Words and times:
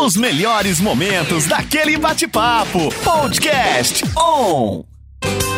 Os 0.00 0.16
melhores 0.16 0.80
momentos 0.80 1.46
daquele 1.46 1.96
bate-papo. 1.96 2.92
Podcast 3.02 4.04
On. 4.16 4.84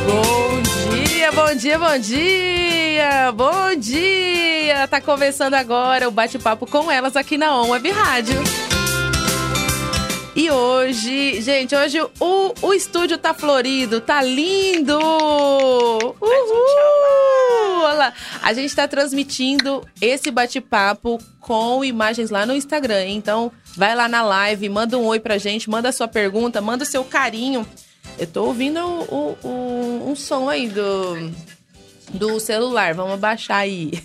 Bom 0.07 0.63
dia, 1.05 1.33
bom 1.33 1.55
dia, 1.55 1.79
bom 1.79 1.99
dia! 1.99 3.33
Bom 3.33 3.77
dia! 3.77 4.89
Tá 4.89 5.01
começando 5.01 5.55
agora 5.55 6.09
o 6.09 6.11
bate-papo 6.11 6.67
com 6.67 6.91
elas 6.91 7.17
aqui 7.17 7.37
na 7.37 7.55
On 7.55 7.69
Web 7.69 7.91
Rádio. 7.91 8.70
E 10.35 10.49
hoje, 10.49 11.41
gente, 11.43 11.75
hoje 11.75 12.01
o, 12.01 12.55
o 12.63 12.73
estúdio 12.73 13.19
tá 13.19 13.35
florido, 13.35 14.01
tá 14.01 14.23
lindo! 14.23 14.97
Uhul! 14.97 16.21
Olha 17.83 18.15
A 18.41 18.53
gente 18.53 18.75
tá 18.75 18.87
transmitindo 18.87 19.85
esse 20.01 20.31
bate-papo 20.31 21.19
com 21.41 21.85
imagens 21.85 22.31
lá 22.31 22.47
no 22.47 22.55
Instagram. 22.55 23.09
Então, 23.09 23.51
vai 23.77 23.97
lá 23.97 24.07
na 24.09 24.23
live, 24.23 24.69
manda 24.69 24.97
um 24.97 25.07
oi 25.07 25.19
pra 25.19 25.37
gente, 25.37 25.69
manda 25.69 25.89
a 25.89 25.93
sua 25.93 26.07
pergunta, 26.07 26.61
manda 26.61 26.85
o 26.85 26.87
seu 26.87 27.03
carinho. 27.05 27.67
Eu 28.17 28.27
tô 28.29 28.45
ouvindo 28.45 28.79
o, 28.81 29.37
o, 29.43 30.11
um 30.11 30.15
som 30.15 30.49
aí 30.49 30.69
do, 30.69 31.33
do 32.15 32.39
celular. 32.39 32.95
Vamos 32.95 33.19
baixar 33.19 33.57
aí. 33.57 33.91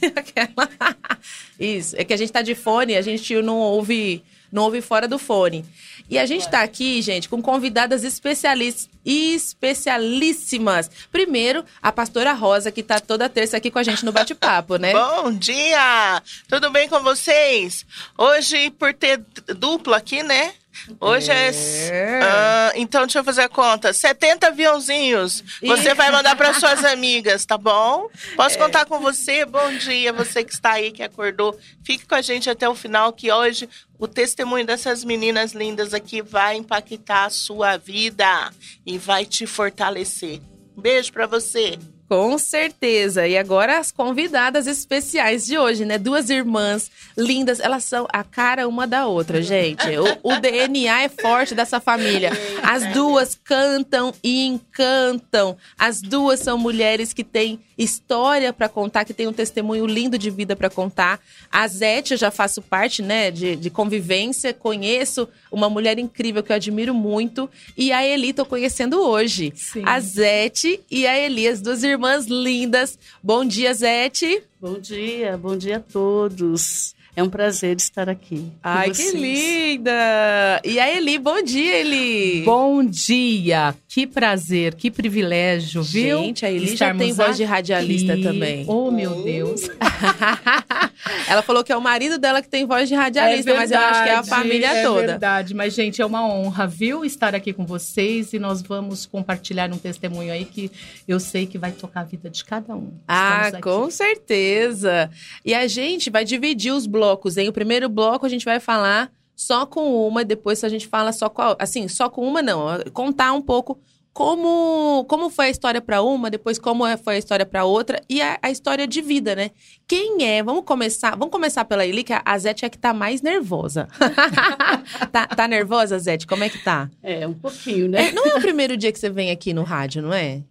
Isso. 1.59 1.95
É 1.97 2.03
que 2.03 2.13
a 2.13 2.17
gente 2.17 2.31
tá 2.31 2.41
de 2.41 2.55
fone, 2.55 2.95
a 2.95 3.01
gente 3.01 3.39
não 3.43 3.57
ouve, 3.57 4.23
não 4.51 4.63
ouve 4.63 4.81
fora 4.81 5.07
do 5.07 5.19
fone. 5.19 5.63
E 6.09 6.17
a 6.17 6.25
gente 6.25 6.45
está 6.45 6.61
aqui, 6.61 7.01
gente, 7.01 7.29
com 7.29 7.41
convidadas 7.41 8.03
especialíssimas. 8.03 10.89
Primeiro, 11.11 11.65
a 11.81 11.91
pastora 11.91 12.33
Rosa, 12.33 12.71
que 12.71 12.81
está 12.81 12.99
toda 12.99 13.29
terça 13.29 13.57
aqui 13.57 13.71
com 13.71 13.79
a 13.79 13.83
gente 13.83 14.05
no 14.05 14.11
bate-papo, 14.11 14.75
né? 14.77 14.93
Bom 14.93 15.31
dia! 15.31 16.21
Tudo 16.47 16.69
bem 16.69 16.87
com 16.87 17.01
vocês? 17.01 17.85
Hoje, 18.17 18.69
por 18.71 18.93
ter 18.93 19.21
duplo 19.57 19.93
aqui, 19.93 20.23
né? 20.23 20.53
Hoje 20.99 21.31
é. 21.31 21.49
é 21.49 22.19
uh, 22.19 22.79
então, 22.79 23.01
deixa 23.01 23.19
eu 23.19 23.23
fazer 23.23 23.41
a 23.41 23.49
conta. 23.49 23.93
70 23.93 24.47
aviãozinhos. 24.47 25.43
Você 25.61 25.93
vai 25.93 26.11
mandar 26.11 26.35
para 26.35 26.53
suas 26.53 26.83
amigas, 26.85 27.45
tá 27.45 27.57
bom? 27.57 28.09
Posso 28.35 28.55
é. 28.55 28.59
contar 28.59 28.85
com 28.85 28.99
você? 28.99 29.45
Bom 29.45 29.71
dia, 29.77 30.11
você 30.11 30.43
que 30.43 30.53
está 30.53 30.73
aí, 30.73 30.91
que 30.91 31.03
acordou. 31.03 31.57
Fique 31.83 32.05
com 32.05 32.15
a 32.15 32.21
gente 32.21 32.49
até 32.49 32.67
o 32.67 32.75
final, 32.75 33.13
que 33.13 33.31
hoje 33.31 33.69
o 33.97 34.07
testemunho 34.07 34.65
dessas 34.65 35.03
meninas 35.03 35.53
lindas 35.53 35.93
aqui 35.93 36.21
vai 36.21 36.57
impactar 36.57 37.25
a 37.25 37.29
sua 37.29 37.77
vida 37.77 38.51
e 38.85 38.97
vai 38.97 39.25
te 39.25 39.45
fortalecer. 39.45 40.41
Um 40.77 40.81
beijo 40.81 41.11
para 41.13 41.25
você. 41.25 41.79
Com 42.07 42.37
certeza. 42.37 43.27
E 43.27 43.35
agora 43.35 43.79
as 43.79 43.91
convidadas 43.91 44.67
especiais 44.67 45.45
de 45.45 45.57
hoje, 45.57 45.85
né? 45.85 45.97
Duas 45.97 46.29
irmãs 46.29 46.91
lindas. 47.17 47.59
Elas 47.59 47.83
são 47.83 48.07
a 48.13 48.23
cara 48.23 48.67
uma 48.67 48.85
da 48.85 49.07
outra, 49.07 49.41
gente. 49.41 49.87
O, 49.97 50.33
o 50.35 50.39
DNA 50.39 51.03
é 51.03 51.09
forte 51.09 51.55
dessa 51.55 51.79
família. 51.79 52.31
As 52.61 52.85
duas 52.93 53.39
cantam 53.43 54.13
e 54.23 54.45
encantam. 54.45 55.57
As 55.77 55.99
duas 55.99 56.39
são 56.39 56.59
mulheres 56.59 57.11
que 57.11 57.23
têm 57.23 57.59
história 57.77 58.53
para 58.53 58.69
contar, 58.69 59.05
que 59.05 59.13
têm 59.13 59.27
um 59.27 59.33
testemunho 59.33 59.85
lindo 59.85 60.17
de 60.17 60.29
vida 60.29 60.55
para 60.55 60.69
contar. 60.69 61.19
A 61.51 61.67
Zete, 61.67 62.13
eu 62.13 62.17
já 62.17 62.31
faço 62.31 62.61
parte, 62.61 63.01
né, 63.01 63.29
de, 63.29 63.55
de 63.55 63.69
convivência. 63.69 64.53
Conheço 64.53 65.27
uma 65.51 65.69
mulher 65.69 65.99
incrível 65.99 66.41
que 66.41 66.51
eu 66.51 66.55
admiro 66.55 66.93
muito. 66.93 67.49
E 67.77 67.91
a 67.91 68.05
Eli, 68.05 68.33
tô 68.33 68.45
conhecendo 68.45 69.01
hoje. 69.01 69.51
Sim. 69.55 69.83
A 69.85 69.99
Zete 69.99 70.79
e 70.89 71.05
a 71.05 71.17
Eli, 71.17 71.47
as 71.47 71.61
duas 71.61 71.83
irmãs 71.83 72.05
irmãs 72.05 72.27
lindas. 72.27 72.99
Bom 73.23 73.43
dia, 73.43 73.73
Zete. 73.73 74.43
Bom 74.59 74.79
dia, 74.79 75.37
bom 75.37 75.57
dia 75.57 75.77
a 75.77 75.79
todos. 75.79 76.95
É 77.17 77.23
um 77.23 77.29
prazer 77.29 77.77
estar 77.77 78.09
aqui. 78.09 78.51
Ai, 78.61 78.91
que 78.91 79.11
linda! 79.11 80.59
E 80.65 80.77
a 80.77 80.97
Eli, 80.97 81.17
bom 81.17 81.41
dia, 81.41 81.77
Eli! 81.77 82.41
Bom 82.43 82.83
dia! 82.83 83.73
Que 83.87 84.05
prazer, 84.05 84.75
que 84.75 84.91
privilégio, 84.91 85.81
viu? 85.81 86.19
Gente, 86.19 86.45
a 86.45 86.51
Eli 86.51 86.75
já 86.75 86.93
tem 86.93 87.13
voz 87.13 87.37
de 87.37 87.45
radialista 87.45 88.11
aqui. 88.11 88.21
também. 88.21 88.65
Oh, 88.67 88.91
meu 88.91 89.23
Deus! 89.23 89.61
Ela 91.29 91.41
falou 91.41 91.63
que 91.63 91.71
é 91.71 91.77
o 91.77 91.81
marido 91.81 92.17
dela 92.17 92.41
que 92.41 92.49
tem 92.49 92.65
voz 92.65 92.89
de 92.89 92.95
radialista, 92.95 93.49
é 93.49 93.53
verdade, 93.59 93.71
mas 93.71 93.71
eu 93.71 93.79
acho 93.79 94.03
que 94.03 94.09
é 94.09 94.15
a 94.15 94.23
família 94.23 94.67
é 94.67 94.83
toda. 94.83 95.01
É 95.03 95.07
verdade, 95.07 95.53
mas 95.53 95.73
gente, 95.73 96.01
é 96.01 96.05
uma 96.05 96.27
honra, 96.27 96.67
viu, 96.67 97.05
estar 97.05 97.33
aqui 97.33 97.53
com 97.53 97.65
vocês 97.65 98.33
e 98.33 98.39
nós 98.39 98.61
vamos 98.61 99.05
compartilhar 99.05 99.71
um 99.71 99.77
testemunho 99.77 100.33
aí 100.33 100.43
que 100.43 100.69
eu 101.07 101.21
sei 101.21 101.45
que 101.45 101.57
vai 101.57 101.71
tocar 101.71 102.01
a 102.01 102.03
vida 102.03 102.29
de 102.29 102.43
cada 102.43 102.75
um. 102.75 102.91
ah, 103.07 103.51
com 103.61 103.89
certeza! 103.89 105.09
E 105.45 105.53
a 105.53 105.65
gente 105.65 106.09
vai 106.09 106.25
dividir 106.25 106.73
os 106.73 106.85
blocos 106.85 107.04
blocos, 107.05 107.37
hein? 107.37 107.49
O 107.49 107.53
primeiro 107.53 107.87
bloco 107.87 108.25
a 108.25 108.29
gente 108.29 108.45
vai 108.45 108.59
falar 108.59 109.11
só 109.35 109.65
com 109.65 110.07
uma, 110.07 110.23
depois 110.23 110.63
a 110.63 110.69
gente 110.69 110.87
fala 110.87 111.11
só 111.11 111.29
com 111.29 111.41
a, 111.41 111.55
assim, 111.59 111.87
só 111.87 112.09
com 112.09 112.25
uma 112.27 112.41
não, 112.41 112.79
contar 112.93 113.33
um 113.33 113.41
pouco 113.41 113.77
como 114.13 115.03
como 115.09 115.29
foi 115.29 115.47
a 115.47 115.49
história 115.49 115.81
para 115.81 116.01
uma, 116.01 116.29
depois 116.29 116.57
como 116.57 116.87
é, 116.87 116.95
foi 116.95 117.15
a 117.15 117.17
história 117.17 117.45
para 117.45 117.65
outra 117.65 118.01
e 118.09 118.21
a, 118.21 118.39
a, 118.41 118.49
história 118.49 118.87
de 118.87 119.01
vida, 119.01 119.35
né? 119.35 119.51
Quem 119.85 120.25
é? 120.25 120.41
Vamos 120.41 120.63
começar, 120.63 121.11
vamos 121.11 121.31
começar 121.31 121.65
pela 121.65 121.85
Eli, 121.85 122.03
que 122.03 122.13
a 122.13 122.37
Zete 122.37 122.63
é 122.63 122.69
que 122.69 122.77
tá 122.77 122.93
mais 122.93 123.21
nervosa. 123.21 123.89
tá, 125.11 125.27
tá 125.27 125.47
nervosa, 125.49 125.99
Zete? 125.99 126.25
Como 126.25 126.45
é 126.45 126.49
que 126.49 126.63
tá? 126.63 126.89
É, 127.03 127.27
um 127.27 127.33
pouquinho, 127.33 127.89
né? 127.89 128.07
É, 128.07 128.11
não 128.13 128.25
é 128.25 128.35
o 128.37 128.41
primeiro 128.41 128.77
dia 128.77 128.91
que 128.91 128.97
você 128.97 129.09
vem 129.09 129.31
aqui 129.31 129.53
no 129.53 129.63
rádio, 129.63 130.01
não 130.01 130.13
é? 130.13 130.41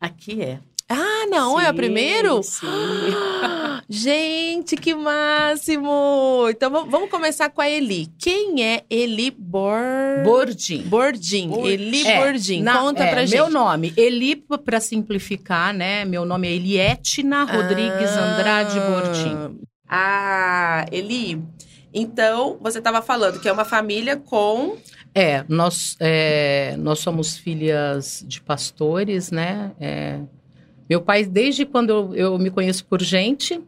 Aqui 0.00 0.40
é. 0.40 0.58
Ah, 0.92 1.24
não, 1.30 1.56
sim, 1.56 1.64
é 1.64 1.70
o 1.70 1.74
primeiro? 1.74 2.42
Sim. 2.42 2.66
Gente, 3.88 4.76
que 4.76 4.92
máximo! 4.92 6.48
Então 6.50 6.68
vamos 6.68 7.08
começar 7.08 7.48
com 7.48 7.60
a 7.60 7.70
Eli. 7.70 8.08
Quem 8.18 8.64
é 8.64 8.82
Eli 8.90 9.30
Bor... 9.30 9.78
Bordim? 10.24 10.82
Bordim. 10.82 11.52
Eli 11.64 12.04
é, 12.04 12.24
Bordim. 12.24 12.62
Na, 12.62 12.78
Conta 12.78 13.04
é, 13.04 13.10
pra 13.10 13.24
gente. 13.24 13.34
Meu 13.34 13.48
nome, 13.48 13.94
Eli, 13.96 14.34
para 14.64 14.80
simplificar, 14.80 15.72
né? 15.72 16.04
Meu 16.04 16.24
nome 16.24 16.48
é 16.48 16.52
Elietna 16.52 17.44
Rodrigues 17.44 18.10
ah, 18.10 18.24
Andrade 18.24 18.80
Bordim. 18.80 19.60
Ah, 19.88 20.86
Eli. 20.90 21.40
Então, 21.94 22.58
você 22.60 22.78
estava 22.78 23.00
falando 23.00 23.38
que 23.38 23.48
é 23.48 23.52
uma 23.52 23.64
família 23.64 24.16
com. 24.16 24.76
É, 25.14 25.44
nós, 25.48 25.96
é, 26.00 26.74
nós 26.78 26.98
somos 26.98 27.36
filhas 27.36 28.24
de 28.26 28.40
pastores, 28.40 29.30
né? 29.30 29.72
É, 29.80 30.20
meu 30.90 31.00
pai, 31.00 31.24
desde 31.24 31.64
quando 31.64 31.90
eu, 31.90 32.14
eu 32.16 32.38
me 32.38 32.50
conheço 32.50 32.84
por 32.84 33.00
gente, 33.00 33.62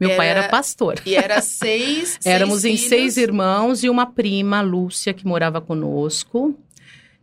meu 0.00 0.08
era, 0.08 0.16
pai 0.16 0.28
era 0.28 0.48
pastor. 0.48 0.98
E 1.04 1.14
era 1.14 1.42
seis. 1.42 2.18
Éramos 2.24 2.62
seis 2.62 2.74
em 2.74 2.76
filhos. 2.78 2.88
seis 2.88 3.16
irmãos 3.18 3.84
e 3.84 3.90
uma 3.90 4.06
prima, 4.06 4.62
Lúcia, 4.62 5.12
que 5.12 5.26
morava 5.26 5.60
conosco. 5.60 6.58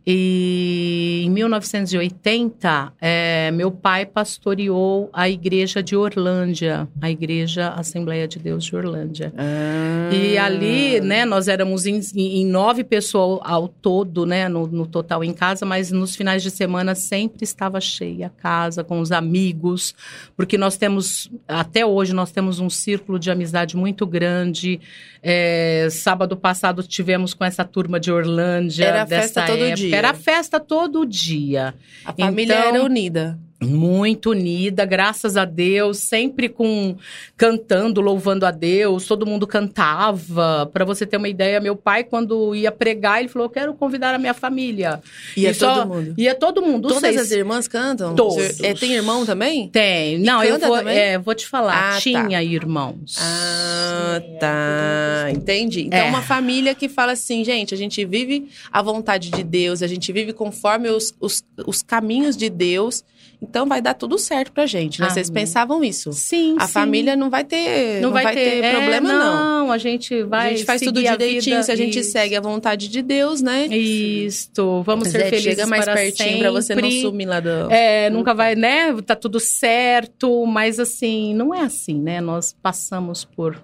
E 0.06 1.22
em 1.26 1.30
1980, 1.30 2.92
é, 3.00 3.50
meu 3.50 3.70
pai 3.70 4.06
pastoreou 4.06 5.10
a 5.12 5.28
igreja 5.28 5.82
de 5.82 5.94
Orlândia, 5.94 6.88
a 7.00 7.10
igreja 7.10 7.68
Assembleia 7.68 8.26
de 8.26 8.38
Deus 8.38 8.64
de 8.64 8.74
Orlândia. 8.74 9.32
Ah. 9.36 10.10
E 10.12 10.38
ali, 10.38 11.00
né, 11.00 11.26
nós 11.26 11.48
éramos 11.48 11.84
em, 11.84 12.00
em 12.16 12.46
nove 12.46 12.82
pessoas 12.82 13.40
ao 13.44 13.68
todo, 13.68 14.24
né, 14.24 14.48
no, 14.48 14.66
no, 14.66 14.86
total 14.86 15.22
em 15.22 15.34
casa, 15.34 15.66
mas 15.66 15.92
nos 15.92 16.16
finais 16.16 16.42
de 16.42 16.50
semana 16.50 16.94
sempre 16.94 17.44
estava 17.44 17.80
cheia 17.80 18.28
a 18.28 18.30
casa, 18.30 18.82
com 18.82 19.00
os 19.00 19.12
amigos, 19.12 19.94
porque 20.34 20.56
nós 20.56 20.78
temos, 20.78 21.30
até 21.46 21.84
hoje, 21.84 22.14
nós 22.14 22.32
temos 22.32 22.58
um 22.58 22.70
círculo 22.70 23.18
de 23.18 23.30
amizade 23.30 23.76
muito 23.76 24.06
grande. 24.06 24.80
É, 25.22 25.88
sábado 25.90 26.34
passado 26.36 26.82
tivemos 26.82 27.34
com 27.34 27.44
essa 27.44 27.64
turma 27.64 28.00
de 28.00 28.10
Orlândia. 28.10 28.86
Era 28.86 29.06
festa 29.06 29.42
época. 29.42 29.58
todo 29.58 29.74
dia. 29.90 29.98
Era 29.98 30.14
festa 30.14 30.58
todo 30.58 31.04
dia. 31.04 31.74
A 32.04 32.12
família 32.12 32.54
então, 32.54 32.68
era 32.68 32.84
unida 32.84 33.38
muito 33.62 34.30
unida, 34.30 34.84
graças 34.84 35.36
a 35.36 35.44
Deus, 35.44 35.98
sempre 35.98 36.48
com 36.48 36.96
cantando, 37.36 38.00
louvando 38.00 38.46
a 38.46 38.50
Deus, 38.50 39.06
todo 39.06 39.26
mundo 39.26 39.46
cantava. 39.46 40.68
Para 40.72 40.84
você 40.84 41.04
ter 41.04 41.18
uma 41.18 41.28
ideia, 41.28 41.60
meu 41.60 41.76
pai 41.76 42.04
quando 42.04 42.54
ia 42.54 42.72
pregar, 42.72 43.20
ele 43.20 43.28
falou: 43.28 43.46
"Eu 43.46 43.50
quero 43.50 43.74
convidar 43.74 44.14
a 44.14 44.18
minha 44.18 44.34
família". 44.34 45.02
Ia 45.36 45.50
e 45.50 45.54
todo 45.54 45.74
só, 45.74 45.86
mundo. 45.86 46.14
Ia 46.16 46.34
todo 46.34 46.62
mundo. 46.62 46.88
Todas 46.88 47.00
seis. 47.00 47.20
as 47.20 47.30
irmãs 47.30 47.68
cantam? 47.68 48.14
Todos. 48.14 48.60
É, 48.60 48.72
tem 48.72 48.92
irmão 48.92 49.26
também? 49.26 49.68
Tem. 49.68 50.18
Não, 50.18 50.42
eu 50.42 50.58
vou, 50.58 50.76
é, 50.78 51.18
vou 51.18 51.34
te 51.34 51.46
falar. 51.46 51.90
Ah, 51.90 51.94
tá. 51.94 52.00
tinha 52.00 52.28
tá. 52.28 52.42
irmãos. 52.42 53.16
Ah, 53.20 54.22
tá. 54.40 55.30
Entendi. 55.30 55.82
Então, 55.82 55.98
é. 55.98 56.08
uma 56.08 56.22
família 56.22 56.74
que 56.74 56.88
fala 56.88 57.12
assim, 57.12 57.44
gente, 57.44 57.74
a 57.74 57.76
gente 57.76 58.04
vive 58.04 58.48
a 58.72 58.82
vontade 58.82 59.30
de 59.30 59.42
Deus, 59.42 59.82
a 59.82 59.86
gente 59.86 60.12
vive 60.12 60.32
conforme 60.32 60.88
os, 60.88 61.14
os, 61.20 61.44
os 61.66 61.82
caminhos 61.82 62.36
de 62.36 62.48
Deus. 62.48 63.04
Então 63.42 63.66
vai 63.66 63.80
dar 63.80 63.94
tudo 63.94 64.18
certo 64.18 64.52
pra 64.52 64.66
gente, 64.66 65.00
né? 65.00 65.06
Ah, 65.06 65.10
Vocês 65.10 65.30
pensavam 65.30 65.82
isso? 65.82 66.12
Sim, 66.12 66.56
A 66.58 66.66
sim. 66.66 66.72
família 66.74 67.16
não 67.16 67.30
vai 67.30 67.42
ter, 67.42 67.94
não, 67.94 68.08
não 68.08 68.10
vai, 68.12 68.24
vai, 68.24 68.34
ter, 68.34 68.60
ter 68.60 68.70
problema, 68.70 69.08
é, 69.08 69.12
não. 69.12 69.34
Não, 69.60 69.72
a 69.72 69.78
gente 69.78 70.22
vai. 70.24 70.48
A 70.48 70.50
gente 70.50 70.64
faz 70.66 70.82
tudo 70.82 71.02
direitinho, 71.02 71.62
se 71.62 71.72
a 71.72 71.76
gente 71.76 72.00
isso. 72.00 72.12
segue 72.12 72.36
a 72.36 72.40
vontade 72.40 72.88
de 72.88 73.00
Deus, 73.00 73.40
né? 73.40 73.66
Isso. 73.66 74.82
Vamos 74.84 75.08
ser 75.08 75.24
felizes. 75.30 75.42
Chega 75.42 75.66
mais 75.66 75.84
para 75.84 75.94
pertinho 75.94 76.28
sempre. 76.28 76.40
pra 76.40 76.50
você 76.50 76.74
não 76.74 76.90
sumir 76.90 77.26
lá 77.26 77.40
do. 77.40 77.70
É, 77.70 78.10
nunca 78.10 78.34
vai, 78.34 78.54
né? 78.54 78.94
Tá 79.02 79.16
tudo 79.16 79.40
certo, 79.40 80.44
mas 80.46 80.78
assim, 80.78 81.34
não 81.34 81.54
é 81.54 81.62
assim, 81.62 81.94
né? 81.94 82.20
Nós 82.20 82.54
passamos 82.62 83.24
por 83.24 83.62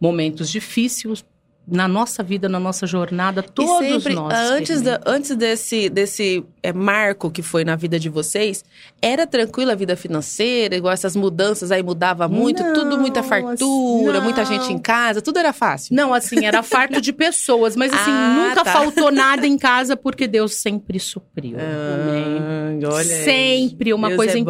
momentos 0.00 0.48
difíceis, 0.50 1.24
na 1.70 1.86
nossa 1.86 2.22
vida, 2.22 2.48
na 2.48 2.58
nossa 2.58 2.86
jornada, 2.86 3.44
E 3.46 3.50
todos 3.50 3.78
sempre, 3.78 4.14
nós. 4.14 4.32
antes, 4.32 4.80
da, 4.82 4.92
experimentamos. 4.92 5.14
antes 5.16 5.36
desse, 5.36 5.88
desse 5.88 6.44
é, 6.62 6.72
marco 6.72 7.30
que 7.30 7.42
foi 7.42 7.64
na 7.64 7.76
vida 7.76 7.98
de 7.98 8.08
vocês, 8.08 8.64
era 9.02 9.26
tranquila 9.26 9.72
a 9.72 9.76
vida 9.76 9.96
financeira, 9.96 10.76
igual 10.76 10.92
essas 10.92 11.14
mudanças 11.14 11.70
aí 11.70 11.82
mudava 11.82 12.26
muito, 12.28 12.62
Não, 12.62 12.72
tudo 12.74 12.98
muita 12.98 13.22
fartura, 13.22 14.16
assim, 14.18 14.24
muita 14.24 14.42
não. 14.42 14.46
gente 14.46 14.72
em 14.72 14.78
casa, 14.78 15.20
tudo 15.20 15.38
era 15.38 15.52
fácil. 15.52 15.94
Não, 15.94 16.14
assim, 16.14 16.46
era 16.46 16.62
farto 16.62 17.00
de 17.00 17.12
pessoas, 17.12 17.76
mas 17.76 17.92
assim, 17.92 18.10
Ah, 18.10 18.48
nunca 18.48 18.64
tá. 18.64 18.72
faltou 18.72 19.10
nada 19.12 19.46
em 19.46 19.58
casa 19.58 19.96
porque 19.96 20.26
Deus 20.26 20.54
sempre 20.54 20.98
supriu. 20.98 21.56
Ah, 21.58 22.86
olha 22.92 23.00
aí. 23.00 23.24
Sempre, 23.24 23.92
uma 23.92 24.08
Deus 24.08 24.16
coisa 24.16 24.36
é. 24.36 24.40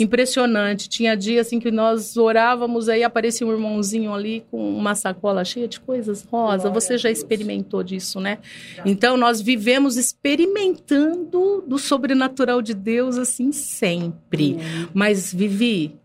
Impressionante. 0.00 0.88
Tinha 0.88 1.16
dia 1.16 1.40
assim 1.40 1.58
que 1.58 1.70
nós 1.70 2.16
orávamos, 2.16 2.88
aí 2.88 3.02
aparecia 3.02 3.46
um 3.46 3.52
irmãozinho 3.52 4.12
ali 4.14 4.44
com 4.50 4.76
uma 4.76 4.94
sacola 4.94 5.44
cheia 5.44 5.66
de 5.68 5.80
coisas 5.80 6.19
rosa. 6.30 6.68
Você 6.70 6.96
já 6.98 7.10
experimentou 7.10 7.82
disso, 7.82 8.20
né? 8.20 8.38
Então 8.84 9.16
nós 9.16 9.40
vivemos 9.40 9.96
experimentando 9.96 11.62
do 11.66 11.78
sobrenatural 11.78 12.60
de 12.62 12.74
Deus 12.74 13.16
assim 13.18 13.52
sempre. 13.52 14.56
Mas 14.94 15.32
Vivi 15.32 15.96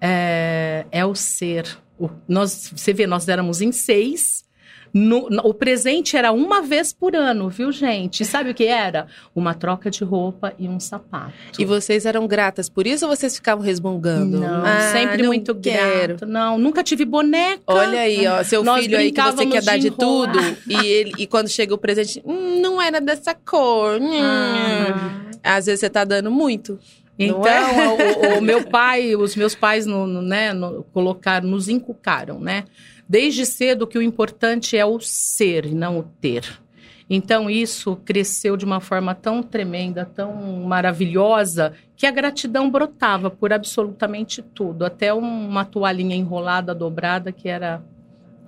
é, 0.00 0.86
é 0.90 1.04
o 1.04 1.14
ser. 1.14 1.78
O- 1.98 2.10
nós, 2.28 2.70
você 2.74 2.92
vê, 2.92 3.06
nós 3.06 3.28
éramos 3.28 3.60
em 3.60 3.72
seis. 3.72 4.44
No- 4.92 5.28
no- 5.28 5.42
o 5.46 5.52
presente 5.54 6.16
era 6.16 6.32
uma 6.32 6.62
vez 6.62 6.92
por 6.92 7.14
ano, 7.14 7.48
viu, 7.48 7.70
gente? 7.70 8.22
E 8.22 8.26
sabe 8.26 8.50
o 8.50 8.54
que 8.54 8.64
era? 8.64 9.06
Uma 9.34 9.54
troca 9.54 9.90
de 9.90 10.02
roupa 10.04 10.52
e 10.58 10.66
um 10.68 10.80
sapato. 10.80 11.32
E 11.58 11.64
vocês 11.64 12.06
eram 12.06 12.26
gratas 12.26 12.68
por 12.68 12.86
isso 12.86 13.06
ou 13.06 13.14
vocês 13.14 13.36
ficavam 13.36 13.64
resmungando? 13.64 14.40
Não, 14.40 14.64
Ah, 14.64 14.90
sempre 14.92 15.18
não 15.22 15.26
muito 15.28 15.54
quero. 15.54 16.16
grato. 16.16 16.26
Não, 16.26 16.58
nunca 16.58 16.82
tive 16.82 17.04
boneca. 17.04 17.62
Olha 17.66 18.00
aí, 18.00 18.26
ó, 18.26 18.42
seu 18.42 18.64
Nós 18.64 18.82
filho 18.84 18.98
aí 18.98 19.12
que 19.12 19.20
você 19.22 19.46
quer 19.46 19.62
dar 19.62 19.78
de, 19.78 19.88
enrolar. 19.88 20.32
tudo 20.32 20.56
e 20.66 20.86
ele 20.86 21.12
e 21.18 21.26
quando 21.26 21.48
chega 21.48 21.74
o 21.74 21.78
presente, 21.78 22.22
"Hum, 22.24 22.60
não 22.60 22.80
era 22.80 23.00
dessa 23.00 23.34
cor. 23.34 24.00
hum." 24.00 24.10
Ah. 24.22 25.20
Às 25.42 25.66
vezes 25.66 25.80
você 25.80 25.90
tá 25.90 26.04
dando 26.04 26.30
muito. 26.30 26.78
Então, 27.18 27.40
Não 27.40 27.46
é? 27.48 28.36
o, 28.36 28.38
o 28.38 28.40
meu 28.42 28.64
pai, 28.64 29.16
os 29.16 29.34
meus 29.34 29.52
pais 29.54 29.84
no, 29.86 30.06
no, 30.06 30.22
né, 30.22 30.52
no- 30.52 30.84
colocaram, 30.92 31.48
nos 31.48 31.68
inculcaram, 31.68 32.38
né? 32.38 32.64
Desde 33.08 33.46
cedo 33.46 33.86
que 33.86 33.96
o 33.96 34.02
importante 34.02 34.76
é 34.76 34.84
o 34.84 35.00
ser 35.00 35.64
e 35.64 35.74
não 35.74 35.98
o 35.98 36.02
ter. 36.02 36.60
Então, 37.08 37.48
isso 37.48 37.96
cresceu 38.04 38.54
de 38.54 38.66
uma 38.66 38.80
forma 38.80 39.14
tão 39.14 39.42
tremenda, 39.42 40.04
tão 40.04 40.34
maravilhosa, 40.66 41.72
que 41.96 42.06
a 42.06 42.10
gratidão 42.10 42.70
brotava 42.70 43.30
por 43.30 43.50
absolutamente 43.50 44.42
tudo. 44.42 44.84
Até 44.84 45.12
uma 45.12 45.64
toalhinha 45.64 46.14
enrolada, 46.14 46.74
dobrada, 46.74 47.32
que 47.32 47.48
era 47.48 47.82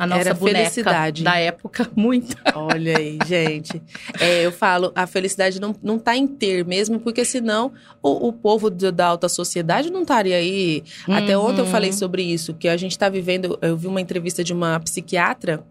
a 0.01 0.07
nossa 0.07 0.21
Era 0.23 0.35
boneca 0.35 0.59
felicidade. 0.59 1.23
da 1.23 1.37
época, 1.37 1.89
muita. 1.95 2.37
Olha 2.55 2.97
aí, 2.97 3.19
gente. 3.27 3.83
É, 4.19 4.47
eu 4.47 4.51
falo, 4.51 4.91
a 4.95 5.07
felicidade 5.07 5.61
não, 5.61 5.77
não 5.83 5.99
tá 5.99 6.17
em 6.17 6.27
ter 6.27 6.65
mesmo, 6.65 6.99
porque 6.99 7.23
senão 7.25 7.71
o, 8.03 8.29
o 8.29 8.33
povo 8.33 8.71
da 8.71 9.07
alta 9.07 9.29
sociedade 9.29 9.91
não 9.91 10.03
estaria 10.03 10.37
aí. 10.37 10.83
Até 11.07 11.37
Uhum. 11.37 11.51
ontem 11.51 11.61
eu 11.61 11.67
falei 11.67 11.93
sobre 11.93 12.23
isso, 12.23 12.55
que 12.55 12.67
a 12.67 12.77
gente 12.79 12.99
tá 12.99 13.09
vivendo. 13.11 13.59
Eu 13.61 13.77
vi 13.77 13.87
uma 13.87 14.01
entrevista 14.01 14.43
de 14.43 14.53
uma 14.55 14.81
psiquiatra 14.81 15.63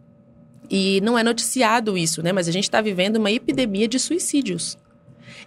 e 0.70 1.02
não 1.02 1.18
é 1.18 1.24
noticiado 1.24 1.98
isso, 1.98 2.22
né? 2.22 2.32
Mas 2.32 2.48
a 2.48 2.52
gente 2.52 2.70
tá 2.70 2.80
vivendo 2.82 3.16
uma 3.18 3.32
epidemia 3.32 3.88
de 3.88 3.98
suicídios. 4.00 4.78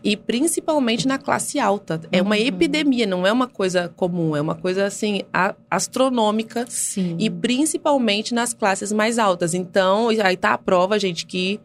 E 0.02 0.16
principalmente 0.16 1.06
na 1.06 1.18
classe 1.18 1.58
alta. 1.58 2.00
É 2.10 2.20
uma 2.22 2.36
Uhum. 2.36 2.42
epidemia, 2.42 3.06
não 3.06 3.26
é 3.26 3.32
uma 3.32 3.46
coisa 3.46 3.88
comum, 3.96 4.36
é 4.36 4.40
uma 4.40 4.54
coisa 4.54 4.84
assim, 4.86 5.22
a- 5.32 5.54
astronômica 5.70 6.64
Sim. 6.68 7.16
e 7.18 7.28
principalmente 7.28 8.34
nas 8.34 8.52
classes 8.52 8.92
mais 8.92 9.18
altas. 9.18 9.54
Então, 9.54 10.08
aí 10.08 10.36
tá 10.36 10.52
a 10.54 10.58
prova, 10.58 10.98
gente, 10.98 11.26
que 11.26 11.60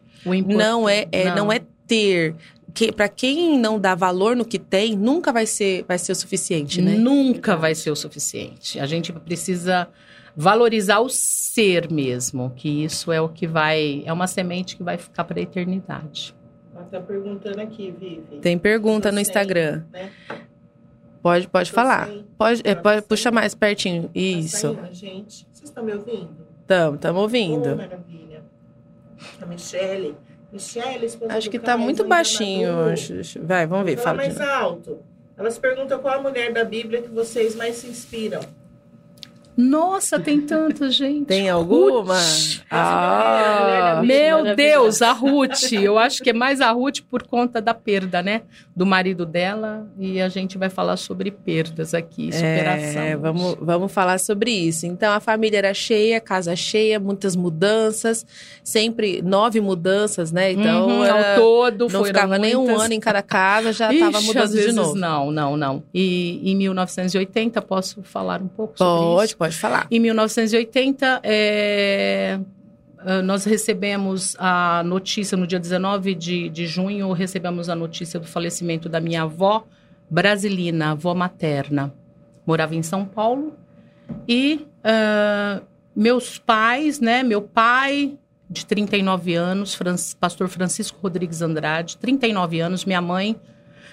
não 0.46 0.88
é, 0.88 1.06
é- 1.12 1.24
não. 1.30 1.36
não. 1.36 1.52
é 1.52 1.60
ter. 1.86 2.34
Que, 2.74 2.92
para 2.92 3.08
quem 3.08 3.58
não 3.58 3.80
dá 3.80 3.94
valor 3.94 4.36
no 4.36 4.44
que 4.44 4.58
tem, 4.58 4.94
nunca 4.94 5.32
vai 5.32 5.46
ser, 5.46 5.84
vai 5.88 5.98
ser 5.98 6.12
o 6.12 6.14
suficiente, 6.14 6.82
né? 6.82 6.94
Nunca 6.94 7.56
vai 7.56 7.74
ser 7.74 7.90
o 7.90 7.96
suficiente. 7.96 8.78
A 8.78 8.86
gente 8.86 9.10
precisa 9.12 9.88
valorizar 10.36 11.00
o 11.00 11.08
ser 11.08 11.90
mesmo, 11.90 12.52
que 12.54 12.84
isso 12.84 13.10
é 13.10 13.20
o 13.20 13.28
que 13.28 13.46
vai, 13.46 14.02
é 14.04 14.12
uma 14.12 14.26
semente 14.26 14.76
que 14.76 14.82
vai 14.82 14.96
ficar 14.98 15.24
para 15.24 15.40
a 15.40 15.42
eternidade. 15.42 16.34
Ela 16.78 16.86
tá 16.90 17.00
perguntando 17.00 17.60
aqui, 17.60 17.90
Vivi. 17.90 18.38
Tem 18.40 18.56
pergunta 18.56 19.10
no 19.10 19.16
sem, 19.16 19.22
Instagram. 19.22 19.82
né? 19.92 20.10
Pode, 21.20 21.48
pode 21.48 21.70
Tô 21.70 21.74
falar. 21.74 22.06
sem. 22.06 22.24
Pode, 22.38 22.60
é, 22.64 22.74
Tá 22.74 22.80
pode 22.80 23.00
sem. 23.00 23.08
puxar 23.08 23.32
mais 23.32 23.54
pertinho. 23.54 24.04
Tá 24.04 24.10
Isso. 24.14 24.74
saindo, 24.74 24.94
gente? 24.94 25.46
Vocês 25.52 25.68
estão 25.68 25.82
me 25.84 25.92
ouvindo? 25.92 26.30
Tamo, 26.66 26.96
tamo 26.98 27.18
Oh, 27.18 27.22
ouvindo. 27.22 27.76
maravilha. 27.76 28.42
A 29.42 29.46
Michele. 29.46 30.14
Michele, 30.52 31.06
Acho 31.28 31.50
que 31.50 31.58
tá 31.58 31.72
Caio, 31.72 31.78
muito 31.80 32.04
baixinho. 32.04 32.70
Vai, 33.42 33.66
vamos 33.66 33.84
ver. 33.84 33.96
Fala 33.98 34.16
mais 34.18 34.40
alto. 34.40 34.98
Elas 35.36 35.58
perguntam 35.58 35.98
qual 35.98 36.18
a 36.18 36.22
mulher 36.22 36.52
da 36.52 36.64
Bíblia 36.64 37.02
que 37.02 37.08
vocês 37.08 37.54
mais 37.54 37.76
se 37.76 37.86
inspiram. 37.88 38.40
Nossa, 39.60 40.20
tem 40.20 40.40
tanta 40.40 40.88
gente. 40.88 41.24
Tem 41.26 41.50
alguma? 41.50 42.14
Ruth. 42.16 42.60
Ah, 42.70 44.00
Meu 44.04 44.54
Deus, 44.54 45.02
a 45.02 45.10
Ruth. 45.10 45.72
Eu 45.72 45.98
acho 45.98 46.22
que 46.22 46.30
é 46.30 46.32
mais 46.32 46.60
a 46.60 46.70
Ruth 46.70 47.00
por 47.10 47.24
conta 47.24 47.60
da 47.60 47.74
perda, 47.74 48.22
né? 48.22 48.42
Do 48.76 48.86
marido 48.86 49.26
dela. 49.26 49.84
E 49.98 50.20
a 50.20 50.28
gente 50.28 50.56
vai 50.56 50.70
falar 50.70 50.96
sobre 50.96 51.32
perdas 51.32 51.92
aqui, 51.92 52.32
superação. 52.32 53.02
É, 53.02 53.16
vamos, 53.16 53.56
vamos 53.60 53.90
falar 53.92 54.20
sobre 54.20 54.52
isso. 54.52 54.86
Então, 54.86 55.12
a 55.12 55.18
família 55.18 55.58
era 55.58 55.74
cheia, 55.74 56.20
casa 56.20 56.54
cheia, 56.54 57.00
muitas 57.00 57.34
mudanças, 57.34 58.24
sempre 58.62 59.20
nove 59.22 59.60
mudanças, 59.60 60.30
né? 60.30 60.52
Então, 60.52 60.86
Uhum, 60.86 61.04
era- 61.04 61.34
ao 61.34 61.40
todo, 61.40 61.88
não 61.88 62.04
ficava 62.04 62.38
nem 62.38 62.54
um 62.54 62.64
muitas. 62.64 62.82
ano 62.84 62.94
em 62.94 63.00
cada 63.00 63.22
casa, 63.22 63.72
já 63.72 63.92
estava 63.92 64.20
mudando 64.20 64.44
às 64.44 64.52
de 64.52 64.70
novo. 64.72 64.94
Não, 64.94 65.32
não, 65.32 65.56
não. 65.56 65.82
E 65.92 66.48
em 66.48 66.54
1980, 66.54 67.60
posso 67.60 68.04
falar 68.04 68.40
um 68.40 68.46
pouco 68.46 68.78
sobre 68.78 69.04
Pode, 69.04 69.26
isso? 69.30 69.36
pode 69.36 69.47
falar. 69.50 69.86
Em 69.90 69.98
1980, 70.00 71.20
é, 71.22 72.38
ah, 72.98 73.22
nós 73.22 73.44
recebemos 73.44 74.36
a 74.38 74.82
notícia, 74.84 75.36
no 75.36 75.46
dia 75.46 75.58
19 75.58 76.14
de, 76.14 76.48
de 76.48 76.66
junho, 76.66 77.12
recebemos 77.12 77.68
a 77.68 77.74
notícia 77.74 78.18
do 78.18 78.26
falecimento 78.26 78.88
da 78.88 79.00
minha 79.00 79.22
avó 79.22 79.64
brasilina, 80.10 80.92
avó 80.92 81.14
materna. 81.14 81.92
Morava 82.46 82.74
em 82.74 82.82
São 82.82 83.04
Paulo. 83.04 83.54
E 84.26 84.66
ah, 84.82 85.60
meus 85.94 86.38
pais, 86.38 87.00
né? 87.00 87.22
Meu 87.22 87.42
pai, 87.42 88.16
de 88.48 88.64
39 88.64 89.34
anos, 89.34 89.74
Fran- 89.74 89.96
pastor 90.18 90.48
Francisco 90.48 90.98
Rodrigues 91.02 91.42
Andrade, 91.42 91.96
39 91.98 92.60
anos. 92.60 92.84
Minha 92.84 93.02
mãe, 93.02 93.36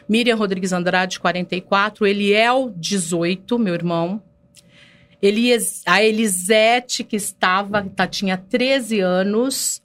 Miriam 0.08 0.36
Rodrigues 0.36 0.72
Andrade, 0.72 1.20
44. 1.20 2.06
Eliel, 2.06 2.72
18, 2.78 3.58
meu 3.60 3.74
irmão. 3.74 4.22
Elias, 5.25 5.82
a 5.86 6.03
Elisete, 6.03 7.03
que 7.03 7.15
estava, 7.15 7.84
tá, 7.84 8.05
tinha 8.05 8.38
13 8.38 9.00
anos. 9.00 9.82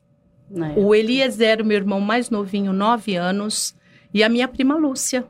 O 0.76 0.94
Eliezer, 0.94 1.64
meu 1.64 1.76
irmão 1.76 2.00
mais 2.00 2.28
novinho, 2.28 2.72
9 2.72 3.16
anos. 3.16 3.74
E 4.12 4.22
a 4.22 4.28
minha 4.28 4.48
prima 4.48 4.76
Lúcia, 4.76 5.24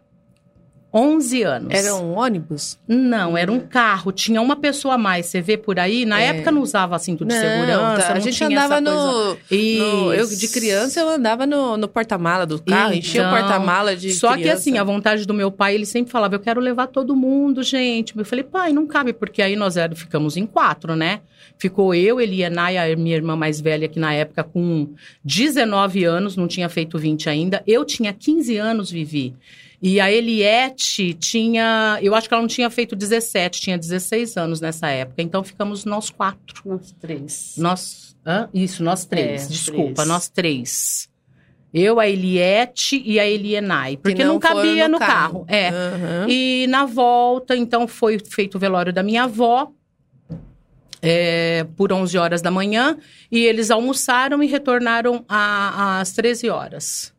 11 0.93 1.43
anos. 1.43 1.69
Era 1.73 1.95
um 1.95 2.19
ônibus? 2.19 2.77
Não, 2.89 3.39
era 3.39 3.51
um 3.53 3.61
carro. 3.61 4.11
Tinha 4.11 4.41
uma 4.43 4.57
pessoa 4.57 4.95
a 4.95 4.99
mais. 4.99 5.27
Você 5.27 5.41
vê 5.41 5.57
por 5.57 5.79
aí? 5.79 6.05
Na 6.05 6.21
É. 6.21 6.27
época 6.27 6.51
não 6.51 6.63
usava 6.63 6.99
cinto 6.99 7.25
de 7.25 7.33
Não, 7.35 7.41
segurança. 7.41 8.07
tá, 8.09 8.13
a 8.15 8.19
gente 8.19 8.43
andava 8.43 8.81
no, 8.81 9.35
no- 9.35 10.13
Eu, 10.13 10.27
de 10.27 10.49
criança, 10.49 10.99
eu 11.01 11.09
andava 11.09 11.47
no, 11.47 11.77
no 11.77 11.87
porta-mala 11.87 12.45
do 12.45 12.61
carro, 12.61 12.93
enchia 12.95 13.23
o 13.23 13.27
Então, 13.27 13.39
porta-mala 13.39 13.95
de 13.95 14.13
Só 14.13 14.33
que 14.35 14.43
criança. 14.43 14.59
assim, 14.59 14.79
a 14.79 14.85
vontade 14.85 15.25
do 15.27 15.33
meu 15.35 15.51
pai, 15.53 15.75
ele 15.77 15.87
sempre 15.87 16.11
falava, 16.11 16.35
eu 16.35 16.41
quero 16.41 16.61
levar 16.61 16.89
todo 16.89 17.15
mundo, 17.15 17.63
gente. 17.63 18.19
Eu 18.19 18.25
falei, 18.25 18.43
pai, 18.45 18.73
não 18.73 18.87
cabe, 18.87 19.13
porque 19.13 19.41
aí 19.43 19.55
nós 19.55 19.77
era, 19.77 19.95
ficamos 19.95 20.37
em 20.37 20.45
quatro, 20.47 20.97
né? 20.97 21.21
Ficou 21.57 21.95
eu, 21.95 22.21
Eliana 22.21 22.73
e 22.73 22.79
a 22.79 22.97
minha 22.97 23.15
irmã 23.15 23.37
mais 23.37 23.61
velha, 23.61 23.87
que 23.87 24.01
na 24.01 24.13
época 24.15 24.43
com 24.43 24.89
19 25.25 26.05
anos, 26.05 26.37
não 26.37 26.49
tinha 26.49 26.69
feito 26.69 26.99
20 26.99 27.29
ainda. 27.29 27.63
Eu 27.67 27.85
tinha 27.85 28.13
15 28.13 28.57
anos, 28.57 28.91
Vivi. 28.91 29.35
E 29.83 29.99
a 29.99 30.13
Eliette 30.13 31.15
tinha, 31.15 31.99
eu 32.03 32.15
acho 32.15 32.29
que 32.29 32.35
ela 32.35 32.43
não 32.43 32.49
tinha 32.49 32.69
feito 32.69 32.95
17, 32.95 33.61
tinha 33.63 33.79
16 33.79 34.37
anos 34.37 34.61
nessa 34.61 34.89
época. 34.89 35.23
Então 35.23 35.43
ficamos 35.43 35.85
nós 35.87 36.11
quatro. 36.11 36.63
Nós 36.67 36.93
três. 37.01 37.55
Nós, 37.57 38.17
hã? 38.27 38.49
Isso, 38.53 38.83
nós 38.83 39.07
três. 39.07 39.45
É, 39.45 39.49
Desculpa, 39.49 39.95
três. 39.95 40.09
nós 40.09 40.29
três. 40.29 41.09
Eu, 41.73 41.99
a 42.01 42.07
Eliette 42.09 43.01
e 43.07 43.19
a 43.19 43.27
Elienay. 43.27 43.97
Que 43.97 44.03
Porque 44.03 44.25
não, 44.25 44.41
foram 44.41 44.57
cabia 44.57 44.89
no 44.89 44.99
carro. 44.99 45.45
É. 45.49 45.69
Aham. 45.69 46.27
E 46.29 46.67
na 46.69 46.85
volta, 46.85 47.57
então, 47.57 47.87
foi 47.89 48.19
feito 48.19 48.57
o 48.57 48.59
velório 48.59 48.93
da 48.93 49.03
minha 49.03 49.23
avó. 49.25 49.71
é, 51.03 51.65
por 51.77 51.91
11 51.93 52.19
horas 52.19 52.43
da 52.43 52.51
manhã. 52.51 52.99
E 53.33 53.39
eles 53.47 53.71
almoçaram 53.71 54.43
e 54.43 54.47
retornaram 54.47 55.25
a- 55.27 56.01
às 56.01 56.13
13 56.13 56.51
horas. 56.51 57.15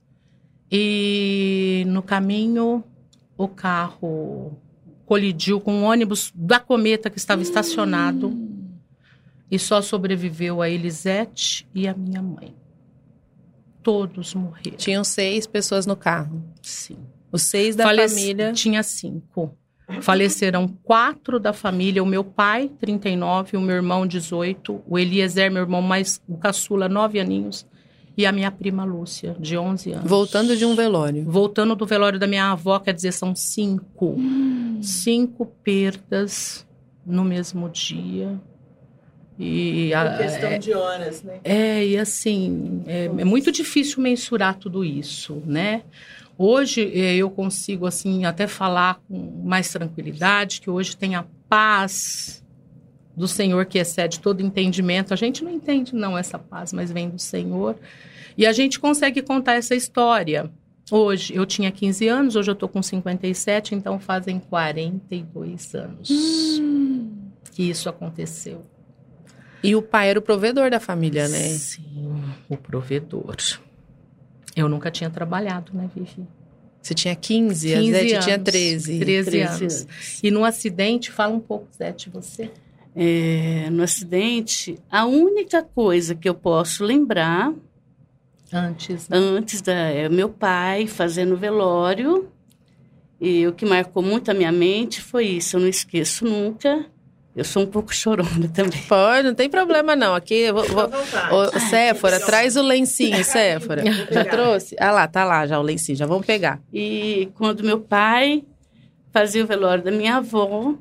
E 0.72 1.84
no 1.88 2.02
caminho, 2.02 2.84
o 3.38 3.48
carro 3.48 4.58
colidiu 5.06 5.60
com 5.60 5.74
um 5.74 5.84
ônibus 5.84 6.32
da 6.34 6.60
Cometa 6.60 7.10
que 7.10 7.18
estava 7.18 7.42
estacionado. 7.42 8.32
E 9.50 9.60
só 9.60 9.82
sobreviveu 9.82 10.62
a 10.62 10.70
Elisete 10.70 11.68
e 11.76 11.86
a 11.88 11.94
minha 11.94 12.22
mãe. 12.22 12.56
Todos 13.84 14.34
morreram. 14.34 14.78
Tinham 14.78 15.04
seis 15.04 15.46
pessoas 15.46 15.86
no 15.86 15.96
carro. 15.96 16.42
Sim. 16.62 16.98
Os 17.32 17.44
seis 17.44 17.76
da 17.76 17.84
Falece- 17.84 18.16
família. 18.16 18.54
Tinha 18.54 18.82
cinco. 18.84 19.58
Faleceram 20.00 20.70
quatro 20.84 21.38
da 21.38 21.52
família. 21.52 22.02
O 22.02 22.06
meu 22.06 22.24
pai, 22.24 22.72
39, 22.80 23.58
o 23.58 23.62
meu 23.62 23.76
irmão, 23.76 24.08
18. 24.08 24.82
O 24.88 24.98
Eliezer, 24.98 25.52
meu 25.52 25.64
irmão 25.64 25.82
mais 25.82 26.22
o 26.30 26.38
caçula, 26.38 26.88
9 26.88 27.20
aninhos. 27.20 27.66
E 28.22 28.26
a 28.26 28.32
minha 28.32 28.52
prima 28.52 28.84
Lúcia, 28.84 29.36
de 29.40 29.58
11 29.58 29.94
anos. 29.94 30.10
Voltando 30.10 30.56
de 30.56 30.64
um 30.66 30.76
velório. 30.76 31.24
Voltando 31.26 31.76
do 31.76 31.86
velório 31.86 32.20
da 32.20 32.28
minha 32.28 32.52
avó, 32.52 32.78
quer 32.80 32.94
dizer, 32.94 33.12
são 33.12 33.36
cinco. 33.36 34.16
Cinco 34.82 35.46
perdas 35.64 36.66
no 37.06 37.24
mesmo 37.24 37.68
dia. 37.70 38.40
E 39.40 39.92
a- 39.94 40.04
é, 40.22 40.60
de 40.60 40.74
horas, 40.74 41.24
né? 41.24 41.40
é, 41.44 41.84
e 41.86 41.98
assim, 41.98 42.84
é, 42.86 43.06
é 43.06 43.26
muito 43.26 43.52
difícil 43.52 44.02
mensurar 44.02 44.56
tudo 44.56 44.86
isso, 44.86 45.42
né? 45.46 45.82
Hoje 46.38 46.92
eh, 46.94 47.16
eu 47.16 47.30
consigo, 47.30 47.86
assim, 47.88 48.26
até 48.26 48.46
falar 48.48 49.00
com 49.08 49.42
mais 49.44 49.72
tranquilidade, 49.72 50.62
que 50.62 50.70
hoje 50.70 50.96
tem 50.96 51.16
a 51.16 51.26
paz 51.50 52.44
do 53.16 53.28
Senhor 53.28 53.66
que 53.66 53.78
excede 53.80 54.20
todo 54.20 54.42
entendimento. 54.42 55.14
A 55.14 55.18
gente 55.18 55.44
não 55.44 55.52
entende, 55.52 55.94
não, 55.96 56.18
essa 56.18 56.38
paz, 56.40 56.72
mas 56.74 56.92
vem 56.92 57.10
do 57.10 57.20
Senhor. 57.20 57.76
E 58.38 58.46
a 58.46 58.52
gente 58.52 58.80
consegue 58.80 59.22
contar 59.22 59.54
essa 59.54 59.76
história. 59.76 60.52
Hoje, 60.90 61.34
eu 61.36 61.46
tinha 61.46 61.72
15 61.72 62.08
anos, 62.08 62.36
hoje 62.36 62.52
eu 62.52 62.56
tô 62.56 62.68
com 62.68 62.82
57, 62.82 63.76
então 63.76 64.00
fazem 64.00 64.40
42 64.40 65.74
anos 65.76 66.10
que 67.52 67.70
isso 67.70 67.88
aconteceu. 67.88 68.62
E 69.64 69.76
o 69.76 69.82
pai 69.82 70.10
era 70.10 70.20
o 70.20 70.22
provedor 70.22 70.72
da 70.72 70.80
família, 70.80 71.28
né? 71.28 71.50
Sim, 71.50 72.24
o 72.50 72.58
provedor. 72.58 73.36
Eu 74.56 74.68
nunca 74.68 74.90
tinha 74.90 75.10
trabalhado, 75.10 75.72
né, 75.74 75.90
Vivi? 75.96 76.26
Você 76.82 76.96
tinha 76.96 77.16
15, 77.16 77.68
15 77.76 77.96
a 77.96 78.00
Zete 78.00 78.14
anos. 78.14 78.26
tinha 78.26 78.40
13. 78.40 79.00
13, 79.00 79.30
13 79.30 79.42
anos. 79.42 79.62
anos. 79.62 79.88
E 80.24 80.32
no 80.32 80.44
acidente, 80.44 81.12
fala 81.12 81.34
um 81.34 81.40
pouco, 81.40 81.68
Zete, 81.78 82.10
você. 82.10 82.50
É, 82.96 83.70
no 83.70 83.84
acidente, 83.84 84.80
a 84.90 85.06
única 85.06 85.62
coisa 85.64 86.16
que 86.16 86.28
eu 86.28 86.34
posso 86.34 86.84
lembrar 86.84 87.54
Antes, 88.54 89.08
né? 89.08 89.18
antes 89.18 89.62
da 89.62 89.74
é 89.74 90.10
meu 90.10 90.30
pai 90.30 90.86
fazendo 90.86 91.38
velório 91.38 92.30
e 93.20 93.48
o 93.48 93.54
que 93.54 93.66
marcou 93.66 94.02
muito 94.02 94.32
a 94.32 94.34
minha 94.34 94.52
mente 94.52 95.00
foi 95.00 95.26
isso. 95.26 95.56
Eu 95.56 95.62
não 95.62 95.68
esqueço 95.68 96.26
nunca. 96.26 96.86
Eu 97.36 97.46
sou 97.46 97.64
um 97.64 97.68
pouco 97.68 97.94
chorona 97.94 98.50
também. 98.54 98.82
Pode, 98.90 99.28
não 99.28 99.36
tem 99.36 99.50
problema 99.50 99.96
não. 99.96 100.16
Aqui 100.16 100.34
eu 100.34 100.56
vou. 100.56 100.66
vou... 100.66 100.90
Ô, 101.32 101.60
Séfora, 101.60 102.20
traz 102.20 102.58
o 102.58 102.62
lencinho, 102.62 103.24
Séfora. 103.24 103.84
Já 104.12 104.26
trouxe? 104.26 104.76
Ah 104.80 104.92
lá, 104.92 105.08
tá 105.08 105.24
lá 105.24 105.46
já 105.46 105.60
o 105.60 105.62
lencinho, 105.62 105.98
já 105.98 106.06
vamos 106.06 106.26
pegar. 106.26 106.60
E 106.74 107.30
quando 107.36 107.64
meu 107.64 107.80
pai 107.80 108.44
fazia 109.12 109.44
o 109.44 109.48
velório 109.48 109.84
da 109.84 109.92
minha 109.92 110.18
avó, 110.18 110.74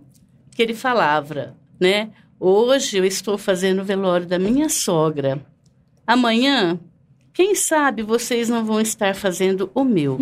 que 0.50 0.62
ele 0.62 0.74
falava, 0.74 1.54
né? 1.78 2.10
Hoje 2.38 2.96
eu 2.96 3.04
estou 3.04 3.36
fazendo 3.36 3.82
o 3.82 3.84
velório 3.84 4.26
da 4.26 4.38
minha 4.38 4.68
sogra. 4.70 5.40
Amanhã, 6.06 6.80
quem 7.32 7.54
sabe 7.54 8.02
vocês 8.02 8.48
não 8.48 8.64
vão 8.64 8.80
estar 8.80 9.14
fazendo 9.14 9.70
o 9.74 9.84
meu. 9.84 10.18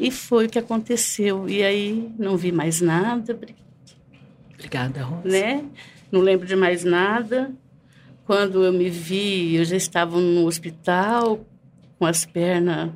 E 0.00 0.10
foi 0.10 0.46
o 0.46 0.48
que 0.48 0.58
aconteceu. 0.58 1.48
E 1.48 1.62
aí 1.62 2.10
não 2.18 2.36
vi 2.36 2.52
mais 2.52 2.80
nada, 2.80 3.38
Obrigada, 4.54 5.02
Rosa. 5.02 5.28
né? 5.28 5.64
Não 6.10 6.20
lembro 6.20 6.46
de 6.46 6.56
mais 6.56 6.84
nada. 6.84 7.52
Quando 8.24 8.64
eu 8.64 8.72
me 8.72 8.90
vi, 8.90 9.56
eu 9.56 9.64
já 9.64 9.76
estava 9.76 10.18
no 10.18 10.46
hospital 10.46 11.46
com 11.98 12.06
as 12.06 12.26
pernas 12.26 12.90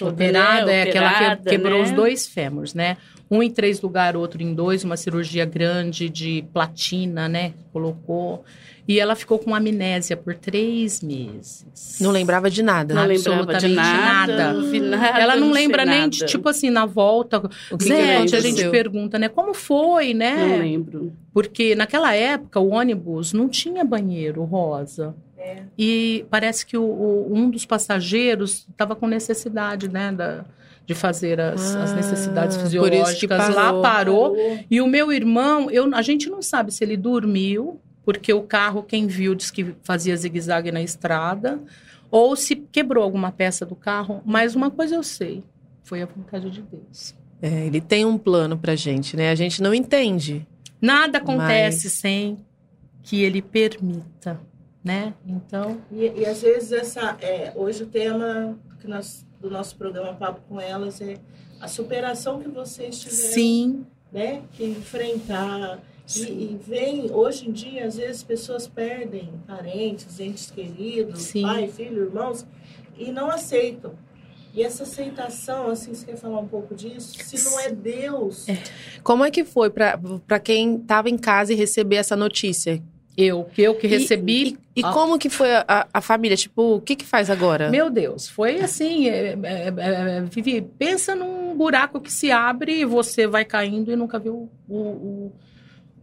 Operada 0.00 0.66
né, 0.66 0.78
é 0.78 0.82
aquela 0.82 1.36
que 1.36 1.50
quebrou 1.50 1.78
né? 1.78 1.84
os 1.84 1.90
dois 1.90 2.26
fêmurs, 2.26 2.74
né? 2.74 2.96
Um 3.30 3.42
em 3.42 3.50
três 3.50 3.80
lugares, 3.80 4.20
outro 4.20 4.42
em 4.42 4.52
dois, 4.52 4.82
uma 4.82 4.96
cirurgia 4.96 5.44
grande 5.44 6.08
de 6.08 6.44
platina, 6.52 7.28
né? 7.28 7.52
Colocou. 7.72 8.44
E 8.88 8.98
ela 8.98 9.14
ficou 9.14 9.38
com 9.38 9.54
amnésia 9.54 10.16
por 10.16 10.34
três 10.34 11.00
meses. 11.00 11.64
Não 12.00 12.10
lembrava 12.10 12.50
de 12.50 12.60
nada. 12.60 12.92
Não 12.92 13.06
lembrava 13.06 13.44
de 13.54 13.54
absolutamente 13.54 13.76
nada, 13.76 14.36
nada. 14.36 14.52
não 14.52 14.70
vi 14.70 14.80
nada. 14.80 15.20
Ela 15.20 15.36
não 15.36 15.52
sei 15.52 15.62
lembra 15.62 15.84
nem 15.84 16.08
de, 16.08 16.26
tipo 16.26 16.48
assim, 16.48 16.70
na 16.70 16.86
volta. 16.86 17.38
O 17.70 17.78
que 17.78 17.84
que 17.84 17.84
Zé, 17.84 18.16
a 18.16 18.26
gente 18.40 18.68
pergunta, 18.68 19.16
né? 19.16 19.28
Como 19.28 19.54
foi, 19.54 20.12
né? 20.12 20.34
Não 20.44 20.58
lembro. 20.58 21.12
Porque 21.32 21.76
naquela 21.76 22.12
época 22.12 22.58
o 22.58 22.70
ônibus 22.70 23.32
não 23.32 23.48
tinha 23.48 23.84
banheiro 23.84 24.42
rosa. 24.42 25.14
E 25.78 26.24
parece 26.28 26.66
que 26.66 26.76
o, 26.76 26.82
o- 26.82 27.28
um 27.32 27.48
dos 27.48 27.64
passageiros 27.64 28.66
estava 28.70 28.94
com 28.96 29.06
necessidade, 29.06 29.88
né, 29.88 30.12
da, 30.12 30.44
de 30.90 30.94
fazer 30.94 31.40
as, 31.40 31.76
as 31.76 31.92
Ah, 31.92 31.94
necessidades 31.94 32.56
por 32.56 32.64
isso 32.64 32.72
que 32.72 32.80
fisiológicas. 33.28 33.54
Lá 33.54 33.72
parou. 33.80 33.80
parou. 34.34 34.58
E 34.68 34.80
o 34.80 34.88
meu 34.88 35.12
irmão, 35.12 35.70
eu, 35.70 35.88
a 35.94 36.02
gente 36.02 36.28
não 36.28 36.42
sabe 36.42 36.72
se 36.74 36.82
ele 36.82 36.96
dormiu, 36.96 37.80
porque 38.04 38.32
o 38.32 38.42
carro, 38.42 38.82
quem 38.82 39.06
viu, 39.06 39.36
disse 39.36 39.52
que 39.52 39.72
fazia 39.84 40.16
zigue-zague 40.16 40.72
na 40.72 40.82
estrada, 40.82 41.60
ou 42.10 42.34
se 42.34 42.56
quebrou 42.56 43.04
alguma 43.04 43.30
peça 43.30 43.64
do 43.64 43.76
carro. 43.76 44.20
Mas 44.26 44.56
uma 44.56 44.68
coisa 44.68 44.96
eu 44.96 45.02
sei, 45.04 45.44
foi 45.84 46.02
a 46.02 46.06
vontade 46.06 46.50
de 46.50 46.60
Deus. 46.60 47.14
É, 47.40 47.66
ele 47.66 47.80
tem 47.80 48.04
um 48.04 48.18
plano 48.18 48.58
pra 48.58 48.74
gente, 48.74 49.16
né? 49.16 49.30
A 49.30 49.34
gente 49.36 49.62
não 49.62 49.72
entende. 49.72 50.44
Nada 50.82 51.18
acontece 51.18 51.88
sem 51.88 52.36
que 53.02 53.22
ele 53.22 53.40
permita, 53.40 54.40
né? 54.82 55.14
Então, 55.24 55.78
E, 55.92 56.20
e 56.20 56.26
às 56.26 56.42
vezes 56.42 56.72
essa 56.72 57.16
é, 57.20 57.52
hoje 57.54 57.84
o 57.84 57.86
tema 57.86 58.58
que 58.80 58.88
nós, 58.88 59.24
do 59.40 59.50
nosso 59.50 59.76
programa 59.76 60.14
Papo 60.14 60.40
com 60.48 60.60
Elas 60.60 61.00
é 61.00 61.16
a 61.60 61.66
superação 61.66 62.40
que 62.40 62.48
vocês 62.48 63.00
tiveram, 63.00 63.32
sim, 63.32 63.86
né? 64.12 64.42
Que 64.52 64.64
enfrentar. 64.64 65.80
E, 66.16 66.22
e 66.22 66.60
vem, 66.60 67.10
hoje 67.12 67.48
em 67.48 67.52
dia, 67.52 67.86
às 67.86 67.96
vezes 67.96 68.22
pessoas 68.22 68.66
perdem 68.66 69.32
parentes, 69.46 70.18
entes 70.18 70.50
queridos, 70.50 71.22
Sim. 71.22 71.42
pai, 71.42 71.68
filho, 71.68 72.04
irmãos, 72.04 72.44
e 72.98 73.12
não 73.12 73.30
aceitam. 73.30 73.94
E 74.52 74.64
essa 74.64 74.82
aceitação, 74.82 75.68
assim, 75.68 75.94
você 75.94 76.06
quer 76.06 76.16
falar 76.16 76.40
um 76.40 76.48
pouco 76.48 76.74
disso? 76.74 77.16
Se 77.22 77.48
não 77.48 77.60
é 77.60 77.70
Deus, 77.70 78.46
Como 79.04 79.24
é 79.24 79.30
que 79.30 79.44
foi 79.44 79.70
pra 79.70 80.40
quem 80.42 80.78
tava 80.80 81.08
em 81.08 81.16
casa 81.16 81.52
e 81.52 81.56
receber 81.56 81.96
essa 81.96 82.16
notícia? 82.16 82.82
Eu, 83.16 83.50
eu 83.58 83.74
que 83.74 83.86
E- 83.86 83.90
recebi. 83.90 84.58
E, 84.74 84.80
e 84.80 84.84
Ah. 84.84 84.92
como 84.92 85.18
que 85.18 85.28
foi 85.28 85.54
a, 85.54 85.86
a- 85.92 86.00
família? 86.00 86.36
Tipo, 86.36 86.76
o 86.76 86.80
que 86.80 86.96
que 86.96 87.04
faz 87.04 87.28
agora? 87.28 87.68
Meu 87.70 87.90
Deus, 87.90 88.28
foi 88.28 88.60
assim, 88.60 89.08
é, 89.08 89.36
é, 89.42 89.74
é, 89.76 90.20
Vivi, 90.22 90.62
pensa 90.78 91.14
num 91.14 91.54
buraco 91.56 92.00
que 92.00 92.12
se 92.12 92.30
abre 92.30 92.80
e 92.80 92.84
você 92.84 93.26
vai 93.26 93.44
caindo 93.44 93.92
e 93.92 93.96
nunca 93.96 94.18
vê 94.18 94.30
o, 94.30 94.48
o, 94.68 95.32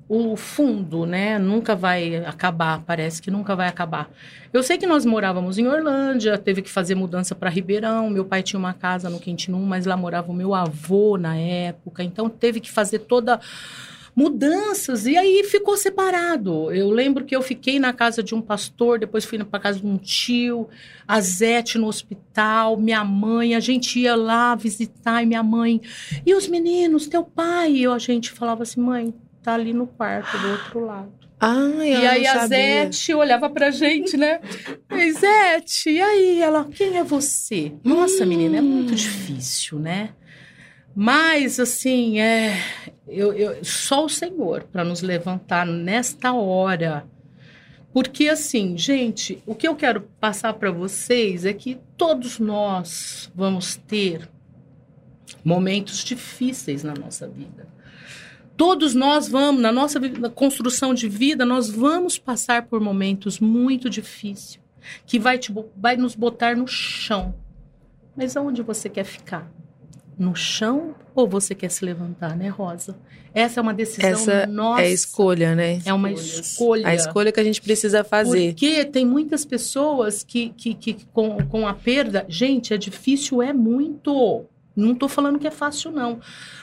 o, 0.10 0.32
o 0.32 0.36
fundo, 0.38 1.06
né? 1.06 1.40
Nunca 1.40 1.76
vai 1.76 2.18
acabar, 2.18 2.82
parece 2.86 3.22
que 3.22 3.32
nunca 3.32 3.56
vai 3.56 3.68
acabar. 3.68 4.10
Eu 4.54 4.62
sei 4.64 4.78
que 4.78 4.86
nós 4.88 5.06
morávamos 5.06 5.58
em 5.58 5.68
Orlândia, 5.68 6.38
teve 6.38 6.62
que 6.62 6.70
fazer 6.70 6.96
mudança 6.96 7.34
para 7.36 7.50
Ribeirão, 7.50 8.10
meu 8.10 8.24
pai 8.26 8.42
tinha 8.44 8.60
uma 8.60 8.74
casa 8.74 9.10
no 9.10 9.20
Quintino, 9.20 9.58
mas 9.60 9.86
lá 9.86 9.98
morava 9.98 10.32
o 10.32 10.36
meu 10.36 10.54
avô 10.54 11.18
na 11.18 11.36
época, 11.38 12.04
então 12.04 12.30
teve 12.30 12.60
que 12.60 12.72
fazer 12.72 13.00
toda 13.00 13.40
mudanças 14.18 15.06
e 15.06 15.16
aí 15.16 15.44
ficou 15.44 15.78
separado. 15.78 16.72
Eu 16.74 16.90
lembro 16.90 17.24
que 17.24 17.36
eu 17.36 17.42
fiquei 17.44 17.78
na 17.78 17.94
casa 17.94 18.24
de 18.24 18.34
um 18.34 18.42
pastor, 18.42 18.98
depois 18.98 19.24
fui 19.24 19.38
para 19.44 19.60
casa 19.60 19.80
de 19.80 19.86
um 19.86 19.96
tio, 19.96 20.68
a 21.08 21.22
Zete 21.22 21.78
no 21.78 21.86
hospital, 21.86 22.78
minha 22.78 23.04
mãe, 23.06 23.54
a 23.54 23.60
gente 23.60 24.00
ia 24.00 24.16
lá 24.16 24.56
visitar 24.56 25.22
e 25.22 25.28
minha 25.28 25.44
mãe, 25.44 25.80
e 26.26 26.34
os 26.34 26.48
meninos, 26.48 27.06
teu 27.06 27.24
pai, 27.24 27.74
e 27.74 27.84
eu, 27.84 27.94
a 27.94 28.00
gente 28.00 28.32
falava 28.32 28.64
assim, 28.64 28.82
mãe, 28.82 29.14
tá 29.44 29.54
ali 29.54 29.72
no 29.72 29.86
quarto 29.86 30.36
do 30.36 30.50
outro 30.50 30.80
lado. 30.84 31.14
Ai, 31.40 31.92
E 31.92 32.08
aí 32.08 32.26
a 32.26 32.34
sabia. 32.34 32.48
Zete 32.48 33.14
olhava 33.14 33.48
pra 33.52 33.70
gente, 33.70 34.18
né? 34.18 34.42
E 34.90 35.12
Zete, 35.12 35.92
e 35.92 36.02
aí? 36.02 36.42
Ela, 36.42 36.66
quem 36.66 36.98
é 36.98 37.04
você? 37.04 37.72
Nossa, 37.84 38.26
menina, 38.26 38.58
é 38.58 38.62
muito 38.62 38.96
difícil, 38.96 39.78
né? 39.78 40.10
Mas, 40.96 41.60
assim, 41.60 42.20
é, 42.20 42.60
eu, 43.08 43.34
eu- 43.34 43.64
só 43.64 44.06
o 44.06 44.10
Senhor 44.10 44.64
para 44.64 44.84
nos 44.84 45.02
levantar 45.02 45.66
nesta 45.66 46.34
hora. 46.34 47.06
Porque, 47.94 48.28
assim, 48.30 48.78
gente, 48.78 49.42
o 49.46 49.56
que 49.56 49.68
eu 49.68 49.76
quero 49.76 50.02
passar 50.20 50.54
para 50.54 50.72
vocês 50.72 51.46
é 51.46 51.54
que 51.54 51.80
todos 51.98 52.38
nós 52.38 53.32
vamos 53.34 53.76
ter 53.76 54.30
momentos 55.44 56.04
difíceis 56.04 56.84
na 56.84 56.94
nossa 56.94 57.28
vida. 57.28 57.68
Todos 58.56 58.94
nós 58.94 59.28
vamos, 59.28 59.62
na 59.62 59.72
nossa 59.72 60.00
na 60.00 60.30
construção 60.30 60.94
de 60.94 61.08
vida, 61.08 61.46
nós 61.46 61.70
vamos 61.70 62.18
passar 62.18 62.64
por 62.64 62.80
momentos 62.82 63.40
muito 63.40 63.90
difíceis, 63.90 64.60
que 65.06 65.20
vai, 65.20 65.38
te, 65.38 65.54
vai 65.76 65.96
nos 65.96 66.16
botar 66.16 66.56
no 66.56 66.68
chão. 66.68 67.36
Mas 68.16 68.36
aonde 68.36 68.62
você 68.64 68.90
quer 68.90 69.04
ficar? 69.04 69.50
No 70.18 70.36
chão 70.36 70.96
ou 71.14 71.28
você 71.28 71.54
quer 71.54 71.70
se 71.70 71.84
levantar, 71.86 72.36
né, 72.36 72.48
Rosa? 72.48 72.98
Essa 73.34 73.60
é 73.60 73.62
uma 73.62 73.74
decisão 73.74 74.10
Essa 74.10 74.48
nossa. 74.48 74.82
é 74.82 74.92
escolha, 74.92 75.56
né? 75.56 75.80
É 75.86 75.94
uma 75.94 76.12
Escolhas. 76.12 76.48
escolha. 76.52 76.88
A 76.88 76.96
escolha 76.96 77.32
que 77.32 77.40
a 77.40 77.44
gente 77.44 77.62
precisa 77.62 78.04
fazer. 78.04 78.54
Porque 78.54 78.84
tem 78.86 79.06
muitas 79.06 79.46
pessoas 79.46 80.24
que, 80.24 80.50
que, 80.50 80.74
que 80.74 80.98
com, 81.14 81.38
com 81.46 81.68
a 81.68 81.74
perda. 81.74 82.26
Gente, 82.28 82.74
é 82.74 82.78
difícil, 82.78 83.42
é 83.42 83.54
muito. 83.54 84.46
Não 84.76 84.94
estou 84.94 85.08
falando 85.08 85.38
que 85.40 85.48
é 85.48 85.52
fácil, 85.52 85.92
não. 85.92 86.20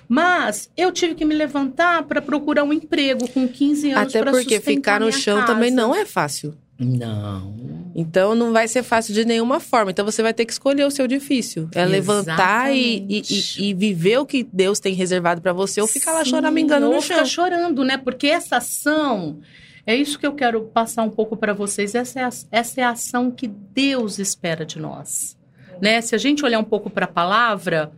Mas 0.08 0.70
eu 0.76 0.90
tive 0.92 1.14
que 1.14 1.24
me 1.24 1.34
levantar 1.34 2.02
para 2.04 2.20
procurar 2.20 2.64
um 2.64 2.72
emprego 2.72 3.28
com 3.28 3.46
15 3.48 3.90
anos 3.92 4.14
Até 4.14 4.30
porque 4.30 4.60
ficar 4.60 5.00
no 5.00 5.10
chão 5.12 5.40
casa. 5.40 5.52
também 5.52 5.70
não 5.70 5.94
é 5.94 6.04
fácil. 6.04 6.54
Não. 6.78 7.54
Então 7.94 8.34
não 8.34 8.52
vai 8.52 8.66
ser 8.66 8.82
fácil 8.82 9.14
de 9.14 9.24
nenhuma 9.24 9.60
forma. 9.60 9.90
Então 9.92 10.04
você 10.04 10.22
vai 10.22 10.34
ter 10.34 10.44
que 10.44 10.52
escolher 10.52 10.84
o 10.84 10.90
seu 10.90 11.06
difícil. 11.06 11.68
É 11.72 11.84
levantar 11.84 12.74
e, 12.74 13.06
e, 13.08 13.18
Exatamente. 13.20 13.62
e- 13.64 13.74
viver 13.74 14.18
o 14.18 14.26
que 14.26 14.46
Deus 14.52 14.80
tem 14.80 14.92
reservado 14.94 15.40
pra 15.40 15.52
você 15.52 15.80
ou 15.80 15.86
ficar 15.86 16.12
lá 16.12 16.24
Sim, 16.24 16.30
choramingando 16.30 16.86
ou 16.86 16.94
no 16.94 17.00
ficar 17.02 17.18
chão. 17.18 17.26
chorando, 17.26 17.84
né? 17.84 17.96
Porque 17.96 18.26
essa 18.26 18.56
ação. 18.56 19.38
É 19.86 19.94
isso 19.94 20.18
que 20.18 20.26
eu 20.26 20.32
quero 20.32 20.62
passar 20.62 21.02
um 21.02 21.10
pouco 21.10 21.36
para 21.36 21.52
vocês. 21.52 21.94
Essa 21.94 22.20
é, 22.20 22.24
a, 22.24 22.30
essa 22.50 22.80
é 22.80 22.84
a 22.84 22.90
ação 22.90 23.30
que 23.30 23.46
Deus 23.46 24.18
espera 24.18 24.64
de 24.64 24.78
nós. 24.80 25.36
Né? 25.80 26.00
Se 26.00 26.14
a 26.14 26.18
gente 26.18 26.44
olhar 26.44 26.58
um 26.58 26.64
pouco 26.64 26.88
para 26.88 27.04
a 27.04 27.08
palavra, 27.08 27.92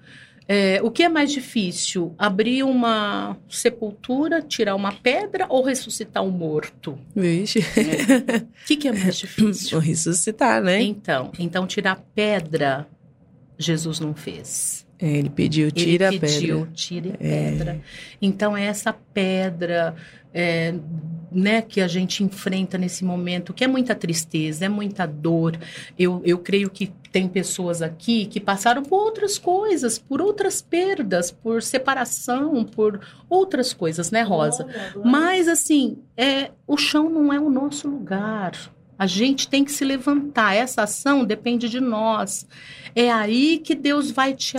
é, 0.48 0.80
o 0.82 0.90
que 0.90 1.02
é 1.02 1.08
mais 1.08 1.32
difícil? 1.32 2.14
Abrir 2.16 2.62
uma 2.62 3.36
sepultura, 3.48 4.40
tirar 4.40 4.76
uma 4.76 4.92
pedra 4.92 5.46
ou 5.48 5.64
ressuscitar 5.64 6.22
um 6.22 6.30
morto? 6.30 6.98
Vixe. 7.14 7.58
O 7.60 8.66
que, 8.66 8.76
que 8.76 8.88
é 8.88 8.92
mais 8.92 9.16
difícil? 9.16 9.70
Vou 9.72 9.80
ressuscitar, 9.80 10.62
né? 10.62 10.80
então, 10.82 11.32
então, 11.38 11.66
tirar 11.66 11.96
pedra, 12.14 12.86
Jesus 13.58 13.98
não 13.98 14.14
fez. 14.14 14.86
É, 14.98 15.18
ele 15.18 15.28
pediu, 15.28 15.70
tira 15.70 16.06
Ele 16.06 16.16
a 16.16 16.20
pediu, 16.20 16.58
pedra. 16.60 16.72
tire 16.74 17.12
pedra. 17.18 17.80
Então, 18.22 18.56
é 18.56 18.64
essa 18.64 18.92
pedra 18.92 19.94
é, 20.32 20.74
né, 21.36 21.60
que 21.60 21.82
a 21.82 21.86
gente 21.86 22.24
enfrenta 22.24 22.78
nesse 22.78 23.04
momento, 23.04 23.52
que 23.52 23.62
é 23.62 23.66
muita 23.66 23.94
tristeza, 23.94 24.64
é 24.64 24.68
muita 24.70 25.04
dor. 25.04 25.58
Eu, 25.98 26.22
eu 26.24 26.38
creio 26.38 26.70
que 26.70 26.90
tem 27.12 27.28
pessoas 27.28 27.82
aqui 27.82 28.24
que 28.24 28.40
passaram 28.40 28.82
por 28.82 28.96
outras 28.96 29.38
coisas, 29.38 29.98
por 29.98 30.22
outras 30.22 30.62
perdas, 30.62 31.30
por 31.30 31.62
separação, 31.62 32.64
por 32.64 33.00
outras 33.28 33.74
coisas, 33.74 34.10
né, 34.10 34.22
Rosa? 34.22 34.66
Mas, 35.04 35.46
assim, 35.46 35.98
é, 36.16 36.52
o 36.66 36.78
chão 36.78 37.10
não 37.10 37.30
é 37.30 37.38
o 37.38 37.50
nosso 37.50 37.86
lugar. 37.86 38.52
A 38.98 39.06
gente 39.06 39.46
tem 39.46 39.62
que 39.62 39.72
se 39.72 39.84
levantar. 39.84 40.54
Essa 40.54 40.84
ação 40.84 41.22
depende 41.22 41.68
de 41.68 41.80
nós. 41.80 42.46
É 42.94 43.12
aí 43.12 43.58
que 43.58 43.74
Deus 43.74 44.10
vai 44.10 44.32
te, 44.32 44.56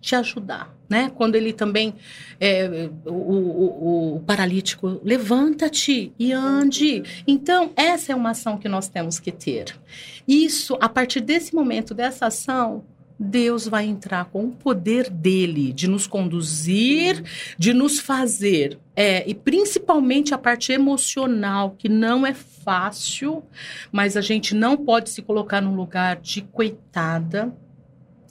te 0.00 0.14
ajudar. 0.14 0.73
Né? 0.88 1.10
Quando 1.14 1.34
ele 1.34 1.52
também, 1.52 1.94
é, 2.38 2.90
o, 3.06 3.10
o- 3.10 4.16
o 4.16 4.20
paralítico, 4.20 5.00
levanta-te 5.02 6.12
e 6.18 6.32
ande. 6.32 7.02
Então, 7.26 7.70
essa 7.74 8.12
é 8.12 8.14
uma 8.14 8.30
ação 8.30 8.58
que 8.58 8.68
nós 8.68 8.86
temos 8.88 9.18
que 9.18 9.32
ter. 9.32 9.74
Isso, 10.28 10.76
a 10.80 10.88
partir 10.88 11.20
desse 11.20 11.54
momento, 11.54 11.94
dessa 11.94 12.26
ação, 12.26 12.84
Deus 13.18 13.66
vai 13.66 13.86
entrar 13.86 14.24
com 14.26 14.44
o 14.44 14.50
poder 14.50 15.08
dele 15.08 15.72
de 15.72 15.88
nos 15.88 16.06
conduzir, 16.06 17.22
de 17.56 17.72
nos 17.72 18.00
fazer, 18.00 18.78
é, 18.96 19.28
e 19.28 19.32
principalmente 19.34 20.34
a 20.34 20.38
parte 20.38 20.72
emocional, 20.72 21.74
que 21.78 21.88
não 21.88 22.26
é 22.26 22.34
fácil, 22.34 23.42
mas 23.92 24.16
a 24.16 24.20
gente 24.20 24.54
não 24.54 24.76
pode 24.76 25.10
se 25.10 25.22
colocar 25.22 25.60
num 25.60 25.76
lugar 25.76 26.16
de 26.16 26.42
coitada. 26.42 27.54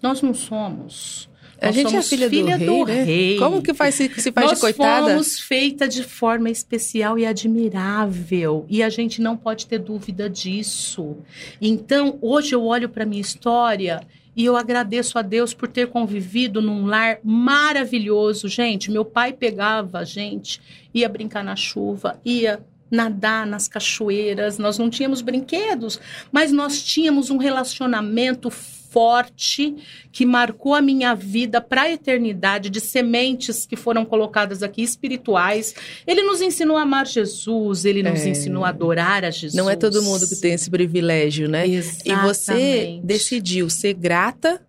Nós 0.01 0.21
não 0.21 0.33
somos. 0.33 1.29
A 1.63 1.67
Nós 1.67 1.75
gente 1.75 1.87
é 1.87 1.89
somos 1.91 2.09
filha, 2.09 2.57
do, 2.57 2.83
rei, 2.83 2.95
né? 2.95 3.03
rei. 3.03 3.37
Como 3.39 3.61
que 3.61 3.73
faz, 3.73 3.95
se, 3.95 4.09
se 4.09 4.33
faz 4.33 4.47
Nós 4.47 4.55
de 4.57 4.61
coitada? 4.61 5.11
fomos 5.11 5.39
feita 5.39 5.87
de 5.87 6.03
forma 6.03 6.49
especial 6.49 7.17
e 7.17 7.25
admirável. 7.25 8.65
E 8.67 8.83
a 8.83 8.89
gente 8.89 9.21
não 9.21 9.37
pode 9.37 9.65
ter 9.65 9.79
dúvida 9.79 10.29
disso. 10.29 11.15
Então, 11.61 12.17
hoje 12.21 12.53
eu 12.53 12.65
olho 12.65 12.89
para 12.89 13.05
minha 13.05 13.21
história 13.21 14.01
e 14.35 14.43
eu 14.43 14.57
agradeço 14.57 15.17
a 15.17 15.21
Deus 15.21 15.53
por 15.53 15.69
ter 15.69 15.87
convivido 15.87 16.61
num 16.61 16.85
lar 16.85 17.19
maravilhoso. 17.23 18.49
Gente, 18.49 18.91
meu 18.91 19.05
pai 19.05 19.31
pegava 19.31 19.99
a 19.99 20.03
gente, 20.03 20.59
ia 20.93 21.07
brincar 21.07 21.45
na 21.45 21.55
chuva, 21.55 22.19
ia 22.25 22.59
nadar 22.91 23.47
nas 23.47 23.69
cachoeiras. 23.69 24.57
Nós 24.57 24.77
não 24.77 24.89
tínhamos 24.89 25.21
brinquedos, 25.21 25.97
mas 26.29 26.51
nós 26.51 26.83
tínhamos 26.83 27.29
um 27.29 27.37
relacionamento 27.37 28.51
forte 28.93 29.75
que 30.11 30.25
marcou 30.25 30.75
a 30.75 30.81
minha 30.81 31.15
vida 31.15 31.59
para 31.59 31.81
a 31.83 31.91
eternidade, 31.91 32.69
de 32.69 32.79
sementes 32.79 33.65
que 33.65 33.75
foram 33.75 34.05
colocadas 34.05 34.61
aqui 34.61 34.83
espirituais. 34.83 35.73
Ele 36.05 36.21
nos 36.21 36.39
ensinou 36.41 36.77
a 36.77 36.83
amar 36.83 37.07
Jesus, 37.07 37.83
ele 37.85 38.03
nos 38.03 38.21
É. 38.21 38.29
ensinou 38.29 38.63
a 38.63 38.69
adorar 38.69 39.25
a 39.25 39.31
Jesus. 39.31 39.55
Não 39.55 39.67
é 39.69 39.75
todo 39.75 40.01
mundo 40.03 40.27
que 40.27 40.35
tem 40.35 40.53
esse 40.53 40.69
privilégio, 40.69 41.49
né? 41.49 41.67
E 41.67 41.81
você 41.81 42.11
Exatamente. 42.11 43.05
decidiu 43.05 43.69
ser 43.69 43.93
grata 43.95 44.61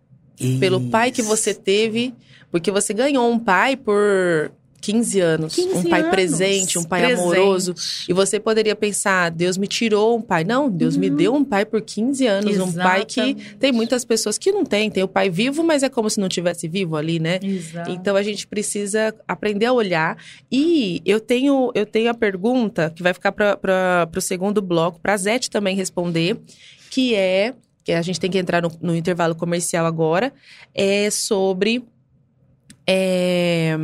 pelo 0.58 0.80
pai 0.90 1.12
que 1.12 1.22
você 1.22 1.52
teve, 1.54 2.14
porque 2.50 2.70
você 2.70 2.94
ganhou 2.94 3.30
um 3.30 3.38
pai 3.38 3.76
por 3.76 4.50
15 4.84 5.20
anos, 5.20 5.54
15 5.54 5.74
um 5.78 5.82
pai 5.84 6.00
anos. 6.00 6.10
presente, 6.10 6.78
um 6.78 6.84
pai 6.84 7.00
Presente. 7.06 7.20
amoroso. 7.22 7.74
E 8.08 8.12
você 8.12 8.38
poderia 8.38 8.76
pensar, 8.76 9.30
Deus 9.30 9.56
me 9.56 9.66
tirou 9.66 10.16
um 10.16 10.20
pai. 10.20 10.44
Não, 10.44 10.70
Deus 10.70 10.96
me 10.96 11.08
Uhum. 11.08 11.16
deu 11.16 11.34
um 11.34 11.44
pai 11.44 11.64
por 11.64 11.80
15 11.80 12.26
anos, 12.26 12.58
um 12.58 12.72
pai 12.72 13.04
que 13.04 13.20
Exatamente. 13.20 13.56
tem 13.56 13.72
muitas 13.72 14.04
pessoas 14.04 14.36
que 14.36 14.52
não 14.52 14.64
têm, 14.64 14.90
tem 14.90 15.02
o 15.02 15.08
pai 15.08 15.30
vivo, 15.30 15.64
mas 15.64 15.82
é 15.82 15.88
como 15.88 16.10
se 16.10 16.20
não 16.20 16.28
tivesse 16.28 16.68
vivo 16.68 16.96
ali, 16.96 17.18
né? 17.18 17.38
Exato. 17.42 17.90
Então 17.90 18.14
a 18.16 18.22
gente 18.22 18.46
precisa 18.46 19.14
aprender 19.26 19.66
a 19.66 19.72
olhar. 19.72 20.18
E 20.52 21.00
eu 21.06 21.18
tenho, 21.18 21.70
eu 21.74 21.86
tenho 21.86 22.10
a 22.10 22.14
pergunta 22.14 22.92
que 22.94 23.02
vai 23.02 23.14
ficar 23.14 23.32
para 23.32 24.08
o 24.14 24.20
segundo 24.20 24.60
bloco, 24.60 25.00
para 25.00 25.14
a 25.14 25.16
Zete 25.16 25.48
também 25.50 25.74
responder, 25.74 26.36
que 26.90 27.14
é 27.14 27.54
que 27.82 27.92
a 27.92 28.00
gente 28.00 28.18
tem 28.18 28.30
que 28.30 28.38
entrar 28.38 28.62
no, 28.62 28.70
no 28.80 28.96
intervalo 28.96 29.34
comercial 29.34 29.84
agora, 29.84 30.32
é 30.74 31.10
sobre. 31.10 31.84
é, 32.86 33.76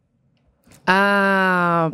ah, 0.86 1.90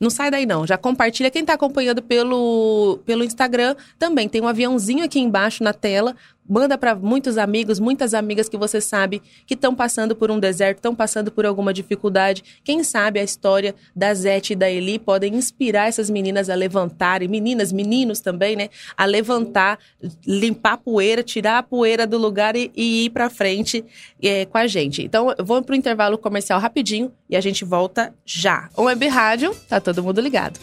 não 0.00 0.08
sai 0.08 0.30
daí, 0.30 0.46
não. 0.46 0.66
Já 0.66 0.78
compartilha. 0.78 1.30
Quem 1.30 1.42
está 1.42 1.52
acompanhando 1.52 2.02
pelo, 2.02 3.00
pelo 3.04 3.22
Instagram 3.22 3.76
também 3.98 4.28
tem 4.28 4.40
um 4.40 4.48
aviãozinho 4.48 5.04
aqui 5.04 5.20
embaixo 5.20 5.62
na 5.62 5.74
tela. 5.74 6.16
Manda 6.48 6.76
para 6.76 6.94
muitos 6.94 7.38
amigos, 7.38 7.78
muitas 7.78 8.12
amigas 8.12 8.48
que 8.48 8.56
você 8.56 8.80
sabe 8.80 9.22
que 9.46 9.54
estão 9.54 9.74
passando 9.74 10.16
por 10.16 10.30
um 10.30 10.38
deserto, 10.38 10.78
estão 10.78 10.94
passando 10.94 11.30
por 11.30 11.46
alguma 11.46 11.72
dificuldade. 11.72 12.42
Quem 12.64 12.82
sabe 12.82 13.20
a 13.20 13.22
história 13.22 13.74
da 13.94 14.12
Zete 14.12 14.52
e 14.54 14.56
da 14.56 14.68
Eli 14.68 14.98
podem 14.98 15.34
inspirar 15.34 15.88
essas 15.88 16.10
meninas 16.10 16.50
a 16.50 16.54
levantarem, 16.54 17.28
meninas, 17.28 17.72
meninos 17.72 18.20
também, 18.20 18.56
né? 18.56 18.68
A 18.96 19.04
levantar, 19.04 19.78
limpar 20.26 20.72
a 20.72 20.78
poeira, 20.78 21.22
tirar 21.22 21.58
a 21.58 21.62
poeira 21.62 22.06
do 22.06 22.18
lugar 22.18 22.56
e, 22.56 22.70
e 22.76 23.04
ir 23.04 23.10
para 23.10 23.30
frente 23.30 23.84
é, 24.20 24.44
com 24.46 24.58
a 24.58 24.66
gente. 24.66 25.02
Então, 25.02 25.32
eu 25.38 25.44
vou 25.44 25.62
pro 25.62 25.76
intervalo 25.76 26.18
comercial 26.18 26.58
rapidinho 26.58 27.12
e 27.28 27.36
a 27.36 27.40
gente 27.40 27.64
volta 27.64 28.12
já. 28.24 28.68
O 28.76 28.82
Web 28.82 29.06
Rádio, 29.06 29.54
tá 29.68 29.80
todo 29.80 30.02
mundo 30.02 30.20
ligado. 30.20 30.58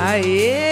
Aê! 0.00 0.69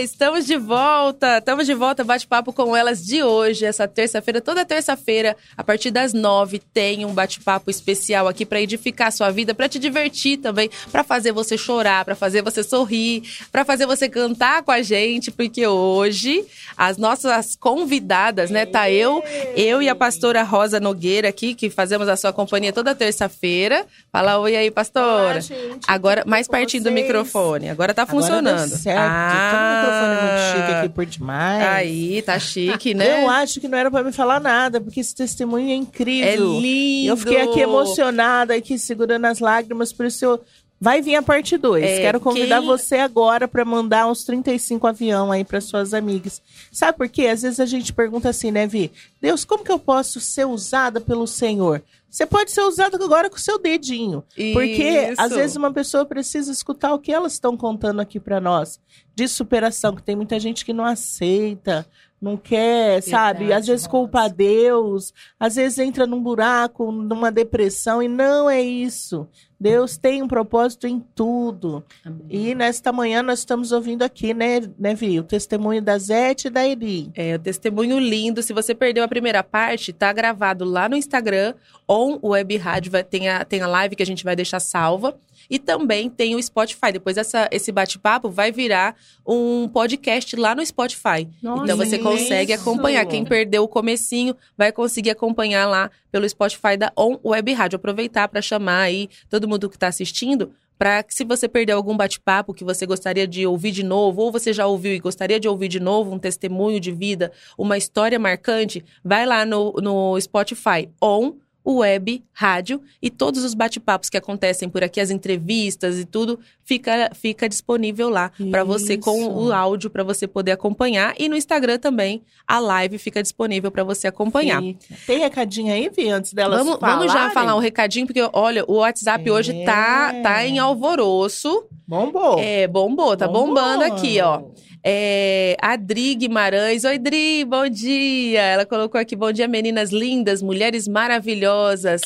Estamos 0.00 0.46
de 0.46 0.56
volta! 0.56 1.38
Estamos 1.38 1.66
de 1.66 1.74
volta, 1.74 2.02
bate-papo 2.02 2.54
com 2.54 2.74
elas 2.74 3.04
de 3.04 3.22
hoje, 3.22 3.66
essa 3.66 3.86
terça-feira. 3.86 4.40
Toda 4.40 4.64
terça-feira, 4.64 5.36
a 5.54 5.62
partir 5.62 5.90
das 5.90 6.14
nove, 6.14 6.58
tem 6.58 7.04
um 7.04 7.12
bate-papo 7.12 7.70
especial 7.70 8.26
aqui 8.26 8.46
para 8.46 8.62
edificar 8.62 9.08
a 9.08 9.10
sua 9.10 9.30
vida, 9.30 9.54
para 9.54 9.68
te 9.68 9.78
divertir 9.78 10.38
também, 10.38 10.70
para 10.90 11.04
fazer 11.04 11.32
você 11.32 11.58
chorar, 11.58 12.06
para 12.06 12.14
fazer 12.14 12.40
você 12.42 12.62
sorrir, 12.62 13.24
para 13.52 13.62
fazer 13.62 13.84
você 13.84 14.08
cantar 14.08 14.62
com 14.62 14.70
a 14.70 14.80
gente, 14.80 15.30
porque 15.30 15.66
hoje 15.66 16.46
as 16.78 16.96
nossas 16.96 17.54
convidadas, 17.54 18.50
né? 18.50 18.64
Tá 18.64 18.90
eu, 18.90 19.22
eu 19.54 19.82
e 19.82 19.88
a 19.88 19.94
pastora 19.94 20.42
Rosa 20.42 20.80
Nogueira 20.80 21.28
aqui, 21.28 21.54
que 21.54 21.68
fazemos 21.68 22.08
a 22.08 22.16
sua 22.16 22.32
companhia 22.32 22.72
toda 22.72 22.94
terça-feira. 22.94 23.84
Fala 24.10 24.38
oi 24.38 24.56
aí, 24.56 24.70
pastora. 24.70 25.32
Olá, 25.32 25.40
gente. 25.40 25.84
Agora, 25.86 26.24
mais 26.26 26.48
pertinho 26.48 26.84
do 26.84 26.90
microfone. 26.90 27.68
Agora 27.68 27.92
tá 27.92 28.02
Agora 28.02 28.18
funcionando. 28.18 28.68
deu 28.68 28.78
certo. 28.78 29.00
Um 29.00 29.89
microfone 29.90 30.20
muito 30.22 30.40
chique 30.56 30.72
aqui 30.72 30.88
por 30.88 31.06
demais. 31.06 31.66
Aí, 31.66 32.22
tá 32.22 32.38
chique, 32.38 32.94
né? 32.94 33.22
Eu 33.22 33.30
acho 33.30 33.60
que 33.60 33.68
não 33.68 33.76
era 33.76 33.90
pra 33.90 34.02
me 34.02 34.12
falar 34.12 34.40
nada, 34.40 34.80
porque 34.80 35.00
esse 35.00 35.14
testemunho 35.14 35.70
é 35.70 35.74
incrível. 35.74 36.28
É 36.28 36.36
lindo. 36.36 37.08
Eu 37.08 37.16
fiquei 37.16 37.40
aqui 37.40 37.60
emocionada, 37.60 38.54
aqui 38.54 38.78
segurando 38.78 39.26
as 39.26 39.38
lágrimas, 39.38 39.92
por 39.92 40.06
isso 40.06 40.24
eu... 40.24 40.40
Vai 40.80 41.02
vir 41.02 41.14
a 41.16 41.22
parte 41.22 41.58
2. 41.58 41.84
É, 41.84 41.98
Quero 42.00 42.18
convidar 42.20 42.58
quem- 42.60 42.66
você 42.66 42.96
agora 42.96 43.46
para 43.46 43.66
mandar 43.66 44.06
uns 44.06 44.24
35 44.24 44.86
avião 44.86 45.30
aí 45.30 45.44
para 45.44 45.60
suas 45.60 45.92
amigas. 45.92 46.40
Sabe 46.72 46.96
por 46.96 47.06
quê? 47.08 47.26
Às 47.26 47.42
vezes 47.42 47.60
a 47.60 47.66
gente 47.66 47.92
pergunta 47.92 48.30
assim, 48.30 48.50
né, 48.50 48.66
Vi? 48.66 48.90
Deus, 49.20 49.44
como 49.44 49.62
que 49.62 49.70
eu 49.70 49.78
posso 49.78 50.18
ser 50.20 50.46
usada 50.46 50.98
pelo 50.98 51.26
Senhor? 51.26 51.82
Você 52.08 52.24
pode 52.24 52.50
ser 52.50 52.62
usada 52.62 52.96
agora 52.96 53.28
com 53.28 53.36
o 53.36 53.40
seu 53.40 53.58
dedinho. 53.58 54.24
Porque 54.54 55.10
Isso. 55.12 55.20
às 55.20 55.32
vezes 55.32 55.54
uma 55.56 55.70
pessoa 55.72 56.06
precisa 56.06 56.50
escutar 56.50 56.94
o 56.94 56.98
que 56.98 57.12
elas 57.12 57.34
estão 57.34 57.56
contando 57.58 58.00
aqui 58.00 58.18
para 58.18 58.40
nós. 58.40 58.80
De 59.14 59.28
superação, 59.28 59.94
que 59.94 60.02
tem 60.02 60.16
muita 60.16 60.40
gente 60.40 60.64
que 60.64 60.72
não 60.72 60.84
aceita, 60.84 61.86
não 62.20 62.36
quer, 62.38 63.02
sabe? 63.02 63.52
Às 63.52 63.66
vezes 63.66 63.86
culpa 63.86 64.22
a 64.22 64.28
Deus, 64.28 65.12
às 65.38 65.54
vezes 65.56 65.78
entra 65.78 66.06
num 66.06 66.22
buraco, 66.22 66.90
numa 66.90 67.30
depressão, 67.30 68.02
e 68.02 68.08
não 68.08 68.48
é 68.50 68.60
isso. 68.60 69.28
Deus 69.60 69.98
tem 69.98 70.22
um 70.22 70.28
propósito 70.28 70.86
em 70.86 70.98
tudo. 71.14 71.84
E 72.30 72.54
nesta 72.54 72.90
manhã 72.90 73.22
nós 73.22 73.40
estamos 73.40 73.72
ouvindo 73.72 74.02
aqui, 74.02 74.32
né, 74.32 74.62
né 74.78 74.94
Vi? 74.94 75.20
O 75.20 75.22
testemunho 75.22 75.82
da 75.82 75.98
Zete 75.98 76.46
e 76.46 76.50
da 76.50 76.66
Eli. 76.66 77.10
É, 77.14 77.34
o 77.34 77.38
testemunho 77.38 77.98
lindo. 77.98 78.42
Se 78.42 78.54
você 78.54 78.74
perdeu 78.74 79.04
a 79.04 79.08
primeira 79.08 79.42
parte, 79.42 79.92
tá 79.92 80.10
gravado 80.14 80.64
lá 80.64 80.88
no 80.88 80.96
Instagram, 80.96 81.54
on 81.86 82.18
Web 82.22 82.56
Rádio, 82.56 82.90
vai, 82.90 83.04
tem, 83.04 83.28
a, 83.28 83.44
tem 83.44 83.60
a 83.60 83.66
live 83.66 83.96
que 83.96 84.02
a 84.02 84.06
gente 84.06 84.24
vai 84.24 84.34
deixar 84.34 84.60
salva. 84.60 85.14
E 85.50 85.58
também 85.58 86.08
tem 86.08 86.36
o 86.36 86.42
Spotify. 86.42 86.92
Depois 86.92 87.16
essa, 87.16 87.48
esse 87.50 87.72
bate-papo 87.72 88.30
vai 88.30 88.52
virar 88.52 88.94
um 89.26 89.68
podcast 89.68 90.36
lá 90.36 90.54
no 90.54 90.64
Spotify. 90.64 91.28
Nossa, 91.42 91.64
então 91.64 91.76
você 91.76 91.98
consegue 91.98 92.52
isso! 92.52 92.62
acompanhar. 92.62 93.04
Quem 93.06 93.24
perdeu 93.24 93.64
o 93.64 93.68
comecinho 93.68 94.36
vai 94.56 94.70
conseguir 94.70 95.10
acompanhar 95.10 95.66
lá 95.66 95.90
pelo 96.12 96.28
Spotify 96.28 96.76
da 96.78 96.92
On 96.96 97.18
Web 97.24 97.52
Rádio. 97.52 97.76
Aproveitar 97.76 98.28
para 98.28 98.40
chamar 98.40 98.82
aí 98.82 99.08
todo 99.28 99.48
mundo 99.48 99.68
que 99.68 99.76
está 99.76 99.88
assistindo 99.88 100.52
para 100.80 101.02
que 101.02 101.12
se 101.12 101.24
você 101.24 101.46
perdeu 101.46 101.76
algum 101.76 101.94
bate-papo 101.94 102.54
que 102.54 102.64
você 102.64 102.86
gostaria 102.86 103.26
de 103.26 103.46
ouvir 103.46 103.70
de 103.70 103.82
novo, 103.82 104.22
ou 104.22 104.32
você 104.32 104.50
já 104.50 104.66
ouviu 104.66 104.94
e 104.94 104.98
gostaria 104.98 105.38
de 105.38 105.46
ouvir 105.46 105.68
de 105.68 105.78
novo 105.78 106.14
um 106.14 106.18
testemunho 106.18 106.80
de 106.80 106.90
vida, 106.90 107.30
uma 107.58 107.76
história 107.76 108.18
marcante, 108.18 108.82
vai 109.04 109.26
lá 109.26 109.44
no, 109.44 109.72
no 109.72 110.18
Spotify 110.18 110.88
On 111.02 111.34
Web 111.78 112.22
Rádio 112.32 112.82
e 113.00 113.10
todos 113.10 113.44
os 113.44 113.54
bate-papos 113.54 114.10
que 114.10 114.16
acontecem 114.16 114.68
por 114.68 114.82
aqui, 114.82 115.00
as 115.00 115.10
entrevistas 115.10 115.98
e 115.98 116.04
tudo, 116.04 116.38
fica, 116.70 117.10
fica 117.14 117.48
disponível 117.48 118.08
lá 118.08 118.30
para 118.48 118.62
você 118.62 118.96
com 118.96 119.26
o 119.26 119.52
áudio 119.52 119.90
para 119.90 120.04
você 120.04 120.28
poder 120.28 120.52
acompanhar 120.52 121.14
e 121.18 121.28
no 121.28 121.34
Instagram 121.36 121.78
também 121.80 122.22
a 122.46 122.60
live 122.60 122.96
fica 122.96 123.20
disponível 123.20 123.72
para 123.72 123.82
você 123.82 124.06
acompanhar. 124.06 124.62
Tem 125.04 125.18
recadinho 125.18 125.72
aí, 125.72 125.90
Vi, 125.92 126.08
antes 126.08 126.32
delas 126.32 126.58
Vamos, 126.64 126.78
vamos 126.80 127.12
já 127.12 127.30
falar 127.30 127.56
um 127.56 127.58
recadinho, 127.58 128.06
porque 128.06 128.22
olha, 128.32 128.64
o 128.68 128.74
WhatsApp 128.76 129.28
É. 129.28 129.32
hoje 129.32 129.64
tá, 129.64 130.14
tá 130.22 130.46
em 130.46 130.60
alvoroço. 130.60 131.64
Bombou. 131.88 132.38
É, 132.38 132.68
bombou, 132.68 133.16
tá 133.16 133.26
Bombou. 133.26 133.46
bombando 133.48 133.82
aqui, 133.82 134.20
ó. 134.20 134.42
É, 134.82 135.56
a 135.60 135.76
Dri 135.76 136.14
Guimarães. 136.14 136.84
Oi, 136.84 136.98
Dri, 136.98 137.44
bom 137.44 137.68
dia. 137.68 138.40
Ela 138.40 138.64
colocou 138.64 138.98
aqui, 138.98 139.14
bom 139.14 139.30
dia, 139.30 139.46
meninas 139.46 139.90
lindas, 139.90 140.40
mulheres 140.40 140.88
maravilhosas. 140.88 142.00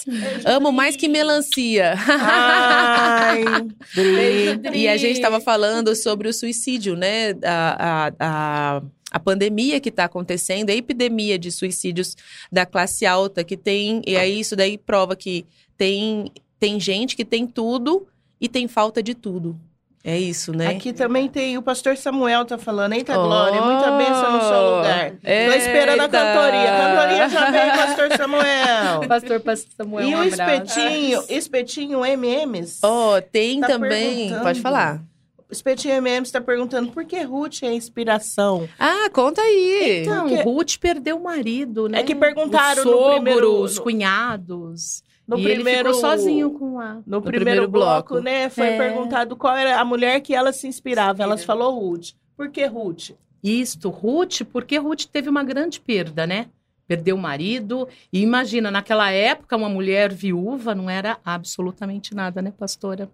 Amo 0.44 0.72
mais 0.72 0.96
que 0.96 1.06
melancia. 1.06 1.94
Ai, 2.08 3.44
Dri. 3.94 4.53
E 4.74 4.88
a 4.88 4.96
gente 4.96 5.16
estava 5.16 5.40
falando 5.40 5.94
sobre 5.94 6.28
o 6.28 6.32
suicídio, 6.32 6.96
né? 6.96 7.30
A, 7.42 8.06
a, 8.08 8.12
a, 8.18 8.82
a 9.10 9.20
pandemia 9.20 9.80
que 9.80 9.88
está 9.88 10.04
acontecendo, 10.04 10.70
a 10.70 10.74
epidemia 10.74 11.38
de 11.38 11.50
suicídios 11.52 12.16
da 12.50 12.66
classe 12.66 13.06
alta, 13.06 13.44
que 13.44 13.56
tem. 13.56 14.02
E 14.06 14.16
aí 14.16 14.40
isso 14.40 14.56
daí 14.56 14.76
prova 14.76 15.14
que 15.14 15.46
tem, 15.76 16.30
tem 16.58 16.80
gente 16.80 17.16
que 17.16 17.24
tem 17.24 17.46
tudo 17.46 18.06
e 18.40 18.48
tem 18.48 18.66
falta 18.68 19.02
de 19.02 19.14
tudo. 19.14 19.58
É 20.06 20.18
isso, 20.18 20.52
né? 20.52 20.66
Aqui 20.68 20.92
também 20.92 21.30
tem 21.30 21.56
o 21.56 21.62
pastor 21.62 21.96
Samuel 21.96 22.44
tá 22.44 22.58
falando, 22.58 22.92
eita 22.92 23.18
Oh! 23.18 23.22
glória, 23.24 23.62
muita 23.62 23.90
bênção 23.92 24.32
no 24.32 24.40
seu 24.42 24.76
lugar. 24.76 25.10
Tô 25.12 25.56
esperando 25.56 26.00
a 26.00 26.04
Eita! 26.04 26.08
cantoria. 26.18 26.74
A 26.74 26.96
cantoria 26.96 27.28
já 27.30 27.50
vem, 27.50 27.70
pastor 27.70 28.16
Samuel. 28.18 29.00
Pastor 29.08 29.40
Pastor 29.40 29.70
Samuel, 29.74 30.08
e 30.08 30.14
um 30.14 30.18
o 30.18 30.22
abraço. 30.32 30.52
espetinho, 30.52 31.24
espetinho 31.30 32.04
MMs. 32.04 32.80
Ó, 32.82 33.18
tem 33.22 33.60
Tá 33.60 33.66
também. 33.68 34.38
Pode 34.42 34.60
falar. 34.60 35.00
O 35.48 35.52
espetinho 35.52 35.94
MMs 35.94 36.30
tá 36.32 36.40
perguntando 36.40 36.90
por 36.92 37.04
que 37.06 37.22
Ruth 37.22 37.62
é 37.62 37.72
inspiração. 37.72 38.68
Ah, 38.78 39.08
conta 39.10 39.40
aí. 39.40 40.02
Então, 40.02 40.28
Porque- 40.28 40.42
Ruth 40.42 40.76
perdeu 40.78 41.16
o 41.16 41.22
marido, 41.24 41.88
né? 41.88 42.00
É 42.00 42.02
que 42.02 42.14
perguntaram 42.14 42.82
o 42.82 42.84
no 42.84 42.90
sogro, 42.92 43.12
primeiro- 43.14 43.60
os 43.62 43.76
no- 43.78 43.82
cunhados. 43.82 45.02
No 45.26 45.38
e 45.38 45.42
primeiro 45.42 45.88
ele 45.88 45.94
ficou 45.94 45.94
sozinho 45.94 46.50
com 46.50 46.78
a... 46.78 46.94
No, 47.06 47.22
primeiro 47.22 47.44
primeiro, 47.44 47.68
bloco, 47.68 48.08
bloco. 48.14 48.24
né, 48.24 48.48
foi 48.50 48.66
É. 48.68 48.76
perguntado 48.78 49.34
qual 49.36 49.56
era 49.56 49.80
a 49.80 49.84
mulher 49.84 50.20
que 50.20 50.34
ela 50.34 50.52
se 50.52 50.66
inspirava. 50.66 51.22
Elas 51.22 51.42
falou 51.44 51.78
Ruth. 51.78 52.10
Por 52.36 52.50
que 52.50 52.64
Ruth? 52.66 53.10
Isto, 53.42 53.88
Ruth, 53.88 54.42
porque 54.52 54.76
Ruth 54.78 55.04
teve 55.06 55.28
uma 55.30 55.42
grande 55.42 55.80
perda, 55.80 56.26
né? 56.26 56.46
Perdeu 56.86 57.16
o 57.16 57.18
marido. 57.18 57.88
E 58.12 58.20
imagina, 58.20 58.70
naquela 58.70 59.10
época, 59.10 59.56
uma 59.56 59.68
mulher 59.70 60.12
viúva 60.12 60.74
não 60.74 60.90
era 60.90 61.18
absolutamente 61.24 62.14
nada, 62.14 62.42
né, 62.42 62.52
pastora? 62.58 63.10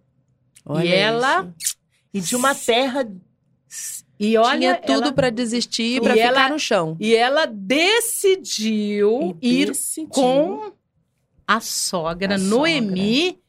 Olha 0.66 0.84
e 0.84 0.92
ela. 0.92 1.52
isso. 1.58 1.76
E 2.12 2.20
de 2.20 2.34
uma 2.34 2.54
terra 2.54 3.08
E 4.18 4.36
olha. 4.36 4.58
Tinha 4.58 4.76
tudo 4.76 5.04
ela- 5.04 5.12
pra 5.12 5.30
desistir, 5.30 5.98
E 5.98 6.00
pra 6.00 6.14
ficar 6.14 6.24
ela- 6.26 6.48
no 6.48 6.58
chão. 6.58 6.96
E 6.98 7.14
ela 7.14 7.46
decidiu 7.46 9.36
e 9.40 9.62
ir 9.62 9.66
decidiu. 9.68 10.08
com 10.10 10.72
a 11.50 11.58
sogra 11.58 12.36
A 12.36 12.38
Noemi 12.38 13.40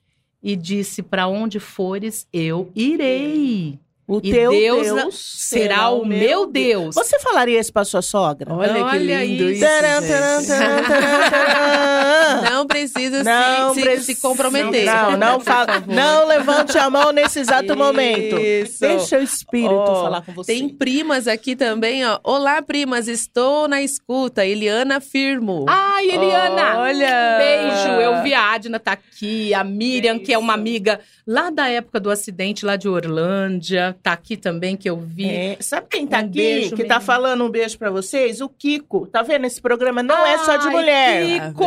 e 0.42 0.56
disse: 0.56 1.04
Para 1.04 1.28
onde 1.28 1.60
fores, 1.60 2.28
eu 2.34 2.72
irei. 2.74 3.80
O 4.15 4.19
e 4.24 4.32
teu 4.32 4.52
Deus 4.52 4.88
Deus, 4.88 5.15
Será 5.38 5.89
o 5.89 6.06
meu 6.06 6.45
Deus. 6.45 6.93
Você 6.95 7.19
falaria 7.19 7.60
isso 7.60 7.71
pra 7.71 7.84
sua 7.86 8.02
sogra? 8.02 8.54
Olha, 8.54 8.74
que 8.74 8.80
Olha 8.82 9.24
lindo 9.26 9.43
isso, 9.50 9.63
isso. 9.63 9.65
Taran, 9.65 10.02
gente. 10.02 10.10
taran, 10.12 10.43
taran, 10.43 10.84
taran, 10.84 11.30
taran. 11.32 12.50
Não 12.52 12.67
precisa 12.67 13.24
Não 13.24 13.69
se, 13.74 13.80
se- 13.80 13.82
preci- 13.86 14.15
se 14.15 14.21
comprometer. 14.21 14.86
Não, 14.86 15.17
não, 15.17 15.39
fala, 15.39 15.84
não 15.88 16.28
levante 16.28 16.78
a 16.78 16.89
mão 16.89 17.12
nesse 17.12 17.39
exato 17.39 17.76
momento. 17.76 18.38
Isso. 18.39 18.80
Deixa 18.82 19.17
o 19.19 19.24
espírito 19.24 19.74
Ó, 19.74 20.04
falar 20.04 20.21
com 20.21 20.34
você. 20.34 20.54
Tem 20.54 20.67
primas 20.69 21.28
aqui 21.28 21.56
também, 21.56 22.06
ó. 22.06 22.19
Olá, 22.24 22.62
primas, 22.62 23.08
estou 23.08 23.67
na 23.67 23.82
escuta. 23.82 24.45
Eliana 24.45 25.00
Firmo. 25.00 25.65
Ai, 25.69 26.10
Eliana! 26.12 26.80
Olha! 26.80 27.38
Beijo! 27.38 28.02
Eu 28.02 28.24
vi 28.24 28.34
a 28.34 28.52
Adna 28.54 28.80
tá 28.80 28.93
aqui, 28.93 29.54
a 29.54 29.63
Miriam, 29.63 30.19
que 30.19 30.34
é 30.34 30.38
uma 30.38 30.54
amiga 30.54 31.00
lá 31.28 31.50
da 31.50 31.67
época 31.69 32.00
do 32.00 32.10
acidente, 32.10 32.65
lá 32.65 32.76
de 32.76 32.88
Orlândia, 32.89 33.95
tá 34.02 34.14
aqui 34.14 34.36
também, 34.36 34.76
que 34.76 34.90
eu 34.90 34.98
vi. 34.98 35.30
É, 35.30 35.58
sabe 35.60 35.88
quem 35.90 36.08
tá 36.08 36.18
Um 36.18 36.22
aqui, 36.22 36.30
beijo, 36.30 36.76
que 36.76 36.84
tá 36.84 37.00
falando 37.00 37.44
um 37.44 37.50
beijo 37.50 37.78
pra 37.78 37.90
vocês? 37.90 38.42
O 38.42 38.50
Kiko. 38.50 39.08
Tá 39.08 39.22
vendo? 39.22 39.46
Esse 39.46 39.62
programa 39.62 40.02
não 40.02 40.26
é 40.26 40.38
só 40.40 40.58
de 40.58 40.68
Ai, 40.68 40.74
mulher. 40.74 41.26
Kiko! 41.26 41.64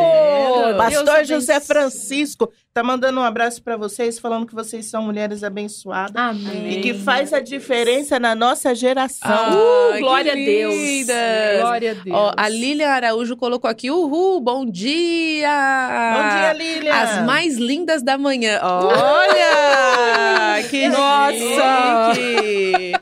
Pastor 0.76 1.04
Deus 1.04 1.28
José. 1.28 1.60
Francisco 1.60 2.50
tá 2.74 2.82
mandando 2.82 3.20
um 3.20 3.22
abraço 3.22 3.62
pra 3.62 3.76
vocês, 3.76 4.18
falando 4.18 4.46
que 4.46 4.54
vocês 4.54 4.86
são 4.86 5.00
mulheres 5.00 5.44
abençoadas. 5.44 6.16
Amém. 6.16 6.72
E 6.72 6.80
que 6.82 6.92
faz 6.92 7.32
a 7.32 7.38
diferença 7.38 8.18
na 8.18 8.34
nossa 8.34 8.74
geração. 8.74 9.30
Ah, 9.30 9.94
Uh, 9.94 9.98
glória 10.00 10.32
a 10.32 10.34
Deus. 10.34 10.74
lindas. 10.74 11.60
Glória 11.60 11.90
a 11.92 11.94
Deus. 11.94 12.16
Ó, 12.16 12.32
a 12.36 12.48
Lília 12.48 12.90
Araújo 12.90 13.36
colocou 13.36 13.70
aqui, 13.70 13.92
uhul, 13.92 14.40
bom 14.40 14.66
dia! 14.66 15.48
Bom 16.16 16.36
dia, 16.36 16.52
Lilian. 16.52 16.92
As 16.92 17.24
mais 17.24 17.56
lindas 17.56 18.02
da 18.02 18.18
manhã. 18.18 18.58
Olha! 18.64 20.62
que 20.68 20.88
Nossa! 20.88 22.14
chique! 22.14 22.92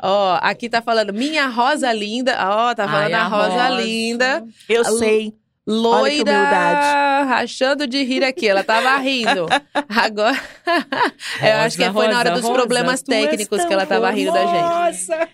Ó, 0.00 0.38
aqui 0.40 0.70
tá 0.70 0.80
falando 0.80 1.12
minha 1.12 1.48
rosa 1.48 1.92
linda. 1.92 2.34
Ó, 2.40 2.74
tá 2.74 2.88
falando 2.88 3.06
Ai, 3.06 3.12
a 3.14 3.24
a 3.24 3.28
rosa, 3.28 3.68
rosa. 3.68 3.68
linda. 3.82 4.44
Eu 4.68 4.82
Lu- 4.84 4.98
sei. 4.98 5.34
Loira, 5.68 7.24
rachando 7.24 7.86
de 7.86 8.02
rir 8.02 8.24
aqui. 8.24 8.48
Ela 8.48 8.64
tava 8.64 8.96
rindo. 8.96 9.46
Agora, 9.88 10.40
eu 11.42 11.56
acho 11.58 11.76
que 11.76 11.90
foi 11.92 12.08
na 12.08 12.18
hora 12.18 12.30
Rosa, 12.30 12.40
dos 12.40 12.48
Rosa, 12.48 12.54
problemas 12.54 13.02
técnicos 13.02 13.64
que 13.66 13.72
ela 13.72 13.84
tava 13.84 14.10
rindo 14.10 14.32
da 14.32 14.46
gente. 14.46 14.62
Nossa! 14.62 15.28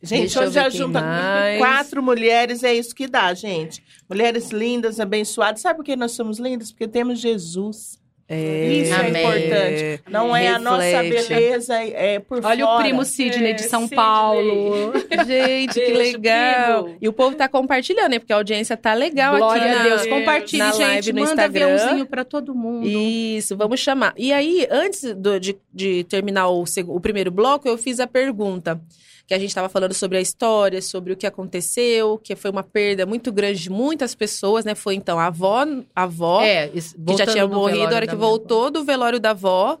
Gente, 0.00 0.20
Deixa 0.20 0.40
hoje 0.42 0.50
já 0.52 0.70
quem 0.70 0.78
junta 0.78 1.00
mais. 1.00 1.58
quatro 1.58 2.02
mulheres, 2.02 2.62
é 2.62 2.74
isso 2.74 2.94
que 2.94 3.08
dá, 3.08 3.32
gente. 3.32 3.82
Mulheres 4.08 4.50
lindas, 4.50 5.00
abençoadas. 5.00 5.62
Sabe 5.62 5.78
por 5.78 5.84
que 5.84 5.96
nós 5.96 6.12
somos 6.12 6.38
lindas? 6.38 6.70
Porque 6.70 6.86
temos 6.86 7.18
Jesus. 7.18 7.98
É, 8.26 8.66
Isso 8.72 8.94
é 8.94 9.08
importante. 9.10 10.00
Não 10.10 10.34
é 10.34 10.48
a 10.48 10.58
nossa 10.58 11.02
beleza, 11.02 11.74
é 11.74 12.18
por 12.18 12.42
Olha 12.42 12.64
fora. 12.64 12.78
o 12.78 12.82
primo 12.82 13.04
Sidney 13.04 13.52
de 13.52 13.64
É, 13.64 13.68
São 13.68 13.82
Sidney. 13.82 13.96
Paulo. 13.96 14.92
Gente, 15.26 15.74
que 15.78 15.92
legal. 15.92 16.84
primo. 16.84 16.98
E 17.02 17.08
o 17.08 17.12
povo 17.12 17.36
tá 17.36 17.48
compartilhando, 17.48 18.14
hein? 18.14 18.20
Porque 18.20 18.32
a 18.32 18.36
audiência 18.36 18.76
tá 18.78 18.94
legal 18.94 19.36
Glória 19.36 19.62
aqui 19.62 19.70
a 19.72 19.76
na, 19.76 19.82
Deus. 19.84 20.06
Compartilhe, 20.06 20.62
na 20.62 20.70
gente. 20.72 20.80
live 20.82 21.12
no 21.12 21.20
Manda 21.20 21.32
Instagram. 21.32 21.66
aviãozinho 21.74 22.06
pra 22.06 22.24
todo 22.24 22.54
mundo. 22.54 22.86
Isso, 22.86 23.56
vamos 23.56 23.78
chamar. 23.80 24.14
E 24.16 24.32
aí, 24.32 24.66
antes 24.70 25.02
do- 25.14 25.38
de, 25.38 25.56
de 25.72 26.04
terminar 26.04 26.48
o, 26.48 26.64
o 26.88 27.00
primeiro 27.00 27.30
bloco, 27.30 27.68
eu 27.68 27.76
fiz 27.76 28.00
a 28.00 28.06
pergunta. 28.06 28.80
Que 29.26 29.32
a 29.34 29.38
gente 29.38 29.48
estava 29.48 29.68
falando 29.70 29.94
sobre 29.94 30.18
a 30.18 30.20
história, 30.20 30.82
sobre 30.82 31.12
o 31.12 31.16
que 31.16 31.26
aconteceu, 31.26 32.18
que 32.18 32.36
foi 32.36 32.50
uma 32.50 32.62
perda 32.62 33.06
muito 33.06 33.32
grande 33.32 33.58
de 33.62 33.70
muitas 33.70 34.14
pessoas, 34.14 34.64
né? 34.66 34.74
Foi 34.74 34.94
então 34.94 35.18
a 35.18 35.26
avó, 35.26 35.64
a 35.94 36.02
avó 36.02 36.42
É, 36.42 36.70
isso- 36.74 36.94
que 36.94 37.16
já 37.16 37.26
tinha 37.26 37.46
do 37.46 37.54
morrido, 37.54 37.92
a 37.92 37.96
hora 37.96 38.06
que 38.06 38.14
voltou 38.16 38.70
do 38.70 38.84
velório 38.84 39.18
da 39.18 39.30
avó, 39.30 39.78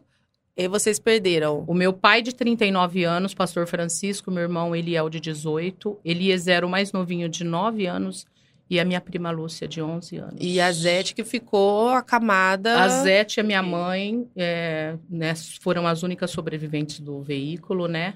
e 0.56 0.66
vocês 0.68 0.98
perderam. 0.98 1.62
O 1.66 1.74
meu 1.74 1.92
pai 1.92 2.22
de 2.22 2.32
39 2.34 3.04
anos, 3.04 3.34
pastor 3.34 3.66
Francisco, 3.66 4.30
meu 4.30 4.44
irmão 4.44 4.74
Eliel 4.74 5.10
de 5.10 5.20
18, 5.20 5.98
Eliezer 6.04 6.64
o 6.64 6.68
mais 6.68 6.92
novinho 6.92 7.28
de 7.28 7.44
9 7.44 7.86
anos 7.86 8.24
e 8.70 8.80
a 8.80 8.84
minha 8.84 9.00
prima 9.00 9.30
Lúcia 9.30 9.68
de 9.68 9.82
11 9.82 10.16
anos. 10.16 10.36
E 10.40 10.58
a 10.58 10.72
Zete 10.72 11.14
que 11.14 11.22
ficou 11.24 11.88
acamada. 11.90 12.80
A 12.80 12.88
Zete 12.88 13.38
e 13.38 13.40
a 13.40 13.44
minha 13.44 13.62
mãe 13.62 14.26
é, 14.34 14.94
né, 15.10 15.34
foram 15.60 15.86
as 15.86 16.02
únicas 16.02 16.30
sobreviventes 16.30 16.98
do 17.00 17.20
veículo, 17.20 17.86
né? 17.88 18.14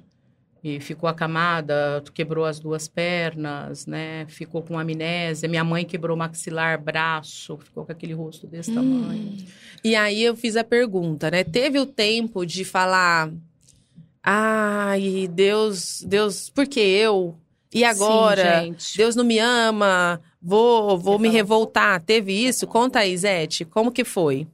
E 0.62 0.80
ficou 0.80 1.08
acamada, 1.08 2.02
quebrou 2.12 2.44
as 2.44 2.58
duas 2.58 2.88
pernas, 2.88 3.86
né? 3.86 4.26
Ficou 4.26 4.60
com 4.60 4.78
amnésia. 4.78 5.48
Minha 5.48 5.62
mãe 5.62 5.84
quebrou 5.84 6.16
maxilar, 6.16 6.82
braço, 6.82 7.56
ficou 7.58 7.84
com 7.84 7.92
aquele 7.92 8.12
rosto 8.12 8.46
desse 8.46 8.72
tamanho. 8.74 9.36
E 9.84 9.94
aí 9.94 10.22
eu 10.22 10.34
fiz 10.34 10.56
a 10.56 10.64
pergunta, 10.64 11.30
né? 11.30 11.44
Teve 11.44 11.78
o 11.78 11.86
tempo 11.86 12.44
de 12.44 12.64
falar. 12.64 13.30
Ai, 14.22 15.28
Deus, 15.32 16.02
Deus, 16.06 16.50
por 16.50 16.66
que 16.66 16.80
eu? 16.80 17.36
E 17.72 17.84
agora? 17.84 18.64
Sim. 18.78 18.96
Deus 18.96 19.14
não 19.14 19.24
me 19.24 19.38
ama, 19.38 20.20
vou, 20.42 20.98
vou 20.98 21.14
Você 21.16 21.22
me 21.22 21.28
fala. 21.28 21.36
revoltar. 21.38 22.02
Teve 22.02 22.32
isso? 22.32 22.66
Conta 22.66 23.00
aí, 23.00 23.16
Zete, 23.16 23.64
como 23.64 23.92
que 23.92 24.04
foi? 24.04 24.46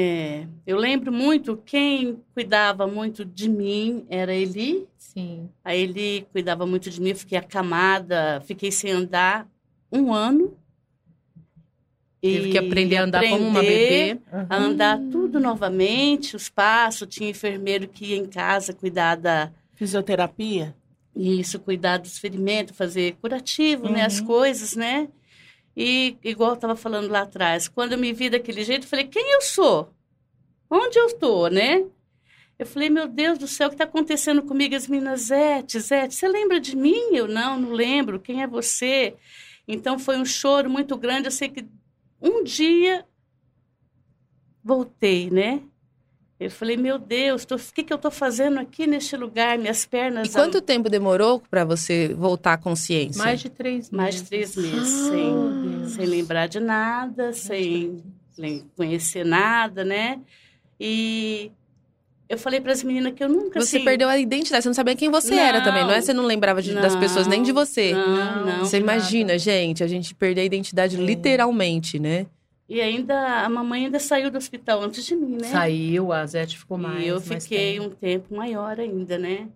É, 0.00 0.46
eu 0.64 0.76
lembro 0.76 1.10
muito, 1.12 1.56
quem 1.56 2.22
cuidava 2.32 2.86
muito 2.86 3.24
de 3.24 3.48
mim 3.48 4.06
era 4.08 4.32
Eli. 4.32 4.86
Sim. 4.96 5.48
A 5.64 5.74
Eli 5.74 6.24
cuidava 6.30 6.64
muito 6.64 6.88
de 6.88 7.00
mim, 7.00 7.10
eu 7.10 7.16
fiquei 7.16 7.36
acamada, 7.36 8.40
fiquei 8.46 8.70
sem 8.70 8.92
andar 8.92 9.48
um 9.90 10.14
ano. 10.14 10.56
Teve 12.20 12.46
E 12.48 12.52
que 12.52 12.58
aprender 12.58 12.96
a 12.98 13.04
andar 13.04 13.28
como 13.28 13.42
uma 13.44 13.58
aprender 13.58 14.14
bebê. 14.14 14.20
A 14.48 14.56
andar 14.56 15.00
tudo 15.10 15.40
novamente, 15.40 16.36
os 16.36 16.48
passos. 16.48 17.08
Tinha 17.08 17.30
enfermeiro 17.30 17.88
que 17.88 18.06
ia 18.06 18.16
em 18.16 18.26
casa 18.26 18.72
cuidar 18.72 19.16
da, 19.16 19.50
Fisioterapia? 19.74 20.76
isso, 21.16 21.58
cuidar 21.58 21.98
dos 21.98 22.18
ferimentos, 22.18 22.76
fazer 22.76 23.16
curativo, 23.20 23.88
né? 23.88 24.04
As 24.04 24.20
Uhum. 24.20 24.26
coisas, 24.26 24.76
né? 24.76 25.08
E 25.80 26.18
igual 26.24 26.50
eu 26.50 26.54
estava 26.56 26.74
falando 26.74 27.08
lá 27.08 27.20
atrás, 27.20 27.68
quando 27.68 27.92
eu 27.92 27.98
me 27.98 28.12
vi 28.12 28.28
daquele 28.28 28.64
jeito, 28.64 28.82
eu 28.82 28.88
falei, 28.88 29.06
quem 29.06 29.32
eu 29.34 29.40
sou? 29.40 29.94
Onde 30.68 30.98
eu 30.98 31.06
estou, 31.06 31.48
né? 31.48 31.86
Eu 32.58 32.66
falei, 32.66 32.90
meu 32.90 33.06
Deus 33.06 33.38
do 33.38 33.46
céu, 33.46 33.68
o 33.68 33.70
que 33.70 33.74
está 33.76 33.84
acontecendo 33.84 34.42
comigo? 34.42 34.74
As 34.74 34.88
meninas, 34.88 35.20
Zete, 35.26 35.78
Zete, 35.78 36.16
você 36.16 36.26
lembra 36.26 36.58
de 36.58 36.74
mim? 36.76 37.14
Eu, 37.14 37.28
não, 37.28 37.60
não 37.60 37.70
lembro. 37.70 38.18
Quem 38.18 38.42
é 38.42 38.46
você? 38.48 39.14
Então, 39.68 40.00
foi 40.00 40.18
um 40.18 40.24
choro 40.24 40.68
muito 40.68 40.96
grande. 40.98 41.28
Eu 41.28 41.30
sei 41.30 41.48
que 41.48 41.64
um 42.20 42.42
dia 42.42 43.06
voltei, 44.64 45.30
né? 45.30 45.62
Eu 46.40 46.50
falei, 46.52 46.76
meu 46.76 46.98
Deus, 47.00 47.42
o 47.50 47.72
que, 47.74 47.82
que 47.82 47.92
eu 47.92 47.96
estou 47.96 48.12
fazendo 48.12 48.60
aqui 48.60 48.86
neste 48.86 49.16
lugar? 49.16 49.58
Minhas 49.58 49.84
pernas... 49.84 50.28
E 50.28 50.32
quanto 50.32 50.60
tempo 50.60 50.88
demorou 50.88 51.42
pra 51.50 51.64
você 51.64 52.14
voltar 52.14 52.52
à 52.52 52.56
consciência? 52.56 53.20
Mais 53.22 53.40
de 53.40 53.48
três 53.50 53.74
meses. 53.74 53.90
Mais 53.90 54.14
de 54.14 54.22
três 54.22 54.56
meses, 54.56 54.78
Ah, 54.78 55.08
sem, 55.10 55.62
Deus. 55.78 55.92
sem 55.92 56.06
lembrar 56.06 56.46
de 56.46 56.60
nada, 56.60 57.32
sem 57.32 58.00
conhecer 58.76 59.24
nada, 59.24 59.84
né? 59.84 60.20
E 60.78 61.50
eu 62.28 62.38
falei 62.38 62.60
para 62.60 62.70
as 62.70 62.84
meninas 62.84 63.14
que 63.14 63.24
eu 63.24 63.28
nunca 63.28 63.60
Você 63.60 63.76
assim, 63.78 63.84
perdeu 63.84 64.08
a 64.08 64.16
identidade, 64.16 64.62
você 64.62 64.68
não 64.68 64.74
sabia 64.74 64.94
quem 64.94 65.10
você 65.10 65.34
era 65.34 65.58
Não. 65.58 65.64
também, 65.64 65.82
não 65.82 65.90
é? 65.90 66.00
Você 66.00 66.12
não 66.12 66.24
lembrava 66.24 66.62
de- 66.62 66.72
das 66.72 66.92
Não. 66.94 67.00
pessoas 67.00 67.26
nem 67.26 67.42
de 67.42 67.50
você. 67.50 67.92
Não, 67.92 68.46
não. 68.46 68.58
Você 68.60 68.78
imagina, 68.78 69.36
gente, 69.36 69.82
a 69.82 69.88
gente 69.88 70.14
perder 70.14 70.42
a 70.42 70.44
identidade 70.44 70.96
literalmente, 70.96 71.98
né? 71.98 72.26
E 72.68 72.80
ainda 72.82 73.44
a 73.44 73.48
mamãe 73.48 73.86
ainda 73.86 73.98
saiu 73.98 74.30
do 74.30 74.36
hospital 74.36 74.82
antes 74.82 75.04
de 75.04 75.16
mim, 75.16 75.38
né? 75.40 75.48
Saiu, 75.48 76.12
a 76.12 76.26
Zete 76.26 76.58
ficou 76.58 76.76
mais. 76.76 77.02
E 77.02 77.08
eu 77.08 77.20
fiquei 77.20 77.78
tempo. 77.78 77.86
um 77.86 77.90
tempo 77.90 78.36
maior 78.36 78.78
ainda, 78.78 79.16
né? 79.16 79.48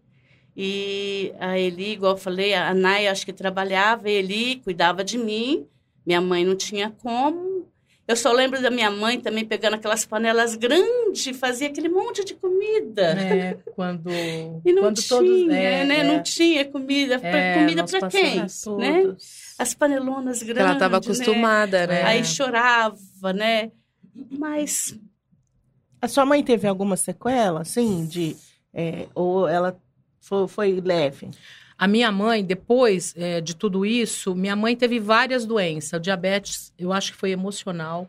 E 0.56 1.32
a 1.38 1.58
Eli, 1.58 1.92
igual 1.92 2.12
eu 2.12 2.18
falei, 2.18 2.54
a 2.54 2.72
Nay 2.72 3.08
acho 3.08 3.26
que 3.26 3.32
trabalhava, 3.32 4.08
a 4.08 4.10
Eli 4.10 4.56
cuidava 4.56 5.04
de 5.04 5.18
mim. 5.18 5.66
Minha 6.06 6.20
mãe 6.20 6.44
não 6.44 6.56
tinha 6.56 6.90
como. 7.02 7.66
Eu 8.06 8.16
só 8.16 8.32
lembro 8.32 8.60
da 8.60 8.70
minha 8.70 8.90
mãe 8.90 9.20
também 9.20 9.44
pegando 9.44 9.74
aquelas 9.74 10.04
panelas 10.04 10.56
grandes, 10.56 11.36
fazia 11.38 11.68
aquele 11.68 11.88
monte 11.88 12.24
de 12.24 12.34
comida. 12.34 13.12
É, 13.12 13.56
quando. 13.74 14.10
E 14.64 14.72
não 14.72 14.82
quando 14.82 14.96
tinha, 14.96 15.08
todos, 15.08 15.42
é, 15.50 15.84
né? 15.84 15.98
é, 15.98 16.04
Não 16.04 16.22
tinha 16.22 16.64
comida. 16.64 17.20
É, 17.22 17.54
comida 17.54 17.84
para 17.84 18.08
quem? 18.08 18.36
Né? 18.36 18.46
todos. 18.64 19.41
As 19.62 19.74
panelonas 19.74 20.42
grandes. 20.42 20.62
Ela 20.62 20.72
estava 20.72 20.98
né? 20.98 21.04
acostumada, 21.04 21.86
né? 21.86 22.02
Aí 22.02 22.24
chorava, 22.24 23.32
né? 23.32 23.70
Mas 24.30 24.98
A 26.00 26.08
sua 26.08 26.26
mãe 26.26 26.42
teve 26.42 26.66
alguma 26.66 26.96
sequela, 26.96 27.60
assim, 27.60 28.04
de... 28.06 28.36
é, 28.74 29.06
ou 29.14 29.48
ela 29.48 29.80
foi, 30.20 30.48
foi 30.48 30.80
leve? 30.80 31.30
A 31.78 31.86
minha 31.88 32.12
mãe, 32.12 32.44
depois 32.44 33.14
é, 33.16 33.40
de 33.40 33.56
tudo 33.56 33.86
isso, 33.86 34.34
minha 34.34 34.54
mãe 34.54 34.76
teve 34.76 34.98
várias 35.00 35.44
doenças. 35.46 35.92
O 35.98 36.00
diabetes, 36.00 36.72
eu 36.78 36.92
acho 36.92 37.12
que 37.12 37.18
foi 37.18 37.30
emocional. 37.30 38.08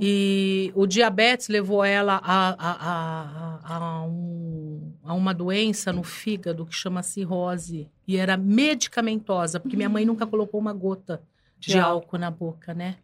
E 0.00 0.70
o 0.74 0.86
diabetes 0.86 1.48
levou 1.48 1.82
ela 1.82 2.20
a, 2.22 2.48
a, 2.58 3.60
a, 3.64 3.76
a, 3.76 4.02
um- 4.04 4.92
a 5.02 5.14
uma 5.14 5.32
doença 5.32 5.92
no 5.92 6.02
fígado 6.02 6.66
que 6.66 6.74
chama 6.74 7.02
cirrose. 7.02 7.88
E 8.06 8.16
era 8.16 8.36
medicamentosa, 8.36 9.58
porque 9.58 9.76
minha 9.76 9.88
mãe 9.88 10.04
nunca 10.04 10.26
colocou 10.26 10.60
uma 10.60 10.72
gota 10.72 11.22
de, 11.58 11.72
De 11.72 11.78
álcool 11.78 12.18
na 12.18 12.30
boca, 12.30 12.74
né? 12.74 12.96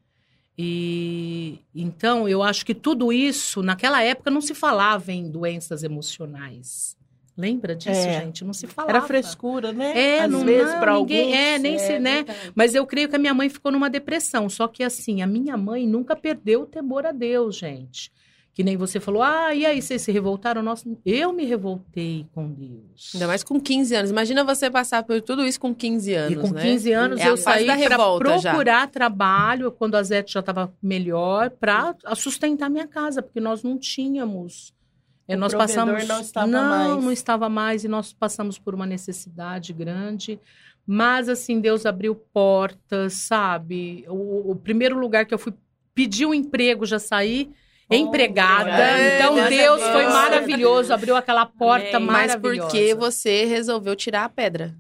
E 0.58 1.58
então 1.74 2.28
eu 2.28 2.42
acho 2.42 2.64
que 2.66 2.74
tudo 2.74 3.12
isso, 3.12 3.62
naquela 3.62 4.02
época, 4.02 4.30
não 4.30 4.40
se 4.40 4.54
falava 4.54 5.10
em 5.12 5.30
doenças 5.30 5.82
emocionais. 5.82 6.96
Lembra 7.36 7.74
disso, 7.74 7.90
É. 7.90 8.20
gente? 8.20 8.44
Não 8.44 8.52
se 8.52 8.66
falava. 8.66 8.98
Era 8.98 9.06
frescura, 9.06 9.72
né? 9.72 9.98
É, 9.98 10.20
Às 10.24 10.30
não, 10.30 10.44
vezes, 10.44 10.74
para 10.74 10.92
alguns. 10.92 11.12
é, 11.12 11.58
nem 11.58 11.78
se, 11.78 11.98
né? 11.98 12.24
Mas 12.54 12.74
eu 12.74 12.84
creio 12.86 13.08
que 13.08 13.16
a 13.16 13.18
minha 13.18 13.32
mãe 13.32 13.48
ficou 13.48 13.72
numa 13.72 13.88
depressão. 13.88 14.48
Só 14.50 14.68
que 14.68 14.82
assim, 14.84 15.22
a 15.22 15.26
minha 15.26 15.56
mãe 15.56 15.86
nunca 15.86 16.14
perdeu 16.14 16.62
o 16.62 16.66
temor 16.66 17.06
a 17.06 17.12
Deus, 17.12 17.56
gente. 17.56 18.12
Que 18.54 18.62
nem 18.62 18.76
você 18.76 19.00
falou, 19.00 19.22
ah, 19.22 19.54
e 19.54 19.64
aí, 19.64 19.80
vocês 19.80 20.02
se 20.02 20.12
revoltaram? 20.12 20.62
Nossa, 20.62 20.86
eu 21.06 21.32
me 21.32 21.46
revoltei 21.46 22.26
com 22.34 22.46
Deus. 22.52 23.10
Ainda 23.14 23.26
mais 23.26 23.42
com 23.42 23.58
15 23.58 23.94
anos. 23.94 24.10
Imagina 24.10 24.44
você 24.44 24.70
passar 24.70 25.02
por 25.04 25.22
tudo 25.22 25.42
isso 25.46 25.58
com 25.58 25.74
15 25.74 26.12
anos, 26.12 26.32
E 26.38 26.48
com 26.48 26.54
né? 26.54 26.60
15 26.60 26.92
anos 26.92 27.18
É 27.18 27.30
eu 27.30 27.36
saí 27.38 27.66
da 27.66 27.72
para 27.78 27.88
revolta 27.88 28.38
já. 28.40 28.50
procurar 28.50 28.88
trabalho, 28.90 29.72
quando 29.72 29.94
a 29.94 30.02
Zete 30.02 30.34
já 30.34 30.40
estava 30.40 30.70
melhor, 30.82 31.48
para 31.48 31.94
sustentar 32.14 32.68
minha 32.68 32.86
casa, 32.86 33.22
porque 33.22 33.40
nós 33.40 33.62
não 33.62 33.78
tínhamos. 33.78 34.74
É, 35.26 35.36
O 35.36 35.38
nós 35.38 35.54
passamos 35.54 36.06
não 36.06 36.20
estava 36.20 36.46
não, 36.46 36.68
mais. 36.68 37.04
não 37.04 37.12
estava 37.12 37.48
mais 37.48 37.84
e 37.84 37.88
nós 37.88 38.12
passamos 38.12 38.58
por 38.58 38.74
uma 38.74 38.86
necessidade 38.86 39.72
grande. 39.72 40.38
Mas 40.86 41.28
assim, 41.28 41.60
Deus 41.60 41.86
abriu 41.86 42.14
portas, 42.14 43.14
sabe? 43.14 44.04
O, 44.08 44.50
o 44.50 44.56
primeiro 44.56 44.98
lugar 44.98 45.24
que 45.24 45.32
eu 45.32 45.38
fui 45.38 45.54
pedir 45.94 46.26
um 46.26 46.34
emprego, 46.34 46.84
já 46.84 46.98
saí 46.98 47.50
empregada. 47.90 48.64
glória. 48.64 49.14
então 49.16 49.34
Deus 49.34 49.48
Deus. 49.48 49.82
foi 49.92 50.06
maravilhoso, 50.06 50.92
abriu 50.92 51.16
aquela 51.16 51.46
porta 51.46 51.96
Amém. 51.96 52.08
Mas 52.08 52.26
maravilhosa. 52.36 52.68
porque 52.68 52.94
você 52.94 53.44
resolveu 53.44 53.94
tirar 53.94 54.24
a 54.24 54.28
pedra. 54.28 54.74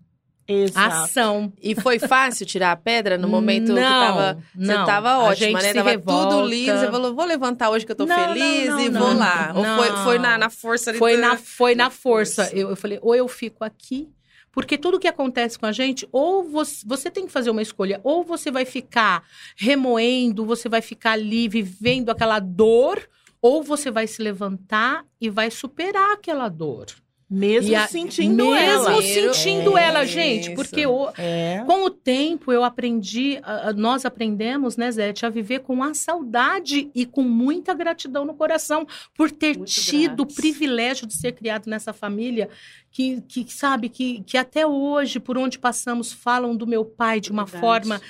Exato. 0.46 0.96
ação. 1.04 1.52
E 1.62 1.74
foi 1.74 1.98
fácil 1.98 2.44
tirar 2.44 2.72
a 2.72 2.76
pedra 2.76 3.16
no 3.16 3.28
momento 3.28 3.66
que 3.66 3.80
Não, 3.80 3.82
tava. 4.06 4.38
Você 4.54 4.74
não. 4.74 4.86
tava 4.86 5.18
ótima, 5.18 5.62
né? 5.62 5.72
Tava 5.72 5.90
revolta. 5.90 6.36
tudo 6.36 6.46
liso. 6.48 6.78
Você 6.78 6.90
falou, 6.90 7.14
vou 7.14 7.24
levantar 7.24 7.70
hoje 7.70 7.86
que 7.86 7.92
eu 7.92 7.96
tô 7.96 8.06
Não, 8.06 8.16
feliz 8.16 8.68
e 8.80 8.88
vou 8.90 9.14
lá. 9.14 9.52
Ou 9.54 9.64
foi, 9.64 9.96
foi 10.04 10.18
na, 10.18 10.36
na 10.38 10.50
força 10.50 10.92
Foi 10.94 11.16
na, 11.16 11.36
foi 11.36 11.74
na 11.74 11.90
força. 11.90 12.44
força. 12.44 12.56
Eu, 12.56 12.70
eu 12.70 12.76
falei, 12.76 12.98
ou 13.02 13.14
eu 13.14 13.28
fico 13.28 13.64
aqui, 13.64 14.08
Porque 14.50 14.76
tudo 14.76 14.98
que 15.00 15.08
acontece 15.08 15.58
com 15.58 15.64
a 15.64 15.72
gente, 15.72 16.06
ou 16.12 16.44
você, 16.44 16.84
você 16.86 17.10
tem 17.10 17.24
que 17.26 17.32
fazer 17.32 17.48
uma 17.50 17.62
escolha, 17.62 18.00
ou 18.04 18.22
você 18.22 18.50
vai 18.50 18.66
ficar 18.66 19.22
remoendo, 19.56 20.44
você 20.44 20.68
vai 20.68 20.82
ficar 20.82 21.12
ali 21.12 21.48
vivendo 21.48 22.10
aquela 22.10 22.38
dor, 22.38 23.00
ou 23.40 23.62
você 23.62 23.90
vai 23.90 24.06
se 24.06 24.20
levantar 24.22 25.04
e 25.20 25.30
vai 25.30 25.50
superar 25.50 26.12
aquela 26.12 26.48
dor. 26.50 26.86
Mesmo 27.34 27.74
a- 27.76 27.86
sentindo 27.88 28.50
mesmo 28.50 28.88
ela. 28.88 29.02
sentindo 29.02 29.78
É 29.78 29.88
ela, 29.88 30.04
gente, 30.04 30.46
isso. 30.48 30.54
porque 30.54 30.86
o, 30.86 31.08
É. 31.16 31.64
com 31.66 31.84
o 31.84 31.90
tempo 31.90 32.52
eu 32.52 32.62
aprendi, 32.62 33.38
a- 33.42 33.70
a- 33.70 33.72
nós 33.72 34.04
aprendemos, 34.04 34.76
né, 34.76 34.90
Zete, 34.90 35.24
a 35.24 35.30
viver 35.30 35.60
com 35.60 35.82
a 35.82 35.94
saudade 35.94 36.90
e 36.94 37.06
com 37.06 37.22
muita 37.22 37.72
gratidão 37.74 38.24
no 38.24 38.34
coração 38.34 38.86
por 39.16 39.30
ter 39.30 39.56
Muito 39.56 39.70
tido 39.70 40.12
o 40.12 40.16
gratos. 40.26 40.34
privilégio 40.36 41.06
de 41.06 41.14
ser 41.14 41.32
criado 41.32 41.68
nessa 41.68 41.92
família 41.92 42.48
que, 42.90 43.22
que 43.22 43.50
sabe, 43.50 43.88
que, 43.88 44.22
que 44.26 44.36
até 44.36 44.66
hoje, 44.66 45.18
por 45.18 45.38
onde 45.38 45.58
passamos, 45.58 46.12
falam 46.12 46.54
do 46.54 46.66
meu 46.66 46.84
pai 46.84 47.20
de 47.20 47.30
uma 47.30 47.44
Verdade. 47.46 47.60
forma 47.62 48.02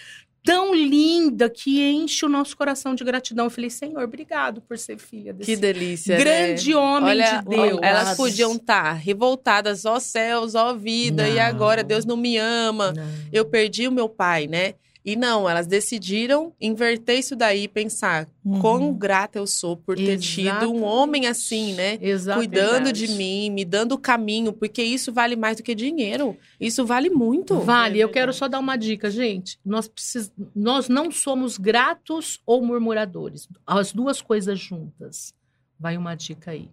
tão 0.44 0.74
linda 0.74 1.48
que 1.48 1.81
enche 1.81 2.24
o 2.24 2.28
nosso 2.28 2.57
coração 2.57 2.94
de 2.94 3.05
gratidão. 3.05 3.46
Eu 3.46 3.50
falei, 3.50 3.70
Senhor, 3.70 4.02
obrigado 4.02 4.61
por 4.61 4.76
ser 4.78 4.98
filha 4.98 5.33
desse 5.33 5.50
Que 5.52 5.57
delícia, 5.57 6.16
grande 6.18 6.70
né? 6.70 6.76
homem 6.76 7.11
Olha, 7.11 7.38
de 7.42 7.48
Deus. 7.48 7.78
elas 7.83 8.16
podiam 8.16 8.55
estar 8.55 8.92
revoltadas, 8.92 9.85
ó 9.85 9.98
céus, 10.00 10.55
ó 10.55 10.74
vida, 10.74 11.28
e 11.28 11.35
Não. 11.37 11.42
agora 11.42 11.85
Deus 11.85 12.05
não 12.05 12.16
me 12.16 12.37
ama. 12.37 12.92
Eu 13.33 13.44
perdi 13.44 13.87
o 13.87 13.92
meu 13.92 14.09
pai, 14.09 14.46
né? 14.46 14.74
E 15.05 15.17
não, 15.17 15.49
elas 15.51 15.67
decidiram 15.67 16.53
inverter 16.61 17.19
isso 17.19 17.35
daí 17.35 17.65
e 17.65 17.69
pensar 17.69 18.29
Uhum. 18.45 18.61
quão 18.61 18.93
grata 18.95 19.38
eu 19.38 19.47
sou 19.47 19.77
por 19.77 19.97
ter 19.97 20.17
tido 20.19 20.47
um 20.47 20.49
Exatamente. 20.51 20.83
homem 20.85 21.27
assim, 21.27 21.75
né? 21.75 21.99
Exato. 22.01 22.38
Cuidando 22.38 22.93
de 22.93 23.09
mim, 23.09 23.51
me 23.51 23.65
dando 23.65 23.93
o 23.93 23.99
caminho, 23.99 24.53
porque 24.53 24.83
isso 24.83 25.12
vale 25.12 25.35
mais 25.37 25.57
do 25.57 25.62
que 25.62 25.75
dinheiro. 25.75 26.37
Isso 26.61 26.85
vale 26.85 27.09
muito. 27.11 27.59
Vale, 27.61 28.01
É 28.01 28.05
eu 28.05 28.09
quero 28.09 28.33
só 28.33 28.47
dar 28.49 28.59
uma 28.59 28.77
dica, 28.77 29.11
gente. 29.11 29.59
Nós, 29.65 29.88
precis... 29.88 30.33
Nós 30.55 30.88
não 30.88 31.11
somos 31.11 31.57
gratos 31.59 32.41
ou 32.47 32.65
murmuradores. 32.65 33.49
As 33.67 33.93
duas 33.93 34.21
coisas 34.23 34.59
juntas. 34.59 35.35
Vai 35.79 35.97
uma 35.97 36.15
dica 36.15 36.53
aí. 36.53 36.69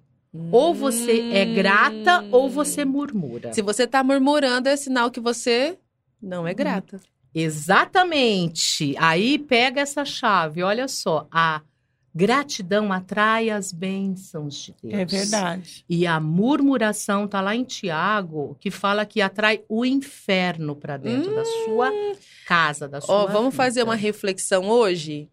Ou 0.51 0.73
você 0.75 1.31
é 1.33 1.45
grata 1.45 2.23
ou 2.31 2.47
você 2.49 2.85
murmura. 2.85 3.51
Se 3.53 3.63
você 3.63 3.87
tá 3.87 4.03
murmurando, 4.03 4.69
é 4.69 4.75
sinal 4.75 5.09
que 5.09 5.19
você 5.19 5.77
não 6.21 6.47
é 6.47 6.53
grata. 6.53 6.99
Exatamente. 7.33 8.95
Aí 8.97 9.37
pega 9.37 9.81
essa 9.81 10.03
chave. 10.05 10.63
Olha 10.63 10.87
só. 10.87 11.27
A 11.31 11.61
gratidão 12.13 12.91
atrai 12.91 13.49
as 13.49 13.71
bênçãos 13.71 14.55
de 14.55 14.75
Deus. 14.81 14.93
É 14.93 15.05
verdade. 15.05 15.85
E 15.87 16.07
a 16.07 16.19
murmuração 16.19 17.27
tá 17.27 17.39
lá 17.39 17.55
em 17.55 17.63
Tiago, 17.63 18.57
que 18.59 18.71
fala 18.71 19.05
que 19.05 19.21
atrai 19.21 19.63
o 19.69 19.85
inferno 19.85 20.75
para 20.75 20.97
dentro 20.97 21.33
da 21.35 21.45
sua 21.45 21.91
casa, 22.47 22.87
da 22.87 22.99
sua 22.99 23.15
Ó, 23.15 23.27
vamos 23.27 23.53
vida. 23.53 23.63
fazer 23.63 23.83
uma 23.83 23.95
reflexão 23.95 24.67
hoje? 24.69 25.29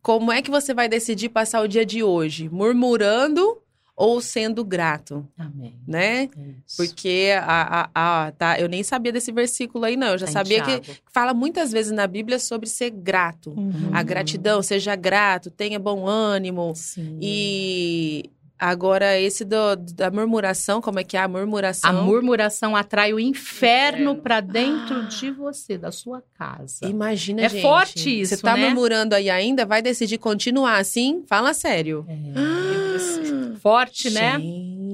Como 0.00 0.32
é 0.32 0.42
que 0.42 0.50
você 0.50 0.74
vai 0.74 0.88
decidir 0.88 1.28
passar 1.28 1.60
o 1.60 1.68
dia 1.68 1.86
de 1.86 2.02
hoje? 2.02 2.48
Murmurando 2.48 3.61
ou 3.94 4.20
sendo 4.20 4.64
grato, 4.64 5.26
Amém. 5.38 5.78
né? 5.86 6.22
É 6.22 6.28
isso. 6.66 6.76
Porque 6.76 7.30
a, 7.40 7.90
a, 7.94 8.26
a- 8.26 8.32
tá, 8.32 8.58
eu 8.58 8.68
nem 8.68 8.82
sabia 8.82 9.12
desse 9.12 9.30
versículo 9.30 9.84
aí, 9.84 9.96
não. 9.96 10.08
Eu 10.08 10.18
já 10.18 10.26
Tá 10.26 10.32
sabia 10.32 10.62
que 10.80 10.92
fala 11.12 11.34
muitas 11.34 11.70
vezes 11.70 11.92
na 11.92 12.06
Bíblia 12.06 12.38
sobre 12.38 12.68
ser 12.68 12.90
grato. 12.90 13.50
Uhum. 13.50 13.90
A 13.92 14.02
gratidão, 14.02 14.62
seja 14.62 14.96
grato, 14.96 15.50
tenha 15.50 15.78
bom 15.78 16.06
ânimo. 16.08 16.72
Sim. 16.74 17.18
E 17.20 18.30
agora 18.64 19.18
esse 19.18 19.44
do- 19.44 19.76
da 19.76 20.10
murmuração, 20.10 20.80
como 20.80 21.00
é 21.00 21.04
que 21.04 21.16
é 21.16 21.20
a 21.20 21.26
murmuração? 21.28 21.90
A 21.90 21.92
murmuração 21.92 22.76
atrai 22.76 23.12
o 23.12 23.18
inferno 23.20 24.02
Inferno. 24.12 24.16
para 24.22 24.40
dentro 24.40 24.96
Ah. 25.00 25.02
de 25.08 25.30
você, 25.30 25.76
da 25.76 25.90
sua 25.90 26.22
casa. 26.38 26.86
Imagina, 26.86 27.42
É 27.42 27.48
gente. 27.48 27.62
forte 27.62 28.20
isso, 28.20 28.36
Você 28.36 28.42
tá 28.42 28.56
né? 28.56 28.64
murmurando 28.66 29.14
aí 29.14 29.28
ainda? 29.28 29.66
Vai 29.66 29.82
decidir 29.82 30.18
continuar 30.18 30.76
assim? 30.78 31.24
Fala 31.26 31.52
sério. 31.54 32.06
É. 32.08 33.58
Forte, 33.60 34.10
né? 34.10 34.34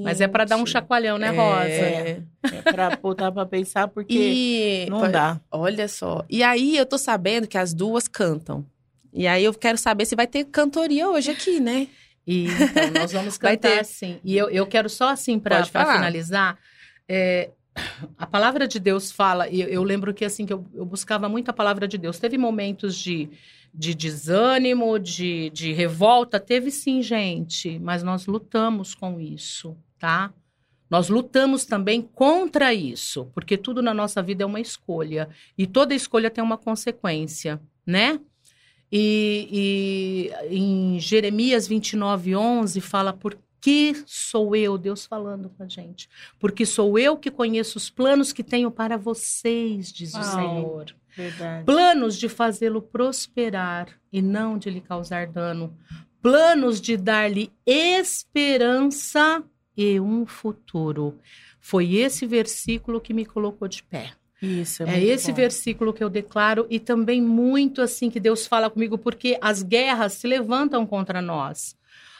Mas 0.02 0.20
é 0.20 0.28
para 0.28 0.44
dar 0.44 0.57
um 0.57 0.61
Gente. 0.61 0.70
chacoalhão, 0.72 1.18
né, 1.18 1.28
Rosa? 1.31 1.68
É. 1.68 2.22
É 2.44 2.62
pra 2.72 2.96
botar 2.96 3.33
pra 3.33 3.44
pensar, 3.46 3.88
porque 3.88 4.14
E 4.14 4.87
não 4.90 5.11
dá. 5.11 5.40
olha 5.50 5.88
só. 5.88 6.24
E 6.31 6.42
aí 6.42 6.76
eu 6.76 6.87
tô 6.87 6.96
sabendo 6.96 7.46
que 7.46 7.59
as 7.59 7.74
duas 7.74 8.07
cantam. 8.07 8.64
E 9.12 9.26
aí 9.26 9.44
eu 9.44 9.52
quero 9.54 9.76
saber 9.78 10.04
se 10.07 10.14
vai 10.14 10.26
ter 10.26 10.44
cantoria 10.44 11.09
hoje 11.09 11.31
aqui, 11.31 11.59
né? 11.61 11.88
E 12.29 12.45
então, 12.45 12.91
nós 13.01 13.11
vamos 13.11 13.38
cantar 13.41 13.81
assim. 13.81 14.21
E 14.23 14.37
eu, 14.37 14.51
eu 14.51 14.67
quero 14.67 14.91
só 14.91 15.09
assim 15.09 15.38
para 15.38 15.64
finalizar. 15.64 16.59
é, 17.09 17.51
a 18.19 18.27
palavra 18.27 18.69
de 18.69 18.79
Deus 18.79 19.11
fala, 19.11 19.49
e 19.49 19.62
eu, 19.62 19.69
eu 19.69 19.83
lembro 19.83 20.12
que 20.12 20.27
assim 20.27 20.45
que 20.45 20.53
eu, 20.53 20.67
eu 20.75 20.85
buscava 20.85 21.27
muito 21.27 21.49
a 21.49 21.55
palavra 21.55 21.88
de 21.88 21.97
Deus. 21.97 22.19
Teve 22.19 22.37
momentos 22.37 22.95
de, 22.97 23.31
de 23.73 23.95
desânimo, 23.95 24.99
de, 24.99 25.49
de 25.51 25.73
revolta, 25.73 26.38
teve 26.38 26.71
sim, 26.71 27.01
gente, 27.01 27.79
mas 27.79 28.03
nós 28.03 28.27
lutamos 28.27 28.95
com 28.95 29.19
isso, 29.19 29.75
tá? 29.99 30.31
Nós 30.91 31.09
lutamos 31.09 31.64
também 31.64 32.03
contra 32.03 32.75
isso, 32.75 33.31
porque 33.35 33.57
tudo 33.57 33.81
na 33.81 33.95
nossa 33.95 34.23
vida 34.23 34.43
é 34.43 34.47
uma 34.47 34.61
escolha. 34.61 35.31
E 35.57 35.67
toda 35.67 35.95
escolha 35.95 36.31
tem 36.31 36.45
uma 36.45 36.59
consequência, 36.59 37.59
né? 37.87 38.21
E, 38.90 40.31
e 40.51 40.57
em 40.57 41.01
Jeremias 41.01 41.68
29, 41.68 42.35
11 42.35 42.81
fala: 42.81 43.12
Por 43.12 43.38
que 43.61 44.03
sou 44.07 44.55
eu, 44.57 44.79
Deus 44.79 45.05
falando 45.05 45.51
com 45.51 45.62
a 45.62 45.68
gente? 45.68 46.09
Porque 46.38 46.64
sou 46.64 46.98
eu 46.98 47.16
que 47.16 47.31
conheço 47.31 47.77
os 47.77 47.90
planos 47.90 48.33
que 48.33 48.42
tenho 48.42 48.70
para 48.70 48.96
vocês, 48.96 49.92
diz 49.92 50.14
o 50.14 50.18
Uau. 50.18 50.24
Senhor. 50.24 50.96
Verdade. 51.16 51.64
Planos 51.64 52.16
de 52.16 52.29
fazê-lo 52.29 52.81
prosperar 52.81 53.88
e 54.12 54.22
não 54.22 54.57
de 54.57 54.70
lhe 54.70 54.81
causar 54.81 55.27
dano. 55.27 55.77
Planos 56.22 56.81
de 56.81 56.96
dar-lhe 56.96 57.53
esperança 57.66 59.42
e 59.77 59.98
um 59.98 60.24
futuro. 60.27 61.18
Foi 61.61 61.94
esse 61.94 62.27
versículo 62.27 63.01
que 63.01 63.12
me 63.12 63.27
colocou 63.27 63.66
de 63.66 63.83
pé. 63.83 64.12
Isso, 64.40 64.83
é, 64.85 64.96
É 64.96 65.05
esse 65.05 65.31
bom. 65.31 65.37
versículo 65.37 65.92
que 65.92 66.03
eu 66.03 66.09
declaro 66.09 66.66
e 66.70 66.79
também 66.79 67.20
muito 67.20 67.83
assim 67.83 68.11
que 68.11 68.20
Deus 68.20 68.46
fala 68.46 68.70
comigo, 68.70 68.96
porque 68.96 69.37
as 69.40 69.62
guerras 69.62 70.12
se 70.14 70.27
levantam 70.27 70.87
contra 70.87 71.20
nós. 71.20 71.77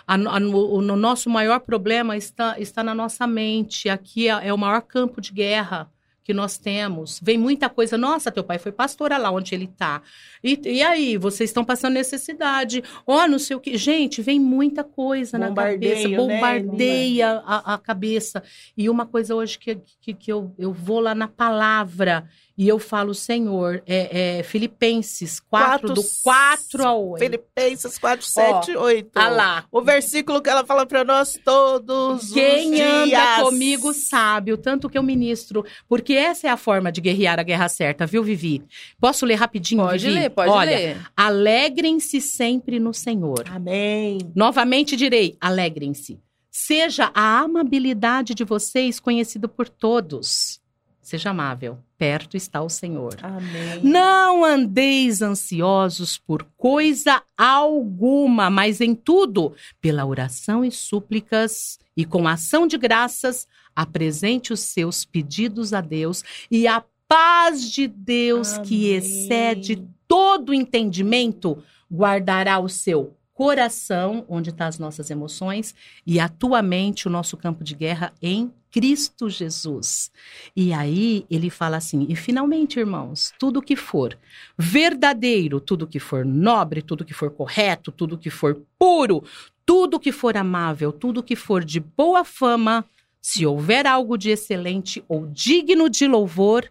A, 0.07 0.15
a, 0.15 0.39
o 0.39 0.81
no 0.81 0.97
nosso 0.97 1.29
maior 1.31 1.61
problema 1.61 2.17
está, 2.17 2.59
está 2.59 2.83
na 2.83 2.95
nossa 2.95 3.27
mente. 3.27 3.89
Aqui 3.89 4.29
é, 4.29 4.49
é 4.49 4.53
o 4.53 4.59
maior 4.59 4.81
campo 4.81 5.21
de 5.21 5.33
guerra 5.33 5.91
que 6.29 6.35
nós 6.35 6.59
temos. 6.59 7.19
Vem 7.23 7.39
muita 7.39 7.71
coisa. 7.71 7.97
Nossa, 7.97 8.31
teu 8.31 8.45
pai 8.45 8.59
foi 8.59 8.71
pastor 8.71 9.13
olha 9.13 9.17
lá 9.17 9.31
onde 9.31 9.55
ele 9.55 9.65
está. 9.65 10.03
E, 10.45 10.61
e 10.63 10.83
aí, 10.83 11.17
vocês 11.17 11.49
estão 11.49 11.65
passando 11.65 11.95
necessidade. 11.95 12.85
Ó, 13.07 13.27
não 13.27 13.39
sei 13.39 13.57
o 13.57 13.61
que. 13.61 13.79
Gente, 13.79 14.21
vem 14.21 14.39
muita 14.39 14.85
coisa 14.85 15.39
na 15.39 15.49
Bombardeio, 15.49 15.95
cabeça. 15.95 16.09
né? 16.09 16.17
Bombardeia 16.19 17.43
a, 17.47 17.75
a 17.75 17.79
cabeça. 17.79 18.43
E 18.77 18.91
uma 18.91 19.07
coisa 19.07 19.35
hoje 19.35 19.59
que, 19.59 19.79
que, 20.03 20.13
que 20.13 20.31
eu, 20.31 20.55
eu 20.59 20.71
vou 20.71 21.01
lá 21.01 21.15
na 21.15 21.29
palavra 21.29 22.29
e 22.59 22.67
eu 22.67 22.79
falo, 22.81 23.15
Senhor, 23.15 23.81
é, 23.87 24.39
é 24.41 24.43
Filipenses 24.43 25.39
4, 25.39 25.69
Quatro- 25.89 25.95
do 25.95 26.03
4 26.25 26.85
ao 26.85 27.09
8. 27.11 27.23
Filipenses 27.23 27.97
4, 27.99 28.27
7, 28.27 28.77
8. 28.77 29.11
Ah 29.15 29.29
lá. 29.29 29.65
O 29.71 29.81
versículo 29.81 30.43
que 30.43 30.51
ela 30.51 30.67
fala 30.67 30.85
pra 30.85 31.05
nós 31.05 31.39
todos 31.45 32.33
Quem 32.33 32.75
os 32.75 32.81
anda 32.81 33.05
dias. 33.05 33.43
comigo 33.43 33.93
sabe 33.95 34.53
o 34.53 34.59
tanto 34.59 34.91
que 34.91 34.99
eu 34.99 35.03
ministro. 35.05 35.65
Porque 35.89 36.15
essa 36.15 36.49
é 36.49 36.51
a 36.51 36.57
forma 36.57 36.91
de 36.91 37.01
guerrear 37.01 37.39
a 37.39 37.45
guerra 37.45 37.69
certa, 37.69 38.05
viu, 38.07 38.25
Vivi? 38.25 38.65
Posso 39.01 39.25
ler 39.25 39.37
rapidinho, 39.37 39.85
Pode 39.85 40.05
Vivi? 40.05 40.19
ler, 40.19 40.31
pode 40.31 40.51
Olha, 40.51 40.77
ler. 40.77 40.97
alegrem-se 41.17 42.21
sempre 42.21 42.81
no 42.81 42.93
Senhor. 42.93 43.45
Amém. 43.49 44.19
Novamente 44.35 44.97
direi, 44.97 45.37
alegrem-se. 45.41 46.19
Seja 46.51 47.13
a 47.15 47.39
amabilidade 47.39 48.35
de 48.35 48.43
vocês 48.43 48.99
conhecida 48.99 49.47
por 49.47 49.69
todos. 49.69 50.61
Seja 51.01 51.31
amável. 51.31 51.79
Perto 51.99 52.37
está 52.37 52.63
o 52.63 52.69
Senhor. 52.69 53.17
Amém. 53.21 53.81
Não 53.83 54.45
andeis 54.45 55.21
ansiosos 55.21 56.17
por 56.17 56.47
coisa 56.57 57.21
alguma, 57.37 58.49
mas 58.49 58.81
em 58.81 58.95
tudo, 58.95 59.53
pela 59.81 60.07
oração 60.07 60.65
e 60.65 60.71
súplicas 60.71 61.77
e 61.97 62.05
com 62.05 62.29
ação 62.29 62.69
de 62.69 62.79
graças, 62.79 63.49
apresente 63.75 64.53
os 64.53 64.61
seus 64.61 65.05
pedidos 65.05 65.73
a 65.73 65.81
Deus 65.81 66.23
e 66.49 66.69
a 66.69 66.85
paz 67.09 67.69
de 67.69 67.89
Deus 67.89 68.59
que 68.59 68.87
Amém. 68.87 68.97
excede 68.97 69.85
todo 70.07 70.55
entendimento 70.55 71.63
guardará 71.93 72.61
o 72.61 72.69
seu 72.69 73.18
coração, 73.39 74.25
onde 74.29 74.51
estão 74.51 74.67
as 74.67 74.81
nossas 74.81 75.13
emoções, 75.13 75.73
e 76.05 76.19
a 76.19 76.29
tua 76.29 76.61
mente, 76.61 77.07
o 77.07 77.11
nosso 77.11 77.37
campo 77.37 77.63
de 77.63 77.73
guerra 77.73 78.13
em 78.21 78.53
Cristo 78.69 79.31
Jesus. 79.31 80.11
E 80.57 80.73
aí 80.73 81.25
ele 81.31 81.49
fala 81.49 81.77
assim: 81.77 82.05
e 82.09 82.17
finalmente, 82.17 82.81
irmãos, 82.81 83.33
tudo 83.39 83.63
que 83.63 83.77
for 83.77 84.19
verdadeiro, 84.59 85.61
tudo 85.61 85.87
que 85.87 86.01
for 86.01 86.25
nobre, 86.25 86.83
tudo 86.83 87.05
que 87.05 87.15
for 87.15 87.31
correto, 87.31 87.93
tudo 87.93 88.19
que 88.19 88.29
for 88.29 88.61
puro, 88.77 89.23
tudo 89.65 90.01
que 90.01 90.11
for 90.11 90.37
amável, 90.37 90.91
tudo 90.91 91.23
que 91.23 91.37
for 91.37 91.65
de 91.65 91.79
boa 91.79 92.25
fama, 92.25 92.85
Se 93.21 93.47
houver 93.47 93.87
algo 93.87 94.17
de 94.17 94.31
excelente 94.31 95.05
ou 95.09 95.27
digno 95.27 95.89
de 95.89 96.09
louvor, 96.09 96.69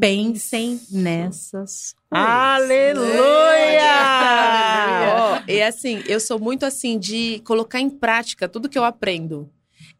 pensem 0.00 0.80
nessas 0.90 1.94
Aleluia! 2.14 3.02
Ó, 5.16 5.42
e 5.48 5.62
assim, 5.62 6.02
eu 6.06 6.20
sou 6.20 6.38
muito 6.38 6.66
assim 6.66 6.98
de 6.98 7.40
colocar 7.44 7.80
em 7.80 7.88
prática 7.88 8.46
tudo 8.46 8.68
que 8.68 8.78
eu 8.78 8.84
aprendo. 8.84 9.48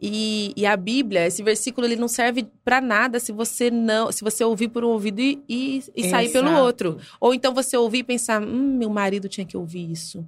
E, 0.00 0.52
e 0.56 0.66
a 0.66 0.76
Bíblia, 0.76 1.26
esse 1.26 1.42
versículo, 1.42 1.86
ele 1.86 1.96
não 1.96 2.08
serve 2.08 2.46
pra 2.64 2.80
nada 2.80 3.18
se 3.18 3.32
você 3.32 3.70
não, 3.70 4.12
se 4.12 4.22
você 4.22 4.44
ouvir 4.44 4.68
por 4.68 4.84
um 4.84 4.88
ouvido 4.88 5.20
e, 5.20 5.42
e, 5.48 5.82
e 5.96 6.10
sair 6.10 6.30
pelo 6.30 6.52
outro. 6.58 6.98
Ou 7.18 7.32
então 7.32 7.54
você 7.54 7.76
ouvir 7.76 7.98
e 7.98 8.04
pensar, 8.04 8.42
hum, 8.42 8.76
meu 8.76 8.90
marido 8.90 9.28
tinha 9.28 9.46
que 9.46 9.56
ouvir 9.56 9.90
isso. 9.90 10.26